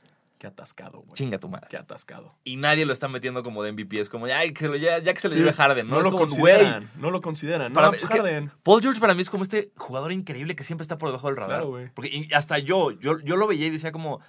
Qué 0.46 0.50
atascado, 0.50 1.00
güey. 1.00 1.14
Chinga 1.14 1.40
tu 1.40 1.50
madre. 1.50 1.66
Qué 1.72 1.78
atascado. 1.78 2.36
Y 2.44 2.58
nadie 2.58 2.86
lo 2.86 2.94
está 2.94 3.08
metiendo 3.08 3.42
como 3.42 3.64
de 3.64 3.72
MVP. 3.72 4.00
Es 4.00 4.10
como, 4.10 4.28
ya, 4.28 4.42
que 4.54 4.60
se 4.60 4.68
lo- 4.68 4.76
ya, 4.76 5.00
ya 5.00 5.12
que 5.14 5.20
se 5.20 5.28
le 5.30 5.34
Sí, 5.34 5.40
lleve 5.40 5.54
Harden. 5.54 5.88
No, 5.90 5.98
lo 6.02 6.06
como, 6.12 6.18
consideran. 6.20 6.92
No 6.98 7.10
lo 7.10 7.22
consideran. 7.22 7.74
Para 7.74 7.88
no, 7.88 7.92
mí- 7.94 7.98
pues 8.00 8.04
es 8.04 8.10
que- 8.10 8.18
Harden. 8.22 8.52
Paul 8.62 8.82
George 8.84 9.00
para 9.02 9.16
mí 9.16 9.22
es 9.24 9.30
como 9.32 9.42
este 9.42 9.72
jugador 9.76 10.12
increíble 10.12 10.56
que 10.56 10.64
siempre 10.64 10.84
está 10.84 11.00
por 11.00 11.10
debajo 11.10 11.28
del 11.28 11.38
radar. 11.38 11.58
Claro, 11.58 11.70
güey. 11.70 11.90
Porque 11.96 12.28
hasta 12.34 12.60
yo, 12.60 12.92
yo, 12.92 13.20
yo 13.22 13.36
lo 13.38 13.48
veía 13.48 13.66
y 13.66 13.72
decía 13.72 13.92
como, 13.92 14.22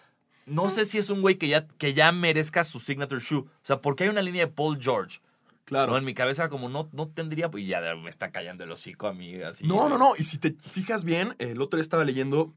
no 0.46 0.70
sé 0.70 0.86
si 0.86 0.96
es 0.96 1.10
un 1.10 1.20
güey 1.20 1.36
que 1.36 1.48
ya, 1.48 1.66
que 1.66 1.92
ya 1.92 2.10
merezca 2.12 2.64
su 2.64 2.80
signature 2.80 3.20
shoe. 3.20 3.40
O 3.40 3.48
sea, 3.62 3.82
porque 3.82 4.04
hay 4.04 4.10
una 4.10 4.22
línea 4.22 4.46
de 4.46 4.52
Paul 4.52 4.78
George 4.80 5.20
Claro. 5.66 5.90
No, 5.92 5.98
en 5.98 6.04
mi 6.04 6.14
cabeza 6.14 6.48
como 6.48 6.68
no, 6.68 6.88
no 6.92 7.08
tendría, 7.08 7.50
y 7.54 7.66
ya 7.66 7.80
me 7.96 8.08
está 8.08 8.30
callando 8.30 8.62
el 8.64 8.70
hocico 8.70 9.08
a 9.08 9.12
mí. 9.12 9.34
Así, 9.42 9.66
No, 9.66 9.88
no, 9.88 9.98
no. 9.98 10.12
Y 10.16 10.22
si 10.22 10.38
te 10.38 10.52
fijas 10.62 11.02
bien, 11.04 11.34
el 11.40 11.60
otro 11.60 11.76
día 11.76 11.82
estaba 11.82 12.04
leyendo 12.04 12.54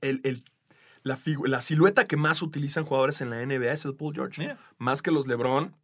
el, 0.00 0.20
el- 0.24 0.42
la, 1.02 1.18
la 1.44 1.60
silueta 1.60 2.04
que 2.04 2.16
más 2.16 2.42
utilizan 2.42 2.84
jugadores 2.84 3.20
en 3.20 3.30
la 3.30 3.44
NBA 3.44 3.72
es 3.72 3.84
el 3.84 3.94
Paul 3.94 4.14
George. 4.14 4.54
Más 4.78 5.02
que 5.02 5.10
los 5.10 5.26
LeBron, 5.26 5.74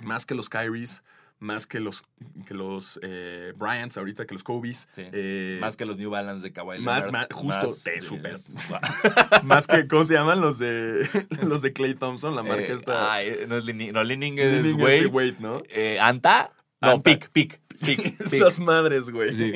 más 0.00 0.26
que 0.26 0.34
los 0.34 0.48
Kyries, 0.48 1.02
más 1.38 1.66
que 1.66 1.80
los, 1.80 2.04
que 2.46 2.54
los 2.54 3.00
eh, 3.02 3.52
Bryants 3.56 3.96
ahorita, 3.96 4.26
que 4.26 4.34
los 4.34 4.44
Kobe's. 4.44 4.88
Sí. 4.92 5.02
eh, 5.12 5.58
Más 5.60 5.76
que 5.76 5.84
los 5.84 5.96
New 5.96 6.08
Balance 6.08 6.46
de 6.46 6.52
Kawhi 6.52 6.78
Más, 6.80 7.06
Leonard, 7.06 7.12
más, 7.12 7.26
justo, 7.40 7.66
más 7.66 7.82
te 7.82 8.00
super. 8.00 8.36
Más 9.42 9.66
que, 9.66 9.88
¿cómo 9.88 10.04
se 10.04 10.14
llaman? 10.14 10.40
Los 10.40 10.58
de, 10.58 11.08
los 11.46 11.62
de 11.62 11.72
Clay 11.72 11.94
Thompson, 11.94 12.36
la 12.36 12.42
marca 12.44 12.62
Eh, 12.64 12.72
esta. 12.74 13.12
ay, 13.12 13.36
no 13.48 13.56
es 13.56 13.64
Lining, 13.64 13.92
no, 13.92 14.04
Lining 14.04 14.38
es 14.38 14.54
Lining 14.62 14.80
Wade. 14.80 14.94
este 14.98 15.06
Wade, 15.08 15.36
¿no? 15.40 15.62
Eh, 15.68 15.98
¿Anta? 16.00 16.52
No. 16.80 17.02
Pick, 17.02 17.28
Pick, 17.30 17.60
Pick. 17.84 18.20
Esas 18.20 18.58
madres, 18.60 19.10
güey. 19.10 19.34
Sí. 19.36 19.52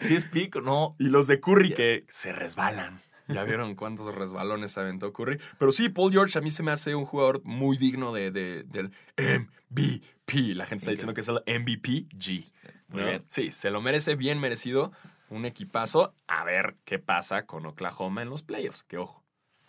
¿Sí 0.00 0.16
es 0.16 0.24
Pick 0.26 0.56
o 0.56 0.60
no? 0.60 0.96
Y 0.98 1.08
los 1.08 1.26
de 1.28 1.40
Curry 1.40 1.72
que 1.74 2.04
se 2.08 2.32
resbalan. 2.32 3.00
Ya 3.28 3.42
vieron 3.44 3.74
cuántos 3.74 4.14
resbalones 4.14 4.72
se 4.72 4.80
aventó 4.80 5.12
Curry. 5.12 5.38
Pero 5.58 5.72
sí, 5.72 5.88
Paul 5.88 6.12
George 6.12 6.38
a 6.38 6.42
mí 6.42 6.50
se 6.50 6.62
me 6.62 6.70
hace 6.70 6.94
un 6.94 7.04
jugador 7.04 7.42
muy 7.44 7.76
digno 7.76 8.12
de, 8.12 8.30
de- 8.30 8.62
del 8.64 8.92
MVP. 9.18 10.54
La 10.54 10.66
gente 10.66 10.82
está 10.82 10.90
diciendo 10.90 11.14
que 11.14 11.20
es 11.20 11.28
el 11.28 11.42
MVP 11.46 12.06
G. 12.16 12.44
Muy 12.88 13.00
¿no? 13.02 13.06
bien. 13.08 13.24
Sí, 13.28 13.50
se 13.50 13.70
lo 13.70 13.80
merece, 13.80 14.14
bien 14.14 14.38
merecido. 14.38 14.92
Un 15.28 15.44
equipazo. 15.44 16.14
A 16.28 16.44
ver 16.44 16.76
qué 16.84 16.98
pasa 16.98 17.46
con 17.46 17.66
Oklahoma 17.66 18.22
en 18.22 18.30
los 18.30 18.42
playoffs. 18.42 18.82
Que 18.84 18.98
ojo. 18.98 19.22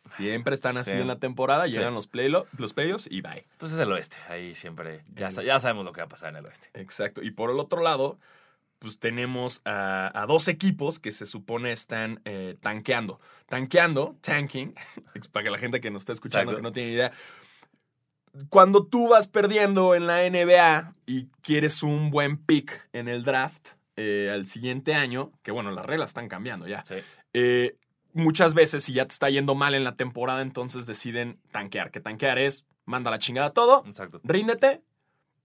Siempre 0.09 0.53
están 0.53 0.77
así 0.77 0.91
Sí. 0.91 0.97
en 0.97 1.07
la 1.07 1.19
temporada, 1.19 1.65
Sí. 1.65 1.71
llegan 1.71 1.93
los, 1.93 2.07
los 2.57 2.73
playoffs 2.73 3.07
y 3.11 3.21
bye. 3.21 3.45
Pues 3.57 3.73
es 3.73 3.77
el 3.79 3.91
oeste. 3.91 4.15
Ahí 4.29 4.55
siempre. 4.55 5.03
Ya, 5.13 5.31
sa- 5.31 5.43
ya 5.43 5.59
sabemos 5.59 5.83
lo 5.83 5.91
que 5.91 5.99
va 6.01 6.05
a 6.05 6.09
pasar 6.09 6.29
en 6.29 6.37
el 6.37 6.45
oeste. 6.45 6.69
Exacto. 6.75 7.21
Y 7.23 7.31
por 7.31 7.49
el 7.49 7.59
otro 7.59 7.81
lado, 7.81 8.17
pues 8.79 8.99
tenemos 8.99 9.61
a, 9.65 10.11
a 10.21 10.25
dos 10.25 10.47
equipos 10.47 10.99
que 10.99 11.11
se 11.11 11.25
supone 11.25 11.71
están 11.71 12.21
eh, 12.25 12.57
tanqueando. 12.61 13.19
Tanqueando, 13.47 14.17
tanking, 14.21 14.73
para 15.31 15.43
que 15.43 15.49
la 15.49 15.57
gente 15.57 15.79
que 15.81 15.89
nos 15.91 16.03
está 16.03 16.13
escuchando 16.13 16.51
Exacto. 16.51 16.57
que 16.57 16.63
no 16.63 16.71
tiene 16.71 16.91
idea. 16.91 17.11
Cuando 18.49 18.85
tú 18.85 19.07
vas 19.07 19.27
perdiendo 19.27 19.95
en 19.95 20.05
la 20.05 20.29
NBA 20.29 20.93
y 21.07 21.27
quieres 21.41 21.81
un 21.81 22.11
buen 22.11 22.37
pick 22.37 22.87
en 22.93 23.07
el 23.07 23.23
draft 23.23 23.69
eh, 23.95 24.29
al 24.31 24.45
siguiente 24.45 24.93
año, 24.93 25.31
que 25.41 25.51
bueno, 25.51 25.71
las 25.71 25.85
reglas 25.85 26.11
están 26.11 26.27
cambiando 26.27 26.67
ya. 26.67 26.83
Sí. 26.85 26.95
eh, 27.33 27.77
muchas 28.13 28.53
veces, 28.53 28.83
si 28.83 28.93
ya 28.93 29.05
te 29.05 29.13
está 29.13 29.29
yendo 29.29 29.55
mal 29.55 29.73
en 29.73 29.83
la 29.83 29.95
temporada, 29.95 30.41
entonces 30.41 30.85
deciden 30.85 31.39
tanquear. 31.51 31.89
Que 31.89 31.99
tanquear 31.99 32.37
es, 32.37 32.65
manda 32.85 33.09
la 33.09 33.17
chingada 33.17 33.53
todo, 33.53 33.83
Exacto. 33.87 34.21
ríndete. 34.23 34.81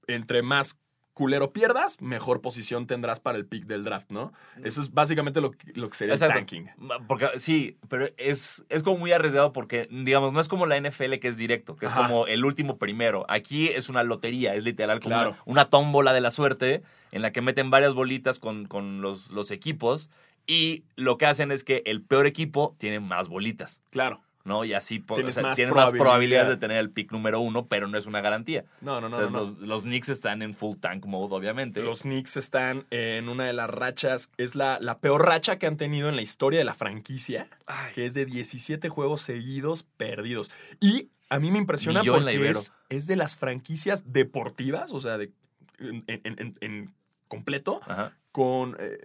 Entre 0.06 0.42
más 0.42 0.80
culero 1.14 1.52
pierdas, 1.52 2.00
mejor 2.00 2.40
posición 2.40 2.86
tendrás 2.86 3.20
para 3.20 3.36
el 3.38 3.44
pick 3.46 3.64
del 3.66 3.84
draft, 3.84 4.10
¿no? 4.10 4.32
Eso 4.64 4.80
es 4.80 4.92
básicamente 4.94 5.40
lo 5.40 5.50
que, 5.50 5.72
lo 5.74 5.88
que 5.90 5.96
sería 5.96 6.14
Exacto. 6.14 6.38
el 6.38 6.46
tanking. 6.46 6.70
Porque 7.06 7.28
sí, 7.38 7.76
pero 7.88 8.08
es, 8.16 8.64
es 8.70 8.82
como 8.82 8.96
muy 8.98 9.12
arriesgado 9.12 9.52
porque, 9.52 9.88
digamos, 9.90 10.32
no 10.32 10.40
es 10.40 10.48
como 10.48 10.64
la 10.66 10.80
NFL 10.80 11.14
que 11.20 11.28
es 11.28 11.36
directo, 11.36 11.76
que 11.76 11.86
es 11.86 11.92
Ajá. 11.92 12.02
como 12.06 12.26
el 12.26 12.44
último 12.44 12.78
primero. 12.78 13.26
Aquí 13.28 13.68
es 13.68 13.88
una 13.88 14.02
lotería, 14.02 14.54
es 14.54 14.64
literal 14.64 15.00
como 15.00 15.14
Claro. 15.16 15.30
una, 15.30 15.42
una 15.44 15.64
tómbola 15.70 16.12
de 16.14 16.20
la 16.22 16.30
suerte 16.30 16.82
en 17.10 17.20
la 17.22 17.30
que 17.30 17.42
meten 17.42 17.70
varias 17.70 17.92
bolitas 17.94 18.38
con, 18.38 18.66
con 18.66 19.02
los, 19.02 19.32
los 19.32 19.50
equipos 19.50 20.08
y 20.46 20.84
lo 20.96 21.18
que 21.18 21.26
hacen 21.26 21.52
es 21.52 21.62
que 21.62 21.82
el 21.84 22.02
peor 22.02 22.26
equipo 22.26 22.74
tiene 22.78 23.00
más 23.00 23.28
bolitas. 23.28 23.82
Claro. 23.90 24.20
¿No? 24.44 24.64
Y 24.64 24.72
así 24.74 25.00
Tienes 25.00 25.30
o 25.36 25.40
sea, 25.40 25.42
más 25.42 25.56
tienes 25.56 25.74
más 25.74 25.84
probabilidad. 25.90 26.04
probabilidades 26.04 26.48
de 26.50 26.56
tener 26.56 26.76
el 26.78 26.90
pick 26.90 27.12
número 27.12 27.40
uno, 27.40 27.66
pero 27.66 27.88
no 27.88 27.96
es 27.98 28.06
una 28.06 28.20
garantía. 28.20 28.64
No, 28.80 29.00
no, 29.00 29.08
no. 29.08 29.16
Entonces, 29.20 29.32
no, 29.32 29.38
no. 29.38 29.60
Los, 29.60 29.68
los 29.68 29.82
Knicks 29.84 30.08
están 30.08 30.42
en 30.42 30.54
full 30.54 30.76
tank 30.78 31.04
mode, 31.06 31.34
obviamente. 31.34 31.80
Los 31.82 32.02
Knicks 32.02 32.36
están 32.36 32.86
en 32.90 33.28
una 33.28 33.44
de 33.46 33.52
las 33.52 33.70
rachas, 33.70 34.32
es 34.38 34.54
la, 34.54 34.78
la 34.80 34.98
peor 34.98 35.24
racha 35.26 35.58
que 35.58 35.66
han 35.66 35.76
tenido 35.76 36.08
en 36.08 36.16
la 36.16 36.22
historia 36.22 36.58
de 36.58 36.64
la 36.64 36.74
franquicia, 36.74 37.48
Ay, 37.66 37.92
que 37.94 38.04
es 38.06 38.14
de 38.14 38.24
17 38.26 38.88
juegos 38.88 39.20
seguidos 39.22 39.84
perdidos. 39.96 40.50
Y 40.80 41.10
a 41.28 41.38
mí 41.40 41.50
me 41.50 41.58
impresiona 41.58 42.02
porque 42.04 42.50
es, 42.50 42.72
es 42.90 43.06
de 43.06 43.16
las 43.16 43.36
franquicias 43.36 44.12
deportivas, 44.12 44.92
o 44.92 45.00
sea, 45.00 45.16
de, 45.18 45.30
en, 45.78 46.04
en- 46.06 46.20
en- 46.24 46.54
en 46.60 46.94
completo, 47.28 47.80
Ajá. 47.86 48.12
con 48.32 48.76
eh, 48.78 48.98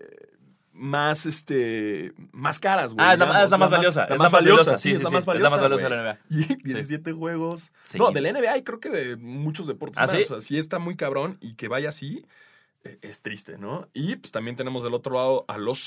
más, 0.77 1.25
este, 1.25 2.13
más 2.31 2.59
caras, 2.59 2.93
güey. 2.93 3.05
Ah, 3.05 3.13
es 3.13 3.19
la, 3.19 3.25
digamos, 3.25 3.45
es 3.45 3.51
la 3.51 3.57
más 3.57 3.69
valiosa. 3.71 4.07
La 4.09 4.15
más 4.15 4.31
valiosa, 4.31 4.77
sí, 4.77 4.91
es 4.91 5.03
la 5.03 5.09
más 5.09 5.23
Es 5.23 5.27
la 5.27 5.33
valiosa. 5.33 5.55
más 5.55 5.61
valiosa 5.61 5.83
de 5.83 5.89
la 5.89 6.01
NBA. 6.03 6.19
Y 6.29 6.63
17 6.63 7.11
juegos. 7.13 7.71
Sí. 7.83 7.97
No, 7.97 8.11
de 8.11 8.21
la 8.21 8.31
NBA 8.31 8.57
y 8.57 8.63
creo 8.63 8.79
que 8.79 8.89
de 8.89 9.17
muchos 9.17 9.67
deportes 9.67 9.97
¿Ah, 9.97 10.03
más. 10.03 10.11
sí? 10.11 10.21
O 10.21 10.25
sea, 10.25 10.41
sí 10.41 10.57
está 10.57 10.79
muy 10.79 10.95
cabrón 10.95 11.37
y 11.41 11.55
que 11.55 11.67
vaya 11.67 11.89
así 11.89 12.25
es 13.01 13.21
triste, 13.21 13.57
¿no? 13.57 13.89
Y 13.93 14.15
pues 14.15 14.31
también 14.31 14.55
tenemos 14.55 14.83
del 14.83 14.93
otro 14.93 15.15
lado 15.15 15.45
a 15.47 15.57
los. 15.57 15.83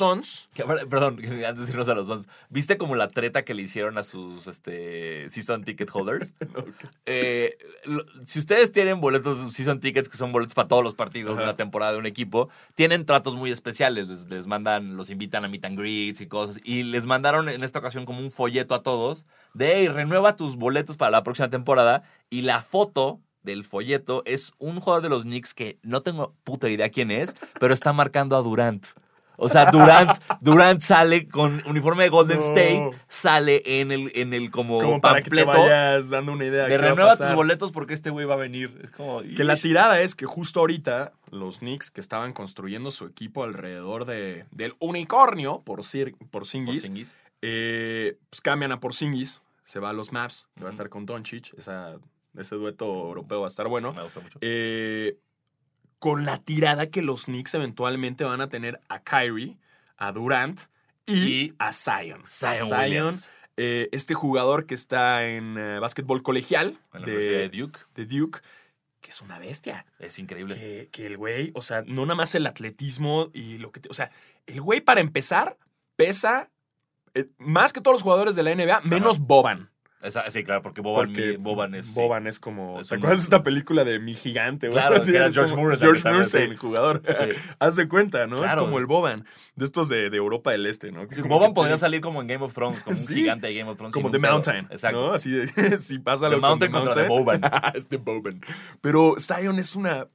Que 0.55 0.63
aparte- 0.63 0.87
perdón, 0.87 1.19
antes 1.47 1.67
de 1.67 1.73
irnos 1.73 1.89
a 1.89 1.95
los 1.95 2.09
Suns. 2.09 2.29
¿Viste 2.49 2.77
como 2.79 2.95
la 2.95 3.09
treta 3.09 3.43
que 3.45 3.55
le 3.55 3.63
hicieron 3.63 3.97
a 3.99 4.03
sus 4.03 4.47
este, 4.47 5.29
season 5.29 5.65
ticket 5.65 5.91
holders? 5.93 6.35
Eh, 7.07 7.57
lo- 7.85 8.05
si 8.25 8.39
ustedes 8.39 8.71
tienen 8.73 9.01
boletos 9.01 9.53
season 9.53 9.81
tickets, 9.81 10.09
que 10.09 10.17
son 10.17 10.31
boletos 10.33 10.55
para 10.55 10.69
todos 10.69 10.85
los 10.85 10.95
partidos 10.95 11.39
de 11.39 11.45
la 11.47 11.57
temporada 11.57 11.93
de 11.93 11.99
un 11.99 12.07
equipo, 12.07 12.49
tienen 12.75 13.05
tratos 13.07 13.35
muy 13.37 13.51
especiales. 13.51 14.09
Les, 14.09 14.27
les 14.29 14.47
mandan, 14.47 14.97
los 14.97 15.11
invitan 15.11 15.45
a 15.45 15.49
meet 15.49 15.65
and 15.65 15.79
greets 15.79 16.21
y 16.21 16.27
cosas. 16.27 16.61
Y 16.63 16.83
les 16.85 17.07
mandaron 17.07 17.49
en 17.49 17.65
esta 17.65 17.79
ocasión 17.81 18.05
como 18.05 18.21
un 18.21 18.31
folleto 18.31 18.75
a 18.75 18.83
todos 18.83 19.27
de, 19.55 19.73
hey, 19.77 19.89
renueva 19.89 20.37
tus 20.37 20.57
boletos 20.57 20.97
para 20.97 21.11
la 21.11 21.23
próxima 21.23 21.51
temporada. 21.51 22.03
Y 22.29 22.43
la 22.43 22.63
foto 22.63 23.21
del 23.43 23.65
folleto 23.65 24.23
es 24.27 24.53
un 24.59 24.81
jugador 24.81 25.03
de 25.03 25.09
los 25.09 25.23
Knicks 25.23 25.55
que 25.55 25.79
no 25.83 26.03
tengo 26.03 26.35
puta 26.45 26.69
idea 26.69 26.89
quién 26.91 27.11
es, 27.11 27.37
pero 27.59 27.75
está 27.75 27.93
marcando 27.93 28.37
a 28.37 28.43
Durant. 28.43 28.87
O 29.43 29.49
sea, 29.49 29.71
Durant, 29.71 30.11
Durant 30.43 30.83
sale 30.83 31.27
con 31.27 31.63
uniforme 31.65 32.03
de 32.05 32.11
Golden 32.11 32.37
No. 32.37 32.45
State, 32.45 32.91
sale 33.09 33.63
en 33.65 33.91
el, 33.91 34.13
en 34.15 34.35
el 34.35 34.51
como, 34.51 34.83
Como 34.83 35.01
para 35.01 35.23
que 35.23 35.31
te 35.31 35.45
vayas 35.45 36.11
dando 36.11 36.33
una 36.33 36.45
idea. 36.45 36.67
de 36.67 36.77
renueva 36.77 37.17
tus 37.17 37.33
boletos 37.35 37.73
porque 37.73 37.95
este 37.95 38.11
güey 38.11 38.27
va 38.27 38.35
a 38.35 38.37
venir. 38.37 38.79
Es 38.85 38.91
como. 38.91 39.23
Que 39.23 39.43
la 39.45 39.57
tirada 39.57 39.99
es 40.03 40.15
que 40.15 40.27
justo 40.27 40.61
ahorita 40.61 41.13
los 41.31 41.61
Knicks 41.61 41.91
que 41.91 42.03
estaban 42.03 42.35
construyendo 42.35 42.91
su 42.91 43.07
equipo 43.07 43.43
alrededor 43.43 44.05
de, 44.05 44.45
del 44.51 44.75
unicornio 44.79 45.63
por, 45.63 45.85
Sir, 45.85 46.15
por 46.19 46.29
Porzingis. 46.43 47.17
eh, 47.41 48.19
pues 48.29 48.43
cambian 48.43 48.73
a 48.73 48.81
Porzingis, 48.81 49.41
se 49.65 49.81
va 49.81 49.89
a 49.89 49.93
los 49.95 50.13
Maps, 50.13 50.49
que 50.55 50.65
va 50.65 50.69
a 50.69 50.71
estar 50.73 50.91
con 50.91 51.07
Doncic, 51.07 51.55
esa, 51.57 51.97
ese 52.37 52.55
dueto 52.57 52.85
europeo 52.87 53.41
va 53.41 53.47
a 53.47 53.49
estar 53.49 53.69
bueno. 53.69 53.93
Me 53.93 54.03
gusta 54.03 54.21
mucho. 54.21 54.39
Eh, 54.41 55.19
con 55.99 56.25
la 56.25 56.39
tirada 56.39 56.87
que 56.87 57.03
los 57.03 57.25
Knicks 57.27 57.55
eventualmente 57.55 58.25
van 58.25 58.41
a 58.41 58.49
tener 58.49 58.81
a 58.89 59.03
Kyrie, 59.03 59.59
a 59.97 60.13
Durant 60.13 60.61
y, 61.07 61.13
Y 61.15 61.55
a 61.59 61.73
Zion. 61.73 62.23
Zion, 62.25 62.71
Williams. 62.73 63.31
eh, 63.57 63.89
este 63.93 64.15
jugador 64.15 64.65
que 64.67 64.75
está 64.75 65.27
en 65.27 65.59
eh, 65.59 65.79
básquetbol 65.79 66.23
colegial 66.23 66.79
En 66.95 67.01
la 67.01 67.07
Universidad 67.07 67.39
de 67.39 67.49
Duke. 67.51 67.81
de 67.95 68.07
Duke, 68.07 68.39
que 69.01 69.11
es 69.11 69.21
una 69.21 69.39
bestia. 69.39 69.85
Es 69.99 70.19
increíble. 70.19 70.55
Que, 70.55 70.89
que 70.93 71.07
el 71.07 71.17
güey, 71.17 71.51
o 71.55 71.63
sea, 71.63 71.83
no 71.87 72.07
nada 72.07 72.15
más 72.15 72.35
el 72.35 72.47
atletismo 72.47 73.31
y 73.35 73.59
lo 73.59 73.73
que... 73.73 73.81
te- 73.81 73.89
o 73.91 73.95
sea, 73.95 74.11
el 74.47 74.61
güey 74.63 74.81
para 74.81 75.01
empezar 75.01 75.59
pesa 75.97 76.51
eh, 77.15 77.27
más 77.39 77.73
que 77.73 77.81
todos 77.81 77.95
los 77.97 78.03
jugadores 78.03 78.37
de 78.37 78.43
la 78.43 78.55
NBA, 78.55 78.81
menos 78.83 79.19
Boban. 79.19 79.71
Esa- 80.03 80.31
sí, 80.31 80.43
claro, 80.45 80.63
porque 80.63 80.81
Boban, 80.81 81.09
Porque 81.09 81.33
mi- 81.33 81.37
Boban 81.37 81.75
es. 81.75 81.87
sí. 81.87 81.93
Boban 81.95 82.27
es 82.27 82.41
como. 82.41 82.81
Es 82.81 82.89
¿Te 82.89 82.95
acuerdas 82.95 83.19
de 83.21 83.25
esta 83.25 83.43
película 83.43 83.85
de 83.85 83.99
Mi 83.99 84.15
Gigante? 84.15 84.69
Claro, 84.71 84.97
Así 85.03 85.11
que 85.11 85.19
era 85.19 85.27
es 85.27 85.35
George 85.35 85.55
Muresan, 85.55 85.95
George 85.97 86.25
sí. 86.27 86.39
el 86.39 86.57
jugador. 86.57 87.03
Sí. 87.07 87.25
Haz 87.59 87.77
de 87.77 87.87
cuenta, 87.89 88.27
¿no? 88.27 88.45
es 88.45 88.55
como 88.55 88.79
el 88.79 88.87
Boban. 88.87 89.27
De 89.57 89.65
estos 89.67 89.91
de, 89.91 90.09
de 90.09 90.17
Europa 90.17 90.53
del 90.53 90.65
Este, 90.67 90.91
¿no? 90.91 91.03
Sí, 91.11 91.21
como 91.21 91.37
Boban 91.39 91.53
podría 91.53 91.77
salir 91.77 92.01
como 92.01 92.23
en 92.23 92.29
Game 92.29 92.43
of 92.45 92.55
Thrones, 92.55 92.83
como 92.83 92.97
un 92.97 93.03
Sí. 93.07 93.15
gigante 93.15 93.49
de 93.49 93.55
Game 93.55 93.71
of 93.71 93.77
Thrones. 93.77 93.93
Como 93.95 94.11
The 94.11 94.19
pedo. 94.19 94.33
Mountain. 94.33 94.69
Exacto. 94.71 95.09
¿no? 95.09 95.13
Así 95.13 95.47
si 95.79 95.99
pasa 95.99 96.29
lo 96.31 96.41
Mountain 96.41 96.73
contra 96.73 96.95
The 96.95 97.07
Boban. 97.09 97.43
es 97.75 97.87
The 97.87 97.99
Boban. 97.99 98.41
Pero 98.81 99.17
Zion 99.19 99.59
es 99.59 99.77
una. 99.77 100.07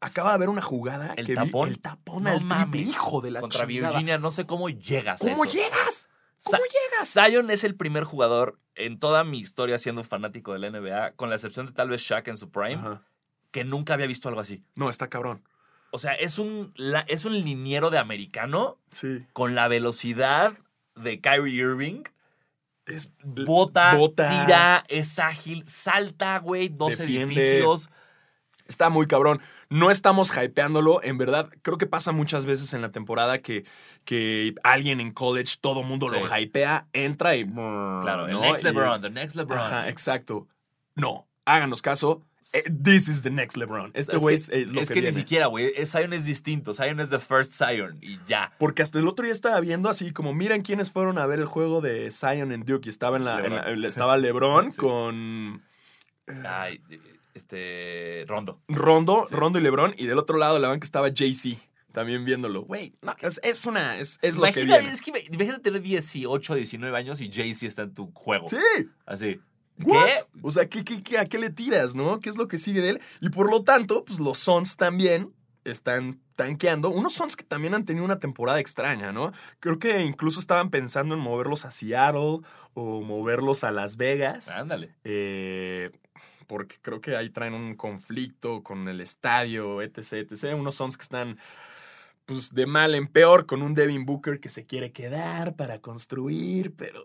Acaba 0.00 0.30
de 0.30 0.34
haber 0.34 0.48
una 0.48 0.62
jugada 0.62 1.14
El 1.16 1.26
que 1.26 1.36
tapón. 1.36 1.68
vi. 1.68 1.74
El 1.76 1.80
tapón 1.80 2.24
No 2.24 2.30
al 2.30 2.44
mames. 2.44 2.88
hijo 2.88 3.20
de 3.20 3.30
la 3.30 3.40
Contra 3.40 3.68
chingada. 3.68 3.90
Virginia, 3.90 4.18
no 4.18 4.32
sé 4.32 4.46
cómo 4.46 4.68
llegas 4.68 5.22
a 5.22 5.24
¿Cómo 5.30 5.44
eso. 5.44 5.54
llegas? 5.54 6.08
¿Cómo 6.44 6.58
llegas? 6.64 7.12
Zion 7.12 7.50
es 7.50 7.64
el 7.64 7.74
primer 7.76 8.04
jugador 8.04 8.58
en 8.74 8.98
toda 8.98 9.24
mi 9.24 9.38
historia 9.38 9.78
siendo 9.78 10.02
fanático 10.04 10.52
de 10.52 10.58
la 10.58 10.70
NBA, 10.70 11.12
con 11.12 11.28
la 11.28 11.36
excepción 11.36 11.66
de 11.66 11.72
tal 11.72 11.88
vez 11.90 12.00
Shaq 12.02 12.28
en 12.28 12.36
su 12.36 12.50
prime, 12.50 12.74
Ajá. 12.74 13.02
que 13.50 13.64
nunca 13.64 13.94
había 13.94 14.06
visto 14.06 14.28
algo 14.28 14.40
así. 14.40 14.62
No, 14.76 14.88
está 14.88 15.08
cabrón. 15.08 15.42
O 15.90 15.98
sea, 15.98 16.14
es 16.14 16.38
un, 16.38 16.72
la- 16.76 17.04
es 17.08 17.24
un 17.26 17.34
liniero 17.34 17.90
de 17.90 17.98
americano 17.98 18.78
Sí. 18.90 19.26
con 19.34 19.54
la 19.54 19.68
velocidad 19.68 20.54
de 20.96 21.20
Kyrie 21.20 21.54
Irving. 21.54 22.02
Es, 22.86 23.12
Bota, 23.22 23.94
Bota. 23.94 24.26
tira, 24.44 24.84
es 24.88 25.18
ágil, 25.18 25.62
salta, 25.68 26.38
güey, 26.38 26.68
dos 26.68 26.96
Defiende. 26.98 27.34
edificios. 27.34 27.90
Está 28.72 28.88
muy 28.88 29.06
cabrón. 29.06 29.40
No 29.68 29.90
estamos 29.90 30.32
hypeándolo. 30.34 31.02
En 31.02 31.18
verdad, 31.18 31.50
creo 31.60 31.76
que 31.76 31.86
pasa 31.86 32.10
muchas 32.12 32.46
veces 32.46 32.72
en 32.72 32.80
la 32.80 32.90
temporada 32.90 33.38
que, 33.42 33.64
que 34.06 34.54
alguien 34.62 34.98
en 35.00 35.12
college, 35.12 35.56
todo 35.60 35.82
mundo 35.82 36.08
lo 36.08 36.18
hypea, 36.18 36.86
entra 36.94 37.36
y. 37.36 37.44
Claro, 37.44 38.28
el 38.28 38.40
next 38.40 38.64
LeBron, 38.64 38.94
es- 38.96 39.00
the 39.02 39.10
next 39.10 39.36
LeBron. 39.36 39.58
Ajá, 39.58 39.88
exacto. 39.90 40.48
No, 40.94 41.26
háganos 41.44 41.82
caso. 41.82 42.22
eh, 42.54 42.62
this 42.82 43.08
is 43.08 43.22
the 43.22 43.30
next 43.30 43.56
LeBron. 43.56 43.90
Este 43.94 44.16
es 44.16 44.22
güey 44.22 44.34
que, 44.36 44.40
es, 44.42 44.48
eh, 44.48 44.66
lo 44.66 44.80
es 44.80 44.88
que 44.88 44.94
que 44.94 45.02
ni 45.02 45.12
siquiera, 45.12 45.46
güey. 45.46 45.70
es- 45.76 45.92
Zion 45.92 46.12
es 46.14 46.24
distinto. 46.24 46.72
Zion 46.74 46.98
es 46.98 47.08
the 47.10 47.18
first 47.18 47.52
Zion 47.54 47.98
y 48.00 48.18
ya. 48.26 48.52
Porque 48.58 48.82
hasta 48.82 48.98
el 48.98 49.06
otro 49.06 49.24
día 49.24 49.32
estaba 49.34 49.60
viendo 49.60 49.88
así 49.90 50.12
como, 50.12 50.32
miren 50.34 50.62
quiénes 50.62 50.90
fueron 50.90 51.18
a 51.18 51.26
ver 51.26 51.38
el 51.40 51.46
juego 51.46 51.80
de 51.82 52.10
Zion 52.10 52.50
en 52.52 52.64
Duke. 52.64 52.86
Y 52.86 52.88
estaba, 52.88 53.16
en 53.18 53.24
la, 53.26 53.36
en 53.44 53.54
la- 53.54 53.62
LeBron. 53.66 53.84
estaba 53.84 54.16
LeBron 54.16 54.72
Sí. 54.72 54.78
con 54.78 55.62
Ay, 56.46 56.80
este. 57.34 58.24
Rondo. 58.28 58.60
Rondo, 58.68 59.24
Sí. 59.28 59.34
Rondo 59.34 59.58
y 59.58 59.62
LeBron. 59.62 59.94
Y 59.96 60.06
del 60.06 60.18
otro 60.18 60.36
lado 60.38 60.54
de 60.54 60.60
la 60.60 60.68
banca 60.68 60.84
estaba 60.84 61.08
JC 61.08 61.56
también 61.92 62.24
viéndolo. 62.24 62.62
Güey, 62.62 62.94
no, 63.02 63.14
es, 63.20 63.38
es 63.42 63.66
una, 63.66 63.98
es, 63.98 64.18
es 64.22 64.36
lo 64.36 64.44
que 64.52 64.64
viene. 64.64 64.90
es 64.90 65.02
que 65.02 65.10
imagínate 65.10 65.60
tener 65.60 65.82
18, 65.82 66.54
19 66.54 66.96
años 66.96 67.20
y 67.20 67.30
Jay-Z 67.30 67.66
está 67.66 67.82
en 67.82 67.92
tu 67.94 68.10
juego. 68.14 68.48
Sí. 68.48 68.56
Así. 69.04 69.40
What? 69.82 70.04
¿Qué? 70.06 70.14
O 70.42 70.50
sea, 70.50 70.66
¿qué, 70.68 70.84
qué, 70.84 71.02
qué- 71.02 71.18
a 71.18 71.26
qué 71.26 71.38
le 71.38 71.50
tiras, 71.50 71.94
no? 71.94 72.20
¿Qué 72.20 72.30
es 72.30 72.36
lo 72.38 72.48
que 72.48 72.56
sigue 72.58 72.80
de 72.80 72.90
él? 72.90 73.00
Y 73.20 73.28
por 73.30 73.50
lo 73.50 73.62
tanto, 73.62 74.04
pues 74.04 74.20
los 74.20 74.38
Suns 74.38 74.76
también 74.76 75.32
están 75.64 76.20
tanqueando. 76.34 76.88
Unos 76.90 77.12
Suns 77.14 77.36
que 77.36 77.44
también 77.44 77.74
han 77.74 77.84
tenido 77.84 78.04
una 78.04 78.18
temporada 78.18 78.58
extraña, 78.58 79.12
¿no? 79.12 79.32
Creo 79.60 79.78
que 79.78 80.00
incluso 80.00 80.40
estaban 80.40 80.70
pensando 80.70 81.14
en 81.14 81.20
moverlos 81.20 81.64
a 81.64 81.70
Seattle 81.70 82.40
o 82.74 83.00
moverlos 83.02 83.64
a 83.64 83.70
Las 83.70 83.96
Vegas. 83.96 84.48
Ándale. 84.48 84.94
eh, 85.04 85.90
porque 86.52 86.76
creo 86.82 87.00
que 87.00 87.16
ahí 87.16 87.30
traen 87.30 87.54
un 87.54 87.74
conflicto 87.76 88.62
con 88.62 88.86
el 88.88 89.00
estadio, 89.00 89.80
etc, 89.80 90.12
etc. 90.30 90.54
Unos 90.54 90.74
Suns 90.74 90.98
que 90.98 91.02
están 91.02 91.38
pues 92.26 92.54
de 92.54 92.66
mal 92.66 92.94
en 92.94 93.06
peor 93.08 93.46
con 93.46 93.62
un 93.62 93.72
Devin 93.72 94.04
Booker 94.04 94.38
que 94.38 94.50
se 94.50 94.66
quiere 94.66 94.92
quedar 94.92 95.56
para 95.56 95.78
construir, 95.80 96.74
pero... 96.76 97.04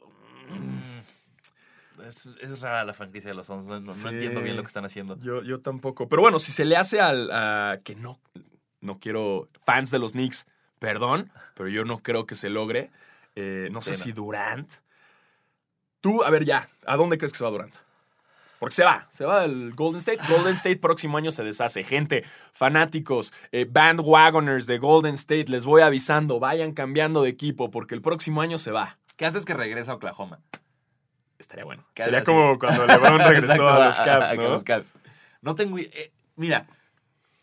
mm, 0.50 2.02
Es, 2.08 2.26
es 2.42 2.60
rara 2.60 2.84
la 2.84 2.94
franquicia 2.94 3.30
de 3.32 3.36
los 3.36 3.48
Suns. 3.48 3.68
No, 3.68 3.76
no- 3.80 3.86
no 3.88 3.94
Sí. 3.94 4.08
entiendo 4.10 4.42
bien 4.42 4.58
lo 4.58 4.64
que 4.64 4.68
están 4.68 4.84
haciendo. 4.86 5.18
Yo, 5.22 5.42
yo 5.44 5.62
tampoco. 5.62 6.10
Pero 6.10 6.22
bueno, 6.22 6.40
si 6.40 6.52
se 6.52 6.66
le 6.66 6.76
hace 6.76 7.00
al 7.00 7.32
a- 7.32 7.80
que 7.86 7.96
no, 7.96 8.20
no 8.82 9.00
quiero 9.00 9.48
fans 9.62 9.92
de 9.92 10.00
los 10.00 10.12
Knicks, 10.12 10.46
perdón, 10.78 11.32
pero 11.56 11.70
yo 11.70 11.86
no 11.86 12.00
creo 12.04 12.26
que 12.26 12.36
se 12.36 12.50
logre. 12.50 12.92
Eh, 13.36 13.70
no 13.72 13.82
sé 13.82 13.94
si 13.96 14.12
Durant. 14.12 14.70
Tú, 16.02 16.24
a 16.24 16.30
ver 16.30 16.44
ya, 16.46 16.70
¿a 16.86 16.96
dónde 16.98 17.18
crees 17.18 17.32
que 17.32 17.38
se 17.40 17.44
va 17.44 17.50
Durant? 17.50 17.76
Porque 18.60 18.74
se 18.74 18.84
va, 18.84 19.08
se 19.12 19.24
va 19.26 19.42
del 19.42 19.74
Golden 19.76 20.00
State. 20.00 20.20
Golden 20.30 20.54
State 20.54 20.78
próximo 20.78 21.18
año 21.18 21.30
se 21.32 21.44
deshace. 21.44 21.84
Gente, 21.84 22.24
fanáticos, 22.54 23.32
eh, 23.52 23.66
bandwagoners 23.70 24.66
de 24.66 24.78
Golden 24.80 25.14
State, 25.14 25.46
les 25.50 25.66
voy 25.66 25.82
avisando, 25.84 26.40
vayan 26.40 26.74
cambiando 26.74 27.22
de 27.22 27.30
equipo 27.30 27.70
porque 27.70 27.94
el 27.96 28.02
próximo 28.02 28.42
año 28.42 28.58
se 28.58 28.72
va. 28.72 28.98
¿Qué 29.16 29.26
haces 29.26 29.46
que 29.46 29.54
regresa 29.54 29.92
a 29.92 29.96
Oklahoma? 29.96 30.40
Estaría 31.40 31.66
bueno. 31.66 31.86
¿Qué 31.94 32.04
Sería 32.04 32.24
como 32.24 32.58
cuando 32.58 32.88
LeBron 32.88 33.20
regresó 33.28 33.54
Exacto, 33.54 33.68
a 33.70 33.86
los 33.86 34.00
Cavs, 34.00 34.36
¿no? 34.36 34.44
los 34.50 34.64
Cavs. 34.64 34.94
No 35.42 35.54
tengo. 35.56 35.78
eh, 35.78 36.12
mira, 36.36 36.66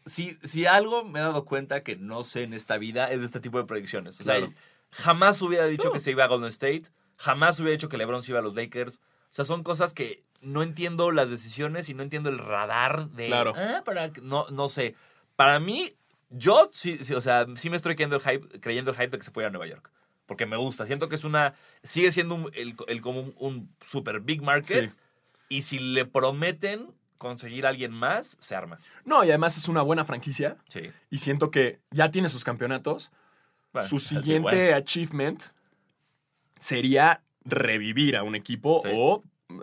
si, 0.05 0.37
si 0.42 0.66
algo 0.66 1.05
me 1.05 1.20
he 1.20 1.22
dado 1.22 1.44
cuenta 1.44 1.83
que 1.85 1.94
no 1.96 2.24
sé 2.24 2.42
en 2.42 2.55
esta 2.55 2.77
vida 2.77 3.07
es 3.07 3.20
de 3.20 3.27
este 3.27 3.38
tipo 3.40 3.59
de 3.59 3.64
predicciones. 3.64 4.20
O 4.20 4.24
sea, 4.24 4.37
Claro. 4.38 4.53
jamás 4.90 5.40
hubiera 5.42 5.66
dicho 5.66 5.85
No. 5.87 5.92
que 5.92 6.00
se 6.00 6.11
iba 6.11 6.24
a 6.24 6.27
Golden 6.29 6.48
State. 6.48 6.85
Jamás 7.16 7.61
hubiera 7.61 7.72
dicho 7.72 7.88
que 7.88 7.96
LeBron 7.96 8.22
se 8.24 8.33
iba 8.33 8.40
a 8.40 8.42
los 8.42 8.57
Lakers. 8.57 9.00
O 9.35 9.37
sea, 9.37 9.44
son 9.44 9.64
cosas 9.64 9.94
que 9.94 10.23
no 10.42 10.62
entiendo 10.62 11.11
las 11.11 11.29
decisiones 11.29 11.88
y 11.88 11.94
no 11.94 12.05
entiendo 12.05 12.31
el 12.31 12.38
radar 12.38 13.09
de. 13.11 13.27
Claro. 13.27 13.53
"Ah, 13.57 13.83
para 13.85 14.12
que-". 14.12 14.20
no, 14.20 14.47
no 14.51 14.68
sé. 14.68 14.94
Para 15.35 15.59
mí, 15.59 15.90
yo 16.31 16.70
sí, 16.73 16.99
sí, 17.03 17.14
o 17.14 17.20
sea, 17.20 17.44
sí 17.57 17.68
me 17.68 17.75
estoy 17.75 17.97
creyendo 17.97 18.14
el 18.14 18.23
hype, 18.23 18.61
creyendo 18.61 18.92
el 18.92 18.97
hype 18.97 19.09
de 19.09 19.18
que 19.18 19.25
se 19.25 19.33
puede 19.33 19.47
ir 19.47 19.49
a 19.49 19.51
Nueva 19.51 19.66
York. 19.66 19.90
Porque 20.27 20.47
me 20.47 20.57
gusta. 20.57 20.87
Siento 20.87 21.09
que 21.09 21.16
es 21.16 21.25
una. 21.25 21.55
Sigue 21.83 22.12
siendo 22.12 22.37
un- 22.37 22.51
el, 22.55 22.77
el- 22.87 23.01
como 23.01 23.23
un, 23.23 23.35
un 23.40 23.75
super 23.81 24.20
big 24.20 24.40
market. 24.40 24.90
Sí. 24.90 24.97
Y 25.49 25.62
si 25.62 25.81
le 25.81 26.05
prometen 26.05 26.94
conseguir 27.18 27.66
a 27.66 27.70
alguien 27.70 27.90
más, 27.90 28.37
se 28.38 28.55
arma. 28.55 28.79
No, 29.05 29.25
y 29.25 29.31
además 29.31 29.57
es 29.57 29.66
una 29.66 29.83
buena 29.83 30.05
franquicia. 30.05 30.59
Sí. 30.68 30.92
Y 31.11 31.18
siento 31.18 31.51
que 31.51 31.81
ya 31.90 32.12
tiene 32.12 32.29
sus 32.29 32.44
campeonatos. 32.44 33.11
Bueno, 33.73 33.88
Su 33.88 33.99
siguiente 33.99 34.40
bueno. 34.62 34.77
achievement 34.77 35.42
sería 36.61 37.23
revivir 37.44 38.16
a 38.16 38.22
un 38.22 38.35
equipo 38.35 38.80
Sí. 38.83 38.88
o 38.92 39.22
eh, 39.50 39.54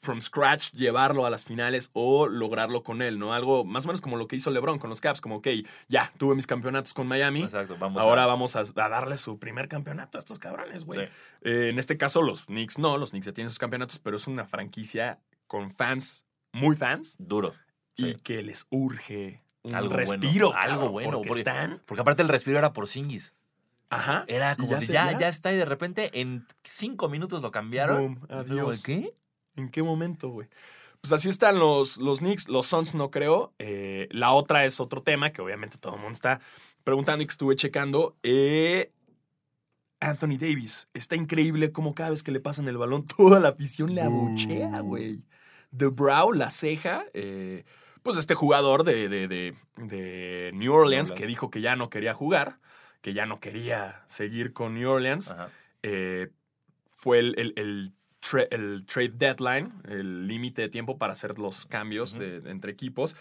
from 0.00 0.20
scratch 0.20 0.70
llevarlo 0.72 1.24
a 1.26 1.30
las 1.30 1.44
finales 1.44 1.90
o 1.92 2.26
lograrlo 2.26 2.82
con 2.82 3.00
él, 3.02 3.18
¿no? 3.18 3.32
Algo 3.34 3.64
más 3.64 3.84
o 3.84 3.88
menos 3.88 4.00
como 4.00 4.16
lo 4.16 4.26
que 4.26 4.36
hizo 4.36 4.50
LeBron 4.50 4.78
con 4.78 4.90
los 4.90 5.00
Caps, 5.00 5.20
como, 5.20 5.36
ok, 5.36 5.48
ya, 5.88 6.10
tuve 6.18 6.34
mis 6.34 6.46
campeonatos 6.46 6.94
con 6.94 7.06
Miami, 7.06 7.42
Exacto, 7.42 7.76
vamos 7.78 8.02
ahora 8.02 8.24
a- 8.24 8.26
vamos 8.26 8.56
a, 8.56 8.60
a 8.60 8.88
darle 8.88 9.16
su 9.16 9.38
primer 9.38 9.68
campeonato 9.68 10.18
a 10.18 10.20
estos 10.20 10.38
cabrones, 10.38 10.84
güey. 10.84 11.00
Sí. 11.00 11.12
Eh, 11.42 11.68
en 11.68 11.78
este 11.78 11.96
caso, 11.96 12.22
los 12.22 12.46
Knicks 12.46 12.78
no, 12.78 12.96
los 12.98 13.10
Knicks 13.10 13.26
ya 13.26 13.32
tienen 13.32 13.50
sus 13.50 13.58
campeonatos, 13.58 13.98
pero 13.98 14.16
es 14.16 14.26
una 14.26 14.46
franquicia 14.46 15.20
con 15.46 15.70
fans, 15.70 16.26
muy 16.52 16.74
fans, 16.76 17.16
Duro. 17.18 17.52
y 17.96 18.04
Sí. 18.12 18.16
que 18.24 18.42
les 18.42 18.66
urge 18.70 19.42
un 19.62 19.74
Algo 19.74 19.94
respiro. 19.94 20.48
bueno, 20.52 20.60
algo 20.62 20.88
bueno, 20.88 21.10
Porque 21.12 21.28
porque- 21.28 21.40
están. 21.42 21.82
Porque 21.86 22.00
aparte 22.00 22.22
el 22.22 22.28
respiro 22.28 22.58
era 22.58 22.72
por 22.72 22.88
Singis. 22.88 23.34
Ajá. 23.90 24.24
Era 24.28 24.56
como 24.56 24.74
de, 24.76 24.80
se- 24.80 24.92
ya, 24.92 25.18
ya, 25.18 25.28
está 25.28 25.52
y 25.52 25.56
de 25.56 25.64
repente 25.64 26.20
en 26.20 26.46
cinco 26.64 27.08
minutos 27.08 27.42
lo 27.42 27.50
cambiaron. 27.50 27.98
Boom, 27.98 28.14
como 28.26 28.44
de, 28.44 28.50
adiós. 28.52 28.82
¿Qué? 28.82 29.14
¿En 29.56 29.68
qué 29.68 29.82
momento, 29.82 30.28
güey? 30.30 30.48
Pues 31.00 31.12
así 31.12 31.28
están 31.28 31.58
los, 31.58 31.96
los 31.98 32.18
Knicks, 32.20 32.48
los 32.48 32.66
Suns 32.66 32.94
no 32.94 33.10
creo. 33.10 33.52
Eh, 33.58 34.06
la 34.10 34.32
otra 34.32 34.64
es 34.64 34.80
otro 34.80 35.02
tema 35.02 35.30
que 35.32 35.42
obviamente 35.42 35.76
todo 35.78 35.94
el 35.94 36.00
mundo 36.00 36.12
está 36.14 36.40
preguntando 36.84 37.22
y 37.22 37.26
que 37.26 37.32
estuve 37.32 37.56
checando. 37.56 38.16
Eh, 38.22 38.92
Anthony 40.00 40.36
Davis. 40.38 40.88
Está 40.94 41.16
increíble 41.16 41.72
cómo 41.72 41.94
cada 41.94 42.10
vez 42.10 42.22
que 42.22 42.32
le 42.32 42.40
pasan 42.40 42.68
el 42.68 42.78
balón, 42.78 43.04
toda 43.16 43.40
la 43.40 43.48
afición 43.50 43.94
le 43.94 44.02
abuchea, 44.02 44.80
güey. 44.80 45.22
The 45.76 45.86
Brow, 45.86 46.32
la 46.32 46.50
ceja. 46.50 47.04
eh, 47.14 47.64
pues 48.02 48.16
este 48.16 48.34
jugador 48.34 48.84
de, 48.84 49.08
de- 49.10 49.28
de- 49.28 49.56
de 49.76 50.50
New 50.54 50.72
Orleans 50.72 51.10
Orleans. 51.10 51.12
que 51.12 51.26
dijo 51.26 51.50
que 51.50 51.60
ya 51.60 51.76
no 51.76 51.90
quería 51.90 52.14
jugar, 52.14 52.58
que 53.00 53.12
ya 53.12 53.26
no 53.26 53.40
quería 53.40 54.02
seguir 54.06 54.52
con 54.52 54.74
New 54.74 54.88
Orleans 54.90 55.34
eh, 55.82 56.28
fue 56.92 57.18
el, 57.20 57.34
el- 57.38 57.52
el 57.56 57.92
tra- 58.20 58.48
el 58.50 58.84
trade 58.86 59.12
deadline, 59.14 59.72
el 59.88 60.26
límite 60.26 60.62
de 60.62 60.68
tiempo 60.68 60.98
para 60.98 61.12
hacer 61.12 61.38
los 61.38 61.64
cambios 61.66 62.18
de 62.18 62.50
entre 62.50 62.72
equipos. 62.72 63.16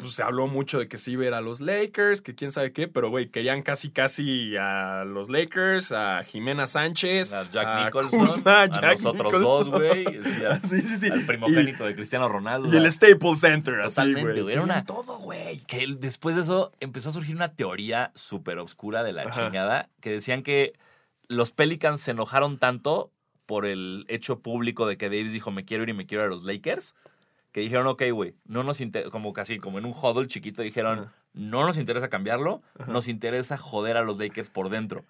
Pues 0.00 0.14
se 0.14 0.22
habló 0.22 0.46
mucho 0.46 0.78
de 0.78 0.88
que 0.88 0.96
se 0.96 1.10
iba 1.12 1.24
a 1.24 1.26
ir 1.26 1.34
a 1.34 1.40
los 1.40 1.60
Lakers, 1.60 2.22
que 2.22 2.34
quién 2.34 2.50
sabe 2.50 2.72
qué, 2.72 2.88
pero 2.88 3.10
güey, 3.10 3.28
querían 3.28 3.62
casi 3.62 3.90
casi 3.90 4.54
a 4.58 5.04
los 5.04 5.28
Lakers, 5.28 5.92
a 5.92 6.22
Jimena 6.24 6.66
Sánchez, 6.66 7.32
A 7.34 7.48
Jack 7.50 7.66
a 7.66 7.84
Nicholson. 7.84 8.20
Kuzma, 8.20 8.62
a 8.62 8.66
Jack 8.66 9.00
nosotros 9.02 9.32
Nicholson. 9.32 9.42
dos, 9.42 9.68
güey. 9.70 10.04
sí, 10.64 10.80
sí, 10.80 10.86
sí, 10.86 10.96
sí. 10.98 11.10
Al 11.10 11.26
primogénito 11.26 11.84
de 11.84 11.94
Cristiano 11.94 12.28
Ronaldo. 12.28 12.72
Y, 12.72 12.76
el 12.76 12.90
Staples 12.90 13.40
Center, 13.40 13.82
Totalmente, 13.82 14.40
güey. 14.42 14.54
era 14.54 14.62
una- 14.62 14.84
todo, 14.84 15.18
güey. 15.18 15.60
que 15.66 15.86
después 15.98 16.34
de 16.34 16.42
eso 16.42 16.72
empezó 16.80 17.10
a 17.10 17.12
surgir 17.12 17.36
una 17.36 17.52
teoría 17.54 18.10
súper 18.14 18.58
obscura 18.58 19.02
de 19.02 19.12
la 19.12 19.22
Ajá. 19.22 19.44
chingada 19.46 19.88
que 20.00 20.10
decían 20.10 20.42
que 20.42 20.72
los 21.28 21.52
Pelicans 21.52 22.00
se 22.00 22.12
enojaron 22.12 22.58
tanto 22.58 23.12
por 23.46 23.66
el 23.66 24.04
hecho 24.08 24.38
público 24.40 24.86
de 24.86 24.96
que 24.96 25.10
Davis 25.10 25.32
dijo 25.32 25.50
me 25.50 25.64
quiero 25.64 25.82
ir 25.82 25.90
y 25.90 25.92
me 25.92 26.06
quiero 26.06 26.24
ir 26.24 26.28
a 26.28 26.30
los 26.34 26.44
Lakers 26.44 26.94
que 27.52 27.60
dijeron 27.60 27.86
ok 27.86 28.02
güey 28.12 28.34
no 28.46 28.62
nos 28.62 28.80
interesa 28.80 29.10
como 29.10 29.32
casi 29.32 29.58
como 29.58 29.78
en 29.78 29.84
un 29.84 29.92
huddle 29.92 30.26
chiquito 30.28 30.62
dijeron 30.62 31.10
no 31.34 31.64
nos 31.66 31.76
interesa 31.78 32.08
cambiarlo 32.08 32.62
nos 32.88 33.08
interesa 33.08 33.56
joder 33.56 33.96
a 33.96 34.02
los 34.02 34.18
Lakers 34.18 34.50
por 34.50 34.68
dentro 34.68 35.04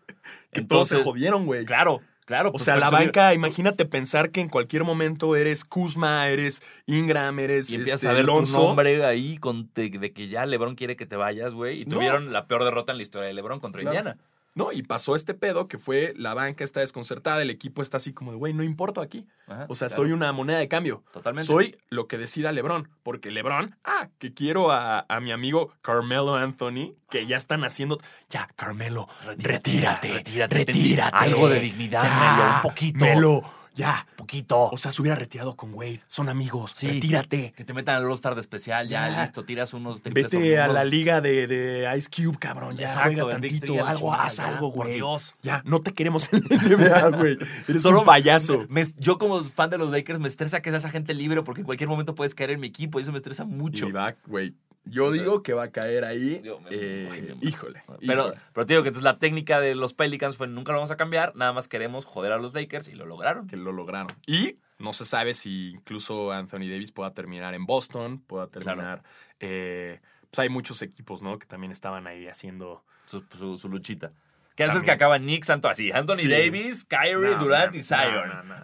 Que 0.50 0.62
todos 0.62 0.88
se 0.88 0.94
entonces 0.96 1.04
jodieron, 1.04 1.46
güey. 1.46 1.64
claro 1.64 2.00
claro 2.26 2.50
O 2.50 2.52
pues, 2.52 2.64
sea, 2.64 2.76
la 2.76 2.90
porque- 2.90 3.06
banca, 3.06 3.34
imagínate 3.34 3.84
pensar 3.86 4.30
que 4.30 4.40
en 4.40 4.48
cualquier 4.48 4.84
momento 4.84 5.34
eres 5.34 5.64
Kuzma, 5.64 6.28
eres 6.28 6.62
Ingram, 6.86 7.38
eres 7.40 7.70
y 7.72 7.76
empiezas 7.76 8.02
este, 8.02 8.08
a 8.08 8.12
ver 8.12 8.22
Alonso. 8.24 8.58
tu 8.58 8.64
nombre 8.66 9.04
ahí 9.04 9.36
con 9.38 9.70
de, 9.74 9.88
de 9.90 10.12
que 10.12 10.28
ya 10.28 10.46
LeBron 10.46 10.74
quiere 10.76 10.94
que 10.96 11.06
te 11.06 11.16
vayas 11.16 11.54
güey 11.54 11.82
y 11.82 11.84
No. 11.86 11.96
tuvieron 11.96 12.32
la 12.32 12.46
peor 12.46 12.64
derrota 12.64 12.92
en 12.92 12.98
la 12.98 13.02
historia 13.02 13.26
de 13.28 13.34
LeBron 13.34 13.58
contra 13.60 13.80
Claro. 13.82 13.96
Indiana 13.98 14.18
No, 14.54 14.72
y 14.72 14.82
pasó 14.82 15.14
este 15.14 15.32
pedo 15.34 15.68
que 15.68 15.78
fue 15.78 16.12
la 16.16 16.34
banca 16.34 16.64
está 16.64 16.80
desconcertada, 16.80 17.40
el 17.40 17.50
equipo 17.50 17.82
está 17.82 17.98
así 17.98 18.12
como 18.12 18.32
de, 18.32 18.36
güey, 18.38 18.52
no 18.52 18.64
importo 18.64 19.00
aquí. 19.00 19.26
Ajá, 19.46 19.66
O 19.68 19.74
sea, 19.76 19.86
claro. 19.88 20.02
soy 20.02 20.12
una 20.12 20.32
moneda 20.32 20.58
de 20.58 20.66
cambio. 20.68 21.04
Totalmente. 21.12 21.46
Soy 21.46 21.76
lo 21.88 22.08
que 22.08 22.18
decida 22.18 22.50
LeBron. 22.50 22.88
Porque 23.04 23.30
LeBron, 23.30 23.76
ah, 23.84 24.08
que 24.18 24.34
quiero 24.34 24.72
a, 24.72 25.06
a 25.08 25.20
mi 25.20 25.30
amigo 25.30 25.72
Carmelo 25.82 26.34
Anthony, 26.34 26.94
que 27.10 27.26
ya 27.26 27.36
están 27.36 27.62
haciendo. 27.64 27.98
Ya, 28.28 28.48
Carmelo, 28.56 29.08
retírate. 29.38 30.12
retírate, 30.14 30.54
Retírate. 30.64 31.16
algo 31.16 31.48
de 31.48 31.60
dignidad, 31.60 32.02
Ya, 32.02 32.36
Melo, 32.36 32.54
un 32.56 32.62
poquito. 32.62 33.04
Melo, 33.04 33.42
ya. 33.80 34.06
Poquito. 34.16 34.68
O 34.70 34.76
sea, 34.78 34.92
se 34.92 35.00
hubiera 35.02 35.16
retirado 35.16 35.56
con 35.56 35.74
Wade. 35.74 36.00
Son 36.06 36.28
amigos. 36.28 36.72
Sí. 36.76 36.86
Retírate. 36.88 37.52
que 37.56 37.64
te 37.64 37.72
metan 37.72 37.96
al 37.96 38.04
All-Star 38.06 38.34
de 38.34 38.40
especial, 38.40 38.88
ya, 38.88 39.08
Ya. 39.08 39.20
listo, 39.22 39.44
tiras 39.44 39.72
unos 39.74 40.02
triples. 40.02 40.30
Vete 40.30 40.58
a 40.60 40.64
unos- 40.64 40.74
la 40.74 40.84
liga 40.84 41.20
de, 41.20 41.46
de 41.46 41.92
Ice 41.96 42.08
Cube, 42.14 42.38
cabrón. 42.38 42.76
Ya, 42.76 42.86
Exacto, 42.86 43.10
juega 43.12 43.30
tantito. 43.30 43.84
A 43.84 43.90
algo, 43.90 44.00
chingada, 44.10 44.24
haz 44.24 44.36
ya, 44.36 44.48
algo, 44.48 44.72
por 44.72 44.84
güey. 44.86 44.94
Dios. 44.96 45.34
Ya, 45.42 45.62
no 45.64 45.80
te 45.80 45.92
queremos 45.92 46.32
en 46.32 46.42
la 46.48 46.56
NBA, 46.56 47.08
güey. 47.18 47.38
Eres 47.68 47.82
Solo 47.82 48.00
un 48.00 48.04
payaso. 48.04 48.66
me- 48.68 48.84
yo 48.98 49.18
como 49.18 49.40
fan 49.42 49.70
de 49.70 49.78
los 49.78 49.90
Lakers 49.90 50.20
me 50.20 50.28
estresa 50.28 50.60
que 50.62 50.70
seas 50.70 50.84
agente 50.84 51.14
libre 51.14 51.42
porque 51.42 51.60
en 51.62 51.64
cualquier 51.66 51.88
momento 51.88 52.14
puedes 52.14 52.34
caer 52.34 52.52
en 52.52 52.60
mi 52.60 52.66
equipo 52.68 52.98
y 52.98 53.02
eso 53.02 53.12
me 53.12 53.18
estresa 53.18 53.44
mucho. 53.44 53.88
Y 53.88 53.92
va, 53.92 54.14
güey. 54.26 54.54
Yo 54.84 55.12
digo 55.12 55.42
que 55.42 55.52
va 55.52 55.64
a 55.64 55.70
caer 55.70 56.04
ahí. 56.04 56.40
Me- 56.42 56.68
eh, 56.70 57.36
híjole. 57.42 57.82
Pero, 57.86 57.98
híjole. 58.28 58.40
pero 58.52 58.66
te 58.66 58.72
digo 58.74 58.82
que 58.82 58.88
entonces 58.88 59.04
la 59.04 59.18
técnica 59.18 59.60
de 59.60 59.74
los 59.74 59.92
Pelicans 59.94 60.36
fue 60.36 60.48
nunca 60.48 60.72
lo 60.72 60.78
vamos 60.78 60.90
a 60.90 60.96
cambiar, 60.96 61.36
nada 61.36 61.52
más 61.52 61.68
queremos 61.68 62.04
joder 62.06 62.32
a 62.32 62.38
los 62.38 62.54
Lakers 62.54 62.88
y 62.88 62.94
lo 62.94 63.06
lograron. 63.06 63.46
que 63.46 63.56
lo 63.56 63.72
lograron. 63.72 64.08
Y 64.26 64.56
no 64.78 64.92
se 64.92 65.04
sabe 65.04 65.34
si 65.34 65.70
incluso 65.70 66.32
Anthony 66.32 66.60
Davis 66.70 66.92
pueda 66.92 67.12
terminar 67.12 67.54
en 67.54 67.66
Boston, 67.66 68.20
pueda 68.26 68.46
terminar. 68.48 69.02
eh, 69.38 70.00
pues 70.30 70.38
hay 70.40 70.48
muchos 70.48 70.80
equipos, 70.82 71.22
¿no? 71.22 71.38
Que 71.38 71.46
también 71.46 71.72
estaban 71.72 72.06
ahí 72.06 72.26
haciendo. 72.26 72.84
Su, 73.06 73.24
su- 73.36 73.58
su 73.58 73.68
luchita. 73.68 74.12
¿Qué 74.54 74.64
haces 74.64 74.82
que 74.82 74.90
acaba 74.90 75.18
Nick 75.18 75.44
Santo 75.44 75.68
así? 75.68 75.90
Anthony 75.90 76.16
Sí. 76.18 76.28
Davis, 76.28 76.84
Kyrie, 76.84 77.14
No, 77.32 77.38
Durant 77.38 77.72
no, 77.72 77.78
y 77.78 77.82
Zion. 77.82 78.28
No, 78.28 78.42
no, 78.44 78.54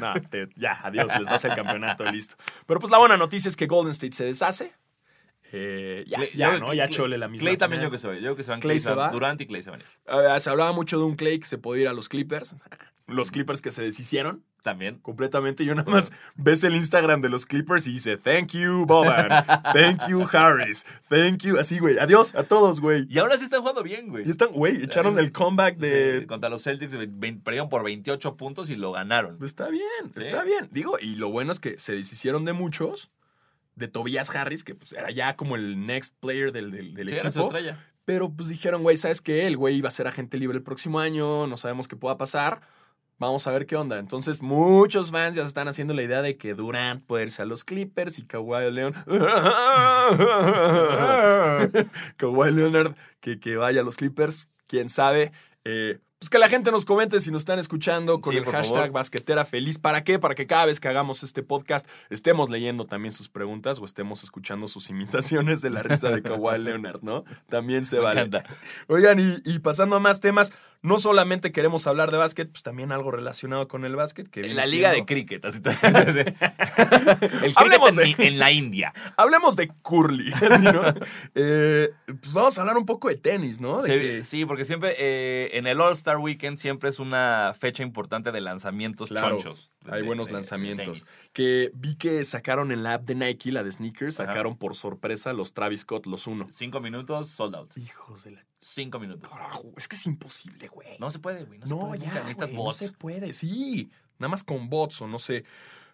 no. 0.00 0.14
No, 0.14 0.20
te- 0.28 0.48
ya, 0.56 0.72
adiós, 0.82 1.16
les 1.16 1.28
das 1.28 1.44
el 1.44 1.54
campeonato 1.54 2.04
y 2.06 2.12
listo. 2.12 2.34
Pero 2.66 2.80
pues 2.80 2.90
la 2.90 2.98
buena 2.98 3.16
noticia 3.16 3.48
es 3.48 3.56
que 3.56 3.66
Golden 3.66 3.92
State 3.92 4.12
se 4.12 4.24
deshace. 4.24 4.72
Eh, 5.56 6.04
ya, 6.08 6.18
Clay- 6.18 6.30
ya, 6.34 6.58
¿no? 6.58 6.74
Ya 6.74 6.84
Clay- 6.86 6.90
chole 6.94 7.16
la 7.18 7.28
misma. 7.28 7.44
Clay 7.44 7.56
también 7.56 7.82
yo 7.82 7.90
que 7.90 7.96
va. 7.96 8.18
Yo 8.18 8.34
que 8.34 8.42
se 8.42 8.50
van 8.50 8.60
Clay 8.60 8.76
Clay, 8.76 8.80
se 8.80 8.92
va. 8.94 9.10
Durant 9.10 9.40
y 9.40 9.46
Clay 9.46 9.62
se 9.62 9.70
van. 9.70 9.82
Ah, 10.06 10.38
se 10.40 10.50
hablaba 10.50 10.72
mucho 10.72 10.98
de 10.98 11.04
un 11.04 11.14
Clay 11.14 11.38
que 11.38 11.46
se 11.46 11.58
podía 11.58 11.82
ir 11.82 11.88
a 11.88 11.92
los 11.92 12.08
Clippers. 12.08 12.56
Los 13.06 13.30
Clippers 13.30 13.60
que 13.60 13.70
se 13.70 13.82
deshicieron 13.82 14.42
También. 14.62 14.98
completamente. 15.00 15.64
Yo 15.66 15.74
nada 15.74 15.90
más 15.92 16.10
ves 16.36 16.64
el 16.64 16.74
Instagram 16.74 17.20
de 17.20 17.28
los 17.28 17.44
Clippers 17.44 17.86
y 17.86 17.92
dice, 17.92 18.16
thank 18.16 18.52
you, 18.52 18.86
Boban. 18.86 19.28
Thank 19.74 20.08
you, 20.08 20.26
Harris. 20.32 20.86
Thank 21.10 21.42
you. 21.42 21.58
Así, 21.58 21.78
güey. 21.78 21.98
Adiós 21.98 22.34
a 22.34 22.44
todos, 22.44 22.80
güey. 22.80 23.06
Y 23.10 23.18
ahora 23.18 23.36
sí 23.36 23.44
están 23.44 23.60
jugando 23.60 23.82
bien, 23.82 24.08
güey. 24.08 24.26
Y 24.26 24.30
están, 24.30 24.52
güey, 24.52 24.82
echaron 24.82 25.18
el 25.18 25.32
comeback 25.32 25.76
de... 25.76 26.20
Sí, 26.20 26.26
contra 26.26 26.48
los 26.48 26.64
Celtics 26.64 26.96
perdieron 27.44 27.68
por 27.68 27.84
28 27.84 28.36
puntos 28.38 28.70
y 28.70 28.76
lo 28.76 28.90
ganaron. 28.92 29.36
Está 29.44 29.68
bien, 29.68 29.84
Sí. 30.12 30.20
está 30.20 30.42
bien. 30.42 30.68
Digo, 30.70 30.96
y 30.98 31.16
lo 31.16 31.28
bueno 31.30 31.52
es 31.52 31.60
que 31.60 31.76
se 31.76 31.92
deshicieron 31.92 32.46
de 32.46 32.54
muchos. 32.54 33.10
De 33.76 33.88
Tobias 33.88 34.34
Harris, 34.34 34.64
que 34.64 34.74
pues 34.74 34.92
era 34.92 35.10
ya 35.10 35.36
como 35.36 35.56
el 35.56 35.86
next 35.86 36.14
player 36.20 36.52
del, 36.52 36.70
del, 36.70 36.94
del 36.94 37.08
Sí, 37.08 37.14
era 37.16 37.30
su 37.30 37.40
equipo. 37.40 37.56
estrella. 37.56 37.84
Pero 38.04 38.30
pues 38.30 38.48
dijeron, 38.50 38.82
güey, 38.82 38.96
¿sabes 38.96 39.20
qué? 39.20 39.46
El 39.46 39.56
güey 39.56 39.76
iba 39.76 39.88
a 39.88 39.90
ser 39.90 40.06
agente 40.06 40.36
libre 40.36 40.56
el 40.58 40.62
próximo 40.62 41.00
año, 41.00 41.46
no 41.46 41.56
sabemos 41.56 41.88
qué 41.88 41.96
pueda 41.96 42.18
pasar. 42.18 42.60
Vamos 43.18 43.46
a 43.46 43.52
ver 43.52 43.66
qué 43.66 43.76
onda. 43.76 43.98
Entonces, 43.98 44.42
muchos 44.42 45.10
fans 45.12 45.36
ya 45.36 45.42
se 45.42 45.48
están 45.48 45.68
haciendo 45.68 45.94
la 45.94 46.02
idea 46.02 46.20
de 46.20 46.36
que 46.36 46.54
Durant 46.54 47.04
puede 47.06 47.24
irse 47.24 47.42
a 47.42 47.44
los 47.44 47.64
Clippers 47.64 48.18
y 48.18 48.24
Kawhi 48.26 48.70
Leonard. 48.72 49.04
Kawhi 52.16 52.52
Leonard 52.52 52.94
que, 53.20 53.38
que 53.38 53.56
vaya 53.56 53.80
a 53.80 53.84
los 53.84 53.96
Clippers. 53.96 54.48
Quién 54.66 54.88
sabe. 54.88 55.32
Eh, 55.64 55.98
pues 56.24 56.30
que 56.30 56.38
la 56.38 56.48
gente 56.48 56.70
nos 56.70 56.86
comente 56.86 57.20
si 57.20 57.30
nos 57.30 57.42
están 57.42 57.58
escuchando 57.58 58.20
con 58.22 58.32
Sí, 58.32 58.38
el 58.38 58.46
hashtag 58.46 58.74
favor. 58.76 58.90
basquetera 58.92 59.44
feliz. 59.44 59.78
¿Para 59.78 60.04
qué? 60.04 60.18
Para 60.18 60.34
que 60.34 60.46
cada 60.46 60.64
vez 60.64 60.80
que 60.80 60.88
hagamos 60.88 61.22
este 61.22 61.42
podcast 61.42 61.86
estemos 62.08 62.48
leyendo 62.48 62.86
también 62.86 63.12
sus 63.12 63.28
preguntas 63.28 63.78
o 63.78 63.84
estemos 63.84 64.24
escuchando 64.24 64.66
sus 64.66 64.88
imitaciones 64.88 65.60
de 65.60 65.68
la 65.68 65.82
risa 65.82 66.10
de 66.10 66.22
Kawhi 66.22 66.58
Leonard, 66.58 67.02
¿no? 67.02 67.24
También 67.50 67.84
se 67.84 67.96
Me 67.96 68.02
vale. 68.04 68.22
encanta. 68.22 68.44
Oigan, 68.88 69.18
y, 69.20 69.34
y 69.44 69.58
pasando 69.58 69.96
a 69.96 70.00
más 70.00 70.20
temas, 70.20 70.52
no 70.84 70.98
solamente 70.98 71.50
queremos 71.50 71.86
hablar 71.86 72.10
de 72.10 72.18
básquet, 72.18 72.50
pues 72.50 72.62
también 72.62 72.92
algo 72.92 73.10
relacionado 73.10 73.68
con 73.68 73.86
el 73.86 73.96
básquet. 73.96 74.28
Que 74.28 74.42
La 74.50 74.66
liga 74.66 74.90
de 74.92 75.06
cricket. 75.06 75.42
Así 75.46 75.60
te- 75.60 75.70
el 77.42 77.52
Hablemos 77.56 77.96
en, 77.98 78.12
de- 78.16 78.26
en 78.26 78.38
la 78.38 78.52
India. 78.52 78.92
Hablemos 79.16 79.56
de 79.56 79.68
curly, 79.82 80.30
¿no? 80.62 80.82
Eh, 81.34 81.88
pues 82.06 82.32
vamos 82.34 82.58
a 82.58 82.60
hablar 82.60 82.76
un 82.76 82.84
poco 82.86 83.08
de 83.08 83.16
tenis, 83.16 83.60
¿no? 83.60 83.80
De 83.80 83.84
Sí, 83.98 84.04
que- 84.04 84.22
sí, 84.22 84.44
porque 84.44 84.64
siempre 84.66 84.94
eh, 84.98 85.50
en 85.54 85.66
el 85.66 85.80
All-Star 85.80 86.18
Weekend 86.18 86.58
siempre 86.58 86.90
es 86.90 86.98
una 86.98 87.54
fecha 87.58 87.82
importante 87.82 88.30
de 88.30 88.40
lanzamientos 88.42 89.08
Claro, 89.08 89.38
chonchos. 89.38 89.72
Hay 89.88 90.02
de- 90.02 90.06
buenos 90.06 90.30
lanzamientos. 90.30 91.08
Que 91.34 91.70
vi 91.74 91.96
que 91.96 92.24
sacaron 92.24 92.72
en 92.72 92.82
la 92.82 92.94
app 92.94 93.02
de 93.04 93.14
Nike, 93.14 93.52
la 93.52 93.62
de 93.62 93.70
sneakers, 93.70 94.18
Ajá. 94.20 94.30
sacaron 94.30 94.56
por 94.56 94.74
sorpresa 94.74 95.34
los 95.34 95.52
Travis 95.52 95.80
Scott, 95.80 96.06
los 96.06 96.26
uno. 96.26 96.46
Cinco 96.48 96.80
minutos, 96.80 97.28
sold 97.28 97.56
out. 97.56 97.70
Hijos 97.76 98.24
de 98.24 98.30
la 98.30 98.46
Cinco 98.60 98.98
minutos. 98.98 99.30
carajo, 99.30 99.72
es 99.76 99.86
que 99.88 99.96
es 99.96 100.06
imposible, 100.06 100.68
güey. 100.68 100.96
No 100.98 101.10
se 101.10 101.18
puede, 101.18 101.44
güey. 101.44 101.58
No, 101.58 101.66
se 101.66 101.74
No, 101.74 101.80
puede 101.88 101.98
ya. 102.00 102.14
Necesitas 102.14 102.48
güey, 102.48 102.56
no 102.56 102.62
bots. 102.62 102.76
se 102.78 102.92
puede, 102.92 103.32
sí. 103.34 103.90
Nada 104.18 104.30
más 104.30 104.42
con 104.44 104.70
bots 104.70 105.02
o 105.02 105.06
no 105.08 105.18
sé. 105.18 105.44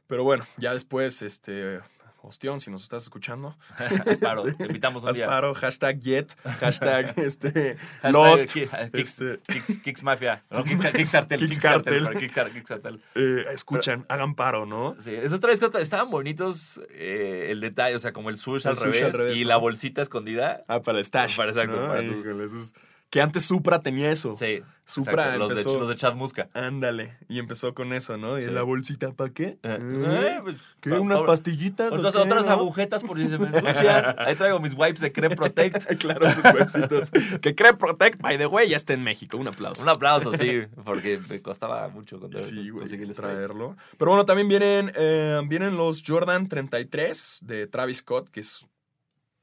Pero 0.06 0.22
bueno, 0.22 0.46
ya 0.58 0.72
después, 0.72 1.22
este, 1.22 1.80
Ostión, 2.22 2.60
si 2.60 2.70
nos 2.70 2.82
estás 2.82 3.02
escuchando. 3.04 3.56
Asparo, 4.06 4.42
te 4.44 4.64
invitamos 4.64 5.02
un 5.04 5.12
día. 5.12 5.24
Asparo, 5.24 5.54
hashtag 5.54 5.98
Jet, 6.00 6.36
hashtag 6.58 7.14
este, 7.18 7.76
Hashtag 8.02 8.12
Lost. 8.12 8.52
Ki- 8.52 8.66
Kicks, 8.92 9.20
este, 9.20 9.40
Kicks- 9.52 9.82
Kicks 9.82 10.02
Mafia. 10.02 10.44
No, 10.50 10.62
Kicks, 10.64 11.10
Cartel. 11.12 11.40
Kicks 11.40 11.58
Cartel. 11.58 12.30
Cartel. 12.66 13.00
Eh, 13.14 13.44
escuchan, 13.52 14.04
hagan 14.08 14.34
paro, 14.34 14.66
¿no? 14.66 14.96
Sí, 15.00 15.14
esos 15.14 15.40
tres 15.40 15.60
cosas 15.60 15.80
estaban 15.82 16.10
bonitos. 16.10 16.80
eh, 16.90 17.48
el 17.50 17.60
detalle, 17.60 17.96
o 17.96 17.98
sea, 17.98 18.12
como 18.12 18.30
el 18.30 18.36
sush, 18.36 18.62
El 18.66 18.70
al, 18.70 18.76
sush 18.76 18.84
revés, 18.86 19.02
al 19.02 19.12
revés, 19.12 19.36
y 19.36 19.42
¿no? 19.42 19.48
la 19.48 19.56
bolsita 19.56 20.02
escondida. 20.02 20.64
Ah, 20.68 20.80
para 20.80 20.98
el 20.98 21.04
stash. 21.04 21.36
Para- 21.36 21.50
exacto, 21.50 21.80
¿no? 21.80 21.88
para 21.88 22.00
tu- 22.00 22.12
Híjole, 22.20 22.44
eso 22.44 22.56
es- 22.58 22.74
Que 23.10 23.20
antes 23.20 23.44
Supra 23.44 23.82
tenía 23.82 24.10
eso. 24.12 24.36
Sí. 24.36 24.62
Supra 24.84 25.36
los, 25.36 25.48
de, 25.54 25.62
los 25.64 25.88
de 25.88 25.96
Chad 25.96 26.14
Musca. 26.14 26.48
Ándale. 26.54 27.16
Y 27.28 27.38
empezó 27.40 27.74
con 27.74 27.92
eso, 27.92 28.16
¿no? 28.16 28.38
Y 28.38 28.42
Sí. 28.42 28.50
la 28.50 28.62
bolsita, 28.62 29.12
¿para 29.12 29.30
qué? 29.30 29.58
Eh, 29.62 29.78
¿Eh? 29.80 30.36
eh, 30.36 30.38
pues, 30.42 30.56
¿Qué? 30.80 30.90
pa- 30.90 31.00
¿Unas 31.00 31.20
pa- 31.20 31.26
pastillitas? 31.26 31.92
Otras, 31.92 32.14
qué, 32.14 32.20
otras 32.20 32.46
no? 32.46 32.52
agujetas 32.52 33.02
por 33.04 33.18
si 33.18 33.28
se 33.28 33.38
me 33.38 33.46
ensucian. 33.48 34.14
Ahí 34.18 34.34
traigo 34.36 34.58
mis 34.60 34.74
wipes 34.74 35.00
de 35.00 35.12
Creme 35.12 35.34
Protect. 35.36 35.86
claro, 36.00 36.30
sus 36.32 36.44
websitos. 36.44 37.10
que 37.42 37.54
cree 37.54 37.74
Protect, 37.74 38.20
by 38.20 38.38
the 38.38 38.46
way, 38.46 38.68
ya 38.68 38.76
está 38.76 38.92
en 38.94 39.02
México. 39.02 39.36
Un 39.38 39.48
aplauso. 39.48 39.82
Un 39.82 39.88
aplauso, 39.88 40.32
sí, 40.34 40.62
porque 40.84 41.20
me 41.28 41.40
costaba 41.42 41.88
mucho 41.88 42.18
con- 42.20 42.36
Sí, 42.38 42.70
traerlo. 43.14 43.76
Pero 43.98 44.10
bueno, 44.12 44.24
también 44.24 44.48
vienen, 44.48 44.92
eh, 44.94 45.40
vienen 45.46 45.76
los 45.76 46.02
Jordan 46.06 46.48
33 46.48 47.40
de 47.42 47.66
Travis 47.66 47.98
Scott, 47.98 48.28
que 48.30 48.40
es... 48.40 48.66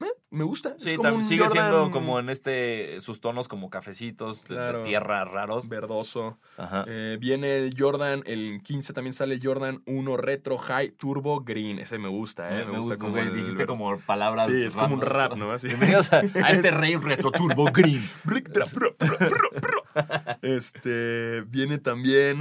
eh, 0.00 0.06
me 0.30 0.44
gusta. 0.44 0.74
es 0.76 0.82
Sí, 0.82 0.94
como 0.96 1.08
tam- 1.08 1.14
un 1.16 1.22
sigue 1.24 1.46
Jordan 1.46 1.70
siendo 1.70 1.90
como 1.90 2.18
en 2.20 2.28
este, 2.30 3.00
sus 3.00 3.20
tonos 3.20 3.48
como 3.48 3.70
cafecitos, 3.70 4.42
de- 4.44 4.54
Claro. 4.54 4.78
de 4.78 4.84
tierra 4.84 5.24
raros. 5.24 5.68
verdoso. 5.68 6.38
Ajá. 6.56 6.84
Eh, 6.86 7.16
viene 7.20 7.56
el 7.56 7.74
Jordan, 7.76 8.22
el 8.26 8.60
15 8.62 8.92
también 8.92 9.12
sale 9.12 9.34
el 9.34 9.40
Jordan 9.42 9.82
1 9.86 10.16
Retro 10.16 10.58
High 10.58 10.92
Turbo 10.92 11.40
Green. 11.42 11.78
Ese 11.78 11.98
me 11.98 12.08
gusta, 12.08 12.60
¿eh? 12.60 12.64
me, 12.64 12.78
gusta, 12.78 12.96
como 12.98 13.16
el 13.18 13.34
dijiste 13.34 13.66
como 13.66 13.98
palabras. 14.00 14.46
Sí, 14.46 14.64
es 14.64 14.76
como 14.76 14.94
un 14.94 15.00
rap, 15.00 15.34
¿no? 15.34 15.50
Así. 15.50 15.68
Bienvenidos 15.68 16.12
a, 16.12 16.18
a 16.18 16.20
este 16.50 16.70
Rey 16.70 16.96
Retro 16.96 17.30
Turbo 17.32 17.64
Green. 17.72 18.00
Este 20.42 21.42
viene 21.48 21.78
también 21.78 22.38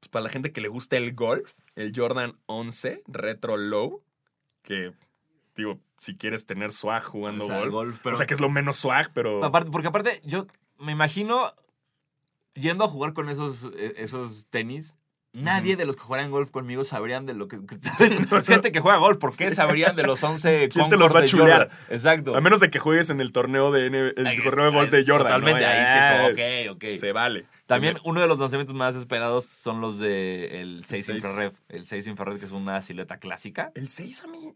pues, 0.00 0.08
para 0.10 0.24
la 0.24 0.28
gente 0.30 0.52
que 0.52 0.60
le 0.60 0.68
gusta 0.68 0.96
el 0.96 1.14
golf, 1.14 1.54
el 1.76 1.92
Jordan 1.94 2.38
11 2.46 3.02
Retro 3.06 3.56
Low, 3.56 4.02
que 4.62 4.92
digo, 5.58 5.78
si 5.98 6.16
quieres 6.16 6.46
tener 6.46 6.72
swag 6.72 7.02
jugando 7.02 7.44
O 7.44 7.48
sea, 7.48 7.58
golf, 7.58 7.72
golf, 7.72 8.00
pero- 8.02 8.14
o 8.14 8.16
sea 8.16 8.26
que 8.26 8.32
es 8.34 8.40
lo 8.40 8.48
menos 8.48 8.76
swag, 8.76 9.12
pero 9.12 9.44
Aparte, 9.44 9.70
porque 9.70 9.88
aparte, 9.88 10.22
yo 10.24 10.46
me 10.78 10.92
imagino 10.92 11.52
yendo 12.54 12.84
a 12.84 12.88
jugar 12.88 13.12
con 13.12 13.28
esos, 13.28 13.64
eh, 13.76 13.94
esos 13.98 14.46
tenis. 14.48 14.98
Nadie 15.34 15.76
de 15.76 15.84
los 15.84 15.94
que 15.94 16.02
juegan 16.02 16.30
golf 16.30 16.50
conmigo 16.50 16.84
sabrían 16.84 17.26
de 17.26 17.34
lo 17.34 17.48
que. 17.48 17.58
gente 18.46 18.72
que 18.72 18.80
juega 18.80 18.98
golf, 18.98 19.18
¿por 19.18 19.36
qué 19.36 19.50
sabrían 19.50 19.94
de 19.94 20.02
los 20.04 20.22
11 20.24 20.68
¿Quién 20.72 20.88
te 20.88 20.96
los 20.96 21.14
va 21.14 21.18
a 21.18 21.22
de 21.22 21.28
chulear? 21.28 21.70
Exacto. 21.90 22.34
a 22.34 22.40
menos 22.40 22.60
de 22.60 22.70
que 22.70 22.78
juegues 22.78 23.10
en 23.10 23.20
el 23.20 23.30
torneo 23.30 23.70
de 23.70 23.86
N- 23.86 23.98
el 24.16 24.42
torneo 24.42 24.64
de 24.64 24.70
golf 24.72 24.90
de 24.90 25.04
Jordan, 25.06 25.40
¿no? 25.42 25.46
Totalmente, 25.46 25.66
ahí 25.66 25.86
sí 25.86 25.98
es 25.98 26.06
como, 26.06 26.36
Ya, 26.66 26.72
ok, 26.72 26.76
ok. 26.76 26.98
Se 26.98 27.12
vale. 27.12 27.44
También 27.66 27.98
uno 28.04 28.20
de 28.22 28.26
los 28.26 28.38
lanzamientos 28.38 28.74
más 28.74 28.96
esperados 28.96 29.44
son 29.44 29.82
los 29.82 29.98
de 29.98 30.62
el 30.62 30.84
6 30.84 31.04
seis. 31.06 31.22
infrared. 31.24 31.52
El 31.68 31.86
6 31.86 32.06
infrared, 32.06 32.38
que 32.38 32.46
es 32.46 32.52
una 32.52 32.80
silueta 32.80 33.18
clásica. 33.18 33.70
El 33.74 33.88
6 33.88 34.24
a 34.24 34.26
mí 34.28 34.54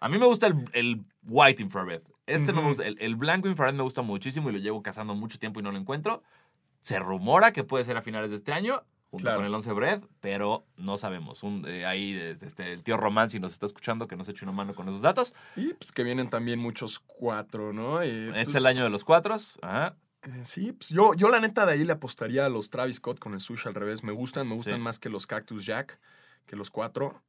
A 0.00 0.08
mí 0.08 0.18
me 0.18 0.26
gusta 0.26 0.46
el, 0.46 0.64
el 0.72 1.04
white 1.22 1.62
infrared. 1.62 2.02
Este 2.26 2.52
no 2.52 2.62
me 2.62 2.68
gusta. 2.68 2.86
El, 2.86 2.96
el 3.00 3.16
blanco 3.16 3.48
infrared 3.48 3.74
me 3.74 3.82
gusta 3.82 4.02
muchísimo 4.02 4.50
y 4.50 4.52
lo 4.52 4.58
llevo 4.58 4.82
cazando 4.82 5.14
mucho 5.14 5.38
tiempo 5.38 5.60
y 5.60 5.62
no 5.62 5.72
lo 5.72 5.78
encuentro. 5.78 6.22
Se 6.80 6.98
rumora 6.98 7.52
que 7.52 7.64
puede 7.64 7.84
ser 7.84 7.96
a 7.96 8.02
finales 8.02 8.30
de 8.30 8.36
este 8.36 8.52
año, 8.52 8.82
junto 9.10 9.24
Claro. 9.24 9.38
con 9.38 9.46
el 9.46 9.54
11 9.54 9.72
Bread, 9.72 10.02
pero 10.20 10.64
no 10.76 10.96
sabemos. 10.98 11.42
Un- 11.42 11.64
eh, 11.66 11.84
ahí 11.86 12.14
este, 12.14 12.46
este, 12.46 12.72
el 12.72 12.82
tío 12.82 12.96
Román, 12.96 13.30
si 13.30 13.40
nos 13.40 13.52
está 13.52 13.66
escuchando, 13.66 14.06
que 14.06 14.16
nos 14.16 14.28
eche 14.28 14.44
una 14.44 14.52
mano 14.52 14.74
con 14.74 14.86
esos 14.88 15.00
datos. 15.00 15.34
y 15.56 15.72
pues 15.74 15.90
que 15.92 16.02
vienen 16.04 16.28
también 16.30 16.58
muchos 16.58 16.98
cuatro, 17.00 17.72
¿no? 17.72 18.02
Es 18.02 18.32
pues, 18.44 18.54
el 18.56 18.66
año 18.66 18.84
de 18.84 18.90
los 18.90 19.02
cuatros. 19.04 19.58
Ajá. 19.62 19.96
Eh, 20.22 20.44
Sí, 20.44 20.72
pues 20.72 20.90
yo, 20.90 21.14
yo 21.14 21.28
la 21.28 21.40
neta 21.40 21.64
de 21.66 21.72
ahí 21.72 21.84
le 21.84 21.92
apostaría 21.92 22.44
a 22.44 22.48
los 22.48 22.68
Travis 22.70 22.96
Scott 22.96 23.18
con 23.20 23.32
el 23.34 23.40
sushi 23.40 23.68
al 23.68 23.74
revés. 23.74 24.02
Me 24.04 24.12
gustan, 24.12 24.46
me 24.48 24.54
gustan 24.54 24.74
Sí. 24.74 24.80
más 24.80 24.98
que 24.98 25.08
los 25.08 25.26
Cactus 25.26 25.64
Jack, 25.64 25.98
que 26.46 26.56
los 26.56 26.70
cuatro. 26.70 27.22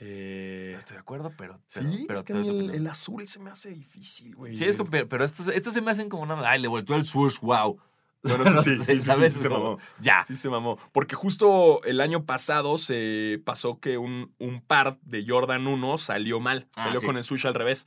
Eh, 0.00 0.74
Estoy 0.78 0.94
de 0.96 1.00
acuerdo, 1.00 1.32
pero. 1.36 1.60
pero- 1.72 1.90
sí, 1.90 2.04
pero 2.06 2.18
es 2.20 2.24
que 2.24 2.32
a 2.32 2.36
mí 2.36 2.48
el, 2.72 2.86
azul 2.86 3.26
se 3.26 3.38
me 3.40 3.50
hace 3.50 3.70
difícil, 3.70 4.34
güey. 4.34 4.54
Sí, 4.54 4.64
es 4.64 4.76
como- 4.76 4.90
pero, 4.90 5.24
estos, 5.24 5.48
estos 5.48 5.72
se 5.74 5.80
me 5.80 5.90
hacen 5.90 6.08
como 6.08 6.22
una. 6.22 6.48
Ay, 6.48 6.60
le 6.60 6.68
volteó 6.68 6.96
el 6.96 7.04
swoosh, 7.04 7.40
wow. 7.40 7.78
Bueno, 8.22 8.44
sí, 8.62 8.76
sí, 8.84 8.98
sí, 9.00 9.10
sí, 9.12 9.30
se 9.30 9.48
mamó. 9.48 9.78
Ya. 9.98 10.22
Sí 10.24 10.36
se 10.36 10.50
mamó. 10.50 10.76
Porque 10.92 11.14
justo 11.14 11.82
el 11.84 12.02
año 12.02 12.26
pasado 12.26 12.76
se 12.76 13.40
pasó 13.46 13.80
que 13.80 13.96
un, 13.96 14.34
un 14.38 14.60
par 14.60 14.98
de 15.00 15.24
Jordan 15.26 15.66
1 15.66 15.96
salió 15.96 16.38
mal. 16.38 16.68
Ah, 16.76 16.82
salió 16.82 17.00
con 17.00 17.16
el 17.16 17.22
sushi 17.24 17.48
al 17.48 17.54
revés. 17.54 17.86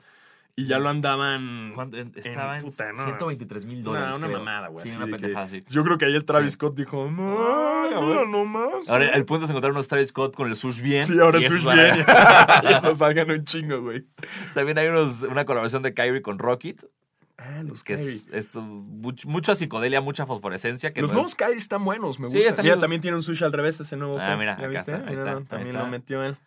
Y 0.55 0.67
ya 0.67 0.77
lo 0.77 0.89
andaban... 0.89 1.73
Estaba 2.15 2.57
en, 2.59 2.63
puta, 2.65 2.91
no. 2.91 3.03
123 3.03 3.65
mil 3.65 3.83
dólares. 3.83 4.09
Una, 4.09 4.17
una 4.17 4.27
creo. 4.27 4.37
mamada, 4.39 4.67
güey. 4.67 4.83
Sí, 4.85 4.91
así 4.91 4.97
una 5.01 5.07
pendejada, 5.17 5.47
sí. 5.47 5.63
Yo 5.67 5.83
creo 5.83 5.97
que 5.97 6.05
ahí 6.05 6.13
el 6.13 6.25
Travis 6.25 6.51
Sí. 6.51 6.55
Scott 6.55 6.75
dijo, 6.75 7.09
no, 7.09 7.39
Ay, 7.83 7.93
a 7.95 8.01
mira 8.01 8.19
ver". 8.19 8.27
nomás. 8.27 8.87
Ahora, 8.87 9.07
el 9.09 9.25
punto 9.25 9.45
es 9.45 9.49
encontrar 9.49 9.71
unos 9.71 9.87
Travis 9.87 10.09
Scott 10.09 10.35
con 10.35 10.47
el 10.47 10.55
sush 10.55 10.81
bien. 10.81 11.03
Sí, 11.05 11.19
ahora 11.19 11.39
el 11.39 11.45
a- 11.45 11.73
bien. 11.73 12.05
y 12.71 12.73
esos 12.75 12.99
valgan 12.99 13.31
un 13.31 13.43
chingo, 13.45 13.81
güey. 13.81 14.05
También 14.53 14.77
hay 14.77 14.87
unos, 14.89 15.23
una 15.23 15.43
colaboración 15.45 15.81
de 15.81 15.95
Kyrie 15.95 16.21
con 16.21 16.37
Rocket. 16.37 16.85
Ah, 17.39 17.63
los 17.63 17.83
que 17.83 17.95
Kyrie. 17.95 18.11
es 18.11 18.27
esto, 18.31 18.61
much- 18.61 19.25
mucha 19.25 19.55
psicodelia, 19.55 20.01
mucha 20.01 20.27
fosforescencia. 20.27 20.93
Que 20.93 21.01
Los 21.01 21.09
no 21.09 21.15
nuevos 21.15 21.31
es- 21.31 21.35
Kyrie 21.35 21.55
están 21.57 21.83
buenos, 21.83 22.19
me 22.19 22.29
Sí, 22.29 22.35
gusta. 22.37 22.49
están 22.49 22.63
Mira, 22.63 22.75
lindos. 22.75 22.83
también 22.83 23.01
tiene 23.01 23.17
un 23.17 23.23
sushi 23.23 23.43
al 23.43 23.53
revés 23.53 23.79
ese 23.79 23.97
nuevo. 23.97 24.19
Ah, 24.19 24.35
mira, 24.37 24.51
¿ya 24.59 24.67
acá 24.67 24.67
viste? 24.67 24.91
está, 24.91 24.95
ahí 24.97 25.01
Mira, 25.09 25.23
está, 25.23 25.31
ahí 25.39 25.43
También 25.45 25.75
está. 25.75 25.79
lo 25.83 25.87
metió 25.91 26.23
él. 26.23 26.37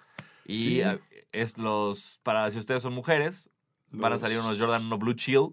Y 0.46 0.58
Sí. 0.58 0.82
ah, 0.82 0.96
es 1.32 1.58
los. 1.58 2.20
Para 2.22 2.48
si 2.52 2.58
ustedes 2.60 2.82
son 2.82 2.92
mujeres, 2.92 3.50
van 3.96 4.12
a 4.12 4.14
Los- 4.14 4.20
salir 4.20 4.38
unos 4.38 4.58
Jordan 4.58 4.84
1 4.86 4.98
Blue 4.98 5.14
Chill, 5.14 5.48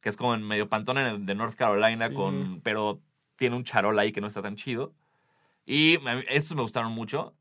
que 0.00 0.08
es 0.08 0.16
como 0.16 0.34
en 0.34 0.42
medio 0.46 0.68
pantón 0.68 0.98
en- 0.98 1.26
de 1.26 1.34
North 1.34 1.54
Carolina, 1.54 2.08
Sí. 2.08 2.14
con 2.14 2.60
pero 2.62 3.00
tiene 3.36 3.56
un 3.56 3.64
charol 3.64 3.98
ahí 3.98 4.12
que 4.12 4.20
no 4.20 4.26
está 4.26 4.42
tan 4.42 4.56
chido. 4.56 4.92
Y 5.66 5.98
estos 6.28 6.56
me 6.56 6.62
gustaron 6.62 6.92
mucho, 6.92 7.34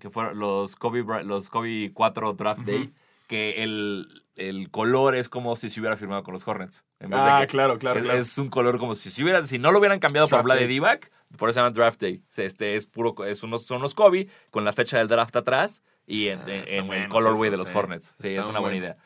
que 0.00 0.10
fueron 0.10 0.38
los 0.38 0.74
Kobe, 0.76 1.04
los 1.24 1.48
Kobe 1.50 1.92
4 1.94 2.32
Draft. 2.34 2.62
Day, 2.62 2.92
que 3.28 3.62
el, 3.62 4.24
el 4.36 4.70
color 4.70 5.14
es 5.14 5.28
como 5.28 5.54
si 5.56 5.68
se 5.70 5.80
hubiera 5.80 5.96
firmado 5.96 6.22
con 6.22 6.32
los 6.32 6.46
Hornets. 6.48 6.84
En 6.98 7.10
vez 7.10 7.22
de 7.22 7.30
Ah, 7.30 7.40
que- 7.42 7.46
claro, 7.48 7.78
claro, 7.78 7.98
es, 8.00 8.04
claro. 8.04 8.18
es 8.18 8.38
un 8.38 8.48
color 8.48 8.78
como 8.78 8.94
si, 8.94 9.10
si, 9.10 9.22
hubiera, 9.22 9.44
si 9.44 9.58
no 9.58 9.70
lo 9.70 9.78
hubieran 9.78 9.98
cambiado 9.98 10.26
por 10.26 10.36
Draft 10.38 10.44
Vlade 10.46 10.60
Day. 10.62 10.68
Divac, 10.68 11.10
por 11.36 11.50
eso 11.50 11.54
se 11.56 11.60
llama 11.60 11.70
Draft 11.72 12.00
Day. 12.00 12.22
Este 12.36 12.74
es 12.76 12.86
puro, 12.86 13.14
es 13.26 13.42
unos, 13.42 13.64
son 13.66 13.78
unos 13.78 13.94
Kobe 13.94 14.28
con 14.50 14.64
la 14.64 14.72
fecha 14.72 14.96
del 14.98 15.08
draft 15.08 15.36
atrás 15.36 15.82
y 16.06 16.28
en, 16.28 16.40
Ah, 16.40 16.44
en- 16.48 16.68
en 16.86 16.92
el 17.02 17.08
colorway 17.08 17.50
de 17.50 17.58
los 17.58 17.68
eh. 17.70 17.72
Hornets. 17.76 18.14
Sí, 18.18 18.28
es 18.34 18.46
una 18.46 18.60
buena 18.60 18.78
buenos. 18.78 18.78
idea. 18.78 18.96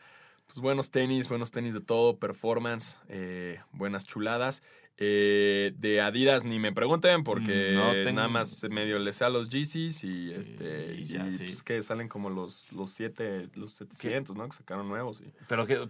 Pues 0.53 0.61
buenos 0.61 0.91
tenis, 0.91 1.29
buenos 1.29 1.51
tenis 1.51 1.73
de 1.73 1.81
todo, 1.81 2.19
performance, 2.19 2.99
eh, 3.09 3.59
buenas 3.71 4.05
chuladas. 4.05 4.61
Eh, 4.97 5.73
de 5.77 5.99
Adidas 5.99 6.43
ni 6.43 6.59
me 6.59 6.71
pregunten 6.71 7.23
porque 7.23 7.71
No 7.73 7.91
tengo- 7.93 8.11
nada 8.17 8.27
más 8.27 8.63
medio 8.69 8.99
les 8.99 9.15
sé 9.15 9.25
a 9.25 9.29
los 9.29 9.49
Yeezys 9.49 10.03
y 10.03 10.31
este 10.31 10.93
Y 10.95 11.01
y, 11.01 11.05
ya, 11.05 11.31
sí. 11.31 11.45
pues, 11.45 11.63
que 11.63 11.81
salen 11.81 12.07
como 12.07 12.29
los 12.29 12.71
los 12.71 12.91
siete 12.91 13.49
los 13.55 13.71
700, 13.71 14.35
¿no? 14.35 14.45
Que 14.47 14.55
sacaron 14.55 14.87
nuevos 14.87 15.21
y 15.21 15.33
Pero, 15.47 15.65
que, 15.65 15.87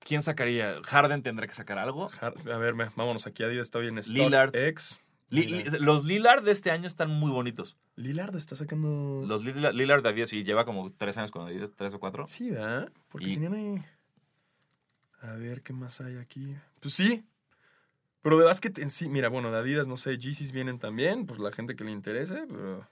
¿quién 0.00 0.20
sacaría? 0.20 0.74
¿Harden 0.84 1.22
tendrá 1.22 1.46
que 1.46 1.54
sacar 1.54 1.78
algo? 1.78 2.08
A 2.20 2.58
ver, 2.58 2.74
me- 2.74 2.90
vámonos 2.96 3.26
aquí 3.26 3.44
Adidas 3.44 3.68
está 3.68 3.78
bien 3.78 3.98
Lillard. 4.10 4.54
X. 4.54 5.00
Li- 5.28 5.46
li- 5.46 5.64
los 5.80 6.04
Lillard 6.04 6.44
de 6.44 6.52
este 6.52 6.70
año 6.70 6.86
están 6.86 7.10
muy 7.10 7.30
bonitos. 7.32 7.76
Lillard 7.96 8.36
está 8.36 8.54
sacando 8.54 9.24
Los 9.26 9.44
Lillard, 9.44 9.74
Lillard 9.74 10.02
de 10.02 10.08
Adidas, 10.10 10.32
y 10.32 10.44
lleva 10.44 10.64
como 10.64 10.92
tres 10.92 11.16
años 11.16 11.30
con 11.32 11.46
Adidas, 11.46 11.72
tres 11.74 11.94
o 11.94 11.98
cuatro. 11.98 12.26
Sí, 12.28 12.50
¿verdad? 12.50 12.92
Porque 13.08 13.28
Y- 13.30 13.34
tenían 13.34 13.54
ahí. 13.54 13.82
A 15.22 15.32
ver, 15.34 15.62
¿qué 15.62 15.72
más 15.72 16.00
hay 16.00 16.16
aquí? 16.16 16.54
Pues 16.80 16.94
sí. 16.94 17.24
Pero 18.22 18.38
de 18.38 18.44
básquet 18.44 18.78
en 18.78 18.90
sí, 18.90 19.08
mira, 19.08 19.28
bueno, 19.28 19.50
de 19.50 19.58
Adidas, 19.58 19.88
no 19.88 19.96
sé, 19.96 20.16
Yeezys 20.18 20.52
vienen 20.52 20.78
también, 20.78 21.26
pues 21.26 21.38
la 21.40 21.50
gente 21.52 21.74
que 21.74 21.84
le 21.84 21.90
interese, 21.92 22.44
pero... 22.48 22.88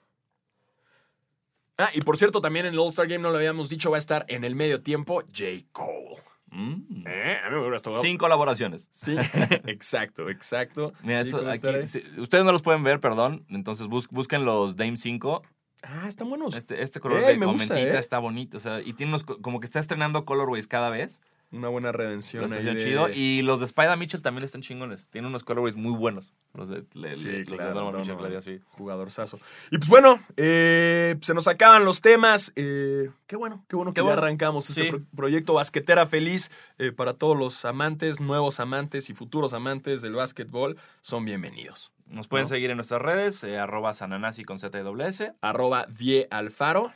Ah, 1.76 1.90
y 1.92 2.00
por 2.02 2.16
cierto, 2.16 2.40
también 2.40 2.66
en 2.66 2.74
el 2.74 2.78
All-Star 2.78 3.08
Game, 3.08 3.22
no 3.22 3.30
lo 3.30 3.36
habíamos 3.36 3.68
dicho, 3.68 3.90
va 3.90 3.96
a 3.96 3.98
estar 3.98 4.24
en 4.28 4.44
el 4.44 4.54
medio 4.54 4.80
tiempo 4.82 5.22
J. 5.22 5.66
Cole. 5.72 6.22
Mm. 6.54 7.04
¿Eh? 7.06 7.38
A 7.44 7.50
mí 7.50 7.56
me. 7.56 8.00
Sin 8.00 8.16
colaboraciones. 8.16 8.88
Sí, 8.90 9.16
exacto, 9.66 10.30
exacto. 10.30 10.92
Mira, 11.02 11.20
eso 11.20 11.38
¿cómo 11.38 11.50
aquí- 11.50 11.86
sí, 11.86 12.02
ustedes 12.18 12.44
no 12.44 12.52
los 12.52 12.62
pueden 12.62 12.82
ver, 12.84 13.00
perdón. 13.00 13.44
Entonces 13.48 13.88
bus- 13.88 14.08
busquen 14.08 14.44
los 14.44 14.76
Dame 14.76 14.96
5. 14.96 15.42
Ah, 15.82 16.06
están 16.08 16.28
buenos. 16.30 16.56
Este, 16.56 16.82
este 16.82 16.98
color 17.00 17.18
Ey, 17.18 17.32
de 17.32 17.38
me 17.38 17.46
gusta, 17.46 17.78
¿eh? 17.78 17.98
está 17.98 18.18
bonito. 18.18 18.56
O 18.56 18.60
sea, 18.60 18.80
y 18.80 18.94
tiene 18.94 19.10
unos, 19.10 19.24
co- 19.24 19.38
como 19.42 19.60
que 19.60 19.66
está 19.66 19.80
estrenando 19.80 20.24
colorways 20.24 20.66
cada 20.66 20.88
vez. 20.90 21.20
Una 21.54 21.68
buena 21.68 21.92
redención. 21.92 22.52
Ahí 22.52 22.62
de- 22.64 22.76
chido. 22.76 23.08
Y 23.08 23.42
los 23.42 23.60
de 23.60 23.66
Spider 23.66 23.96
Mitchell 23.96 24.22
también 24.22 24.44
están 24.44 24.60
chingones. 24.60 25.08
Tienen 25.10 25.28
unos 25.28 25.44
colorways 25.44 25.76
muy 25.76 25.92
buenos. 25.96 26.32
Los 26.52 26.68
de, 26.68 26.84
le- 26.94 27.14
Sí, 27.14 27.28
le- 27.28 27.38
los 27.44 27.50
de 27.50 27.56
claro, 27.56 27.92
Mitchell. 27.92 28.16
Claudia, 28.16 28.40
sí. 28.40 28.60
Jugador 28.72 29.10
sazo. 29.10 29.38
Y 29.70 29.78
pues 29.78 29.88
bueno, 29.88 30.20
eh, 30.36 31.16
se 31.20 31.32
nos 31.34 31.46
acaban 31.48 31.84
los 31.84 32.00
temas. 32.00 32.52
Eh, 32.56 33.10
qué 33.26 33.36
bueno, 33.36 33.64
qué 33.68 33.76
bueno 33.76 33.92
que 33.92 33.94
Qué 33.94 34.00
ya 34.00 34.04
bueno. 34.06 34.18
arrancamos 34.22 34.68
este 34.68 34.90
pro- 34.90 35.00
proyecto 35.14 35.54
Basquetera 35.54 36.06
Feliz 36.06 36.50
eh, 36.78 36.90
para 36.92 37.14
todos 37.14 37.36
los 37.38 37.64
amantes, 37.64 38.20
nuevos 38.20 38.58
amantes 38.60 39.08
y 39.10 39.14
futuros 39.14 39.54
amantes 39.54 40.02
del 40.02 40.14
básquetbol. 40.14 40.76
Son 41.00 41.24
bienvenidos. 41.24 41.92
Nos 42.06 42.28
pueden 42.28 42.44
¿No? 42.44 42.48
seguir 42.48 42.70
en 42.70 42.76
nuestras 42.76 43.00
redes, 43.00 43.44
arroba 43.44 43.92
sananasi 43.94 44.44
con 44.44 44.58
ZWS. 44.58 45.32
Arroba 45.40 45.86
Die 45.86 46.26
Alfaro. 46.30 46.92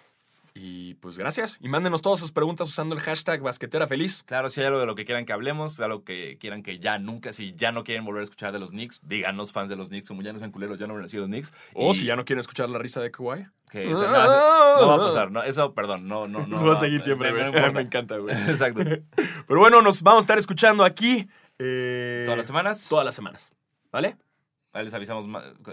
Y 0.61 0.95
pues 0.95 1.17
gracias. 1.17 1.57
Y 1.61 1.69
mándenos 1.69 2.03
todas 2.03 2.19
sus 2.19 2.33
preguntas 2.33 2.69
usando 2.69 2.97
el 2.97 3.01
hashtag 3.01 3.41
Basquetera 3.41 3.87
Feliz. 3.87 4.25
Claro, 4.27 4.51
si 4.51 4.61
hay 4.61 4.67
algo 4.67 4.81
de 4.81 4.87
lo 4.87 4.97
que 4.97 5.05
quieran 5.05 5.25
que 5.25 5.33
hablemos, 5.33 5.79
algo 5.79 6.03
que 6.03 6.37
quieran 6.41 6.65
que 6.65 6.81
ya 6.81 6.99
nunca, 6.99 7.33
si 7.33 7.55
ya 7.55 7.71
no 7.71 7.85
quieren 7.85 8.05
volver 8.05 8.21
a 8.21 8.25
escuchar 8.25 8.53
de 8.53 8.59
los 8.59 8.71
Knicks, 8.71 9.01
díganos 9.05 9.53
fans 9.53 9.69
de 9.69 9.77
los 9.77 9.89
Knicks, 9.89 10.09
como 10.09 10.23
ya 10.23 10.33
no 10.33 10.41
sean 10.41 10.51
culeros, 10.51 10.77
ya 10.79 10.89
no 10.89 10.95
van 10.95 11.03
a 11.03 11.07
decir 11.07 11.21
los 11.21 11.29
Knicks. 11.29 11.53
O 11.75 11.93
Y 11.93 11.95
si 11.95 12.07
ya 12.07 12.17
no 12.17 12.25
quieren 12.25 12.41
escuchar 12.41 12.69
la 12.71 12.79
risa 12.79 13.01
de 13.01 13.13
Kawhi. 13.13 13.47
que 13.71 13.89
eso- 13.89 14.03
no, 14.03 14.17
eso- 14.17 14.77
no 14.81 14.89
va 14.89 14.95
a 14.95 14.99
pasar, 14.99 15.31
no, 15.31 15.43
eso, 15.45 15.75
perdón, 15.75 16.09
no, 16.09 16.27
no, 16.27 16.45
no. 16.45 16.57
Eso 16.57 16.67
va 16.67 16.73
a 16.73 16.77
seguir 16.77 17.01
siempre. 17.01 17.31
Me 17.73 17.81
encanta, 17.81 18.17
güey. 18.17 18.35
Exacto. 18.49 18.81
Pero 19.47 19.61
bueno, 19.61 19.81
nos 19.81 20.03
vamos 20.03 20.23
a 20.23 20.25
estar 20.25 20.39
escuchando 20.39 20.85
aquí. 20.85 21.29
eh, 21.61 22.23
Todas 22.27 22.39
las 22.39 22.47
semanas. 22.47 22.89
Todas 22.89 23.05
las 23.05 23.15
semanas. 23.15 23.51
¿Vale? 23.93 24.17
Ahí 24.79 24.85
les 24.85 24.95
avisamos 24.95 25.27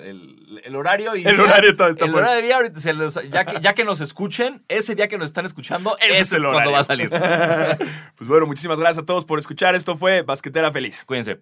el, 0.04 0.62
el 0.64 0.76
horario 0.76 1.16
y 1.16 1.26
El 1.26 1.40
horario 1.40 1.76
todo 1.76 1.88
está 1.90 2.06
el 2.06 2.14
horario 2.16 2.36
de 2.38 2.42
día 2.42 2.56
ahorita 2.58 2.80
se 2.80 2.94
los- 2.94 3.20
ya, 3.30 3.46
que, 3.46 3.60
ya 3.62 3.74
que 3.74 3.84
nos 3.86 4.02
escuchen, 4.02 4.64
ese 4.68 4.96
día 4.96 5.08
que 5.08 5.18
nos 5.18 5.26
están 5.28 5.46
escuchando, 5.46 5.98
Ese 6.00 6.10
ese, 6.10 6.22
es 6.22 6.28
es, 6.28 6.34
el 6.34 6.42
cuando 6.42 6.58
horario. 6.58 6.74
va 6.74 6.80
a 6.80 6.84
salir. 6.84 7.10
Pues 8.18 8.28
bueno, 8.28 8.46
muchísimas 8.48 8.80
gracias 8.80 9.04
a 9.04 9.06
todos 9.06 9.26
por 9.26 9.40
escuchar. 9.40 9.76
Esto 9.76 9.96
fue 9.96 10.22
Basquetera 10.24 10.72
Feliz. 10.72 11.04
Cuídense. 11.06 11.40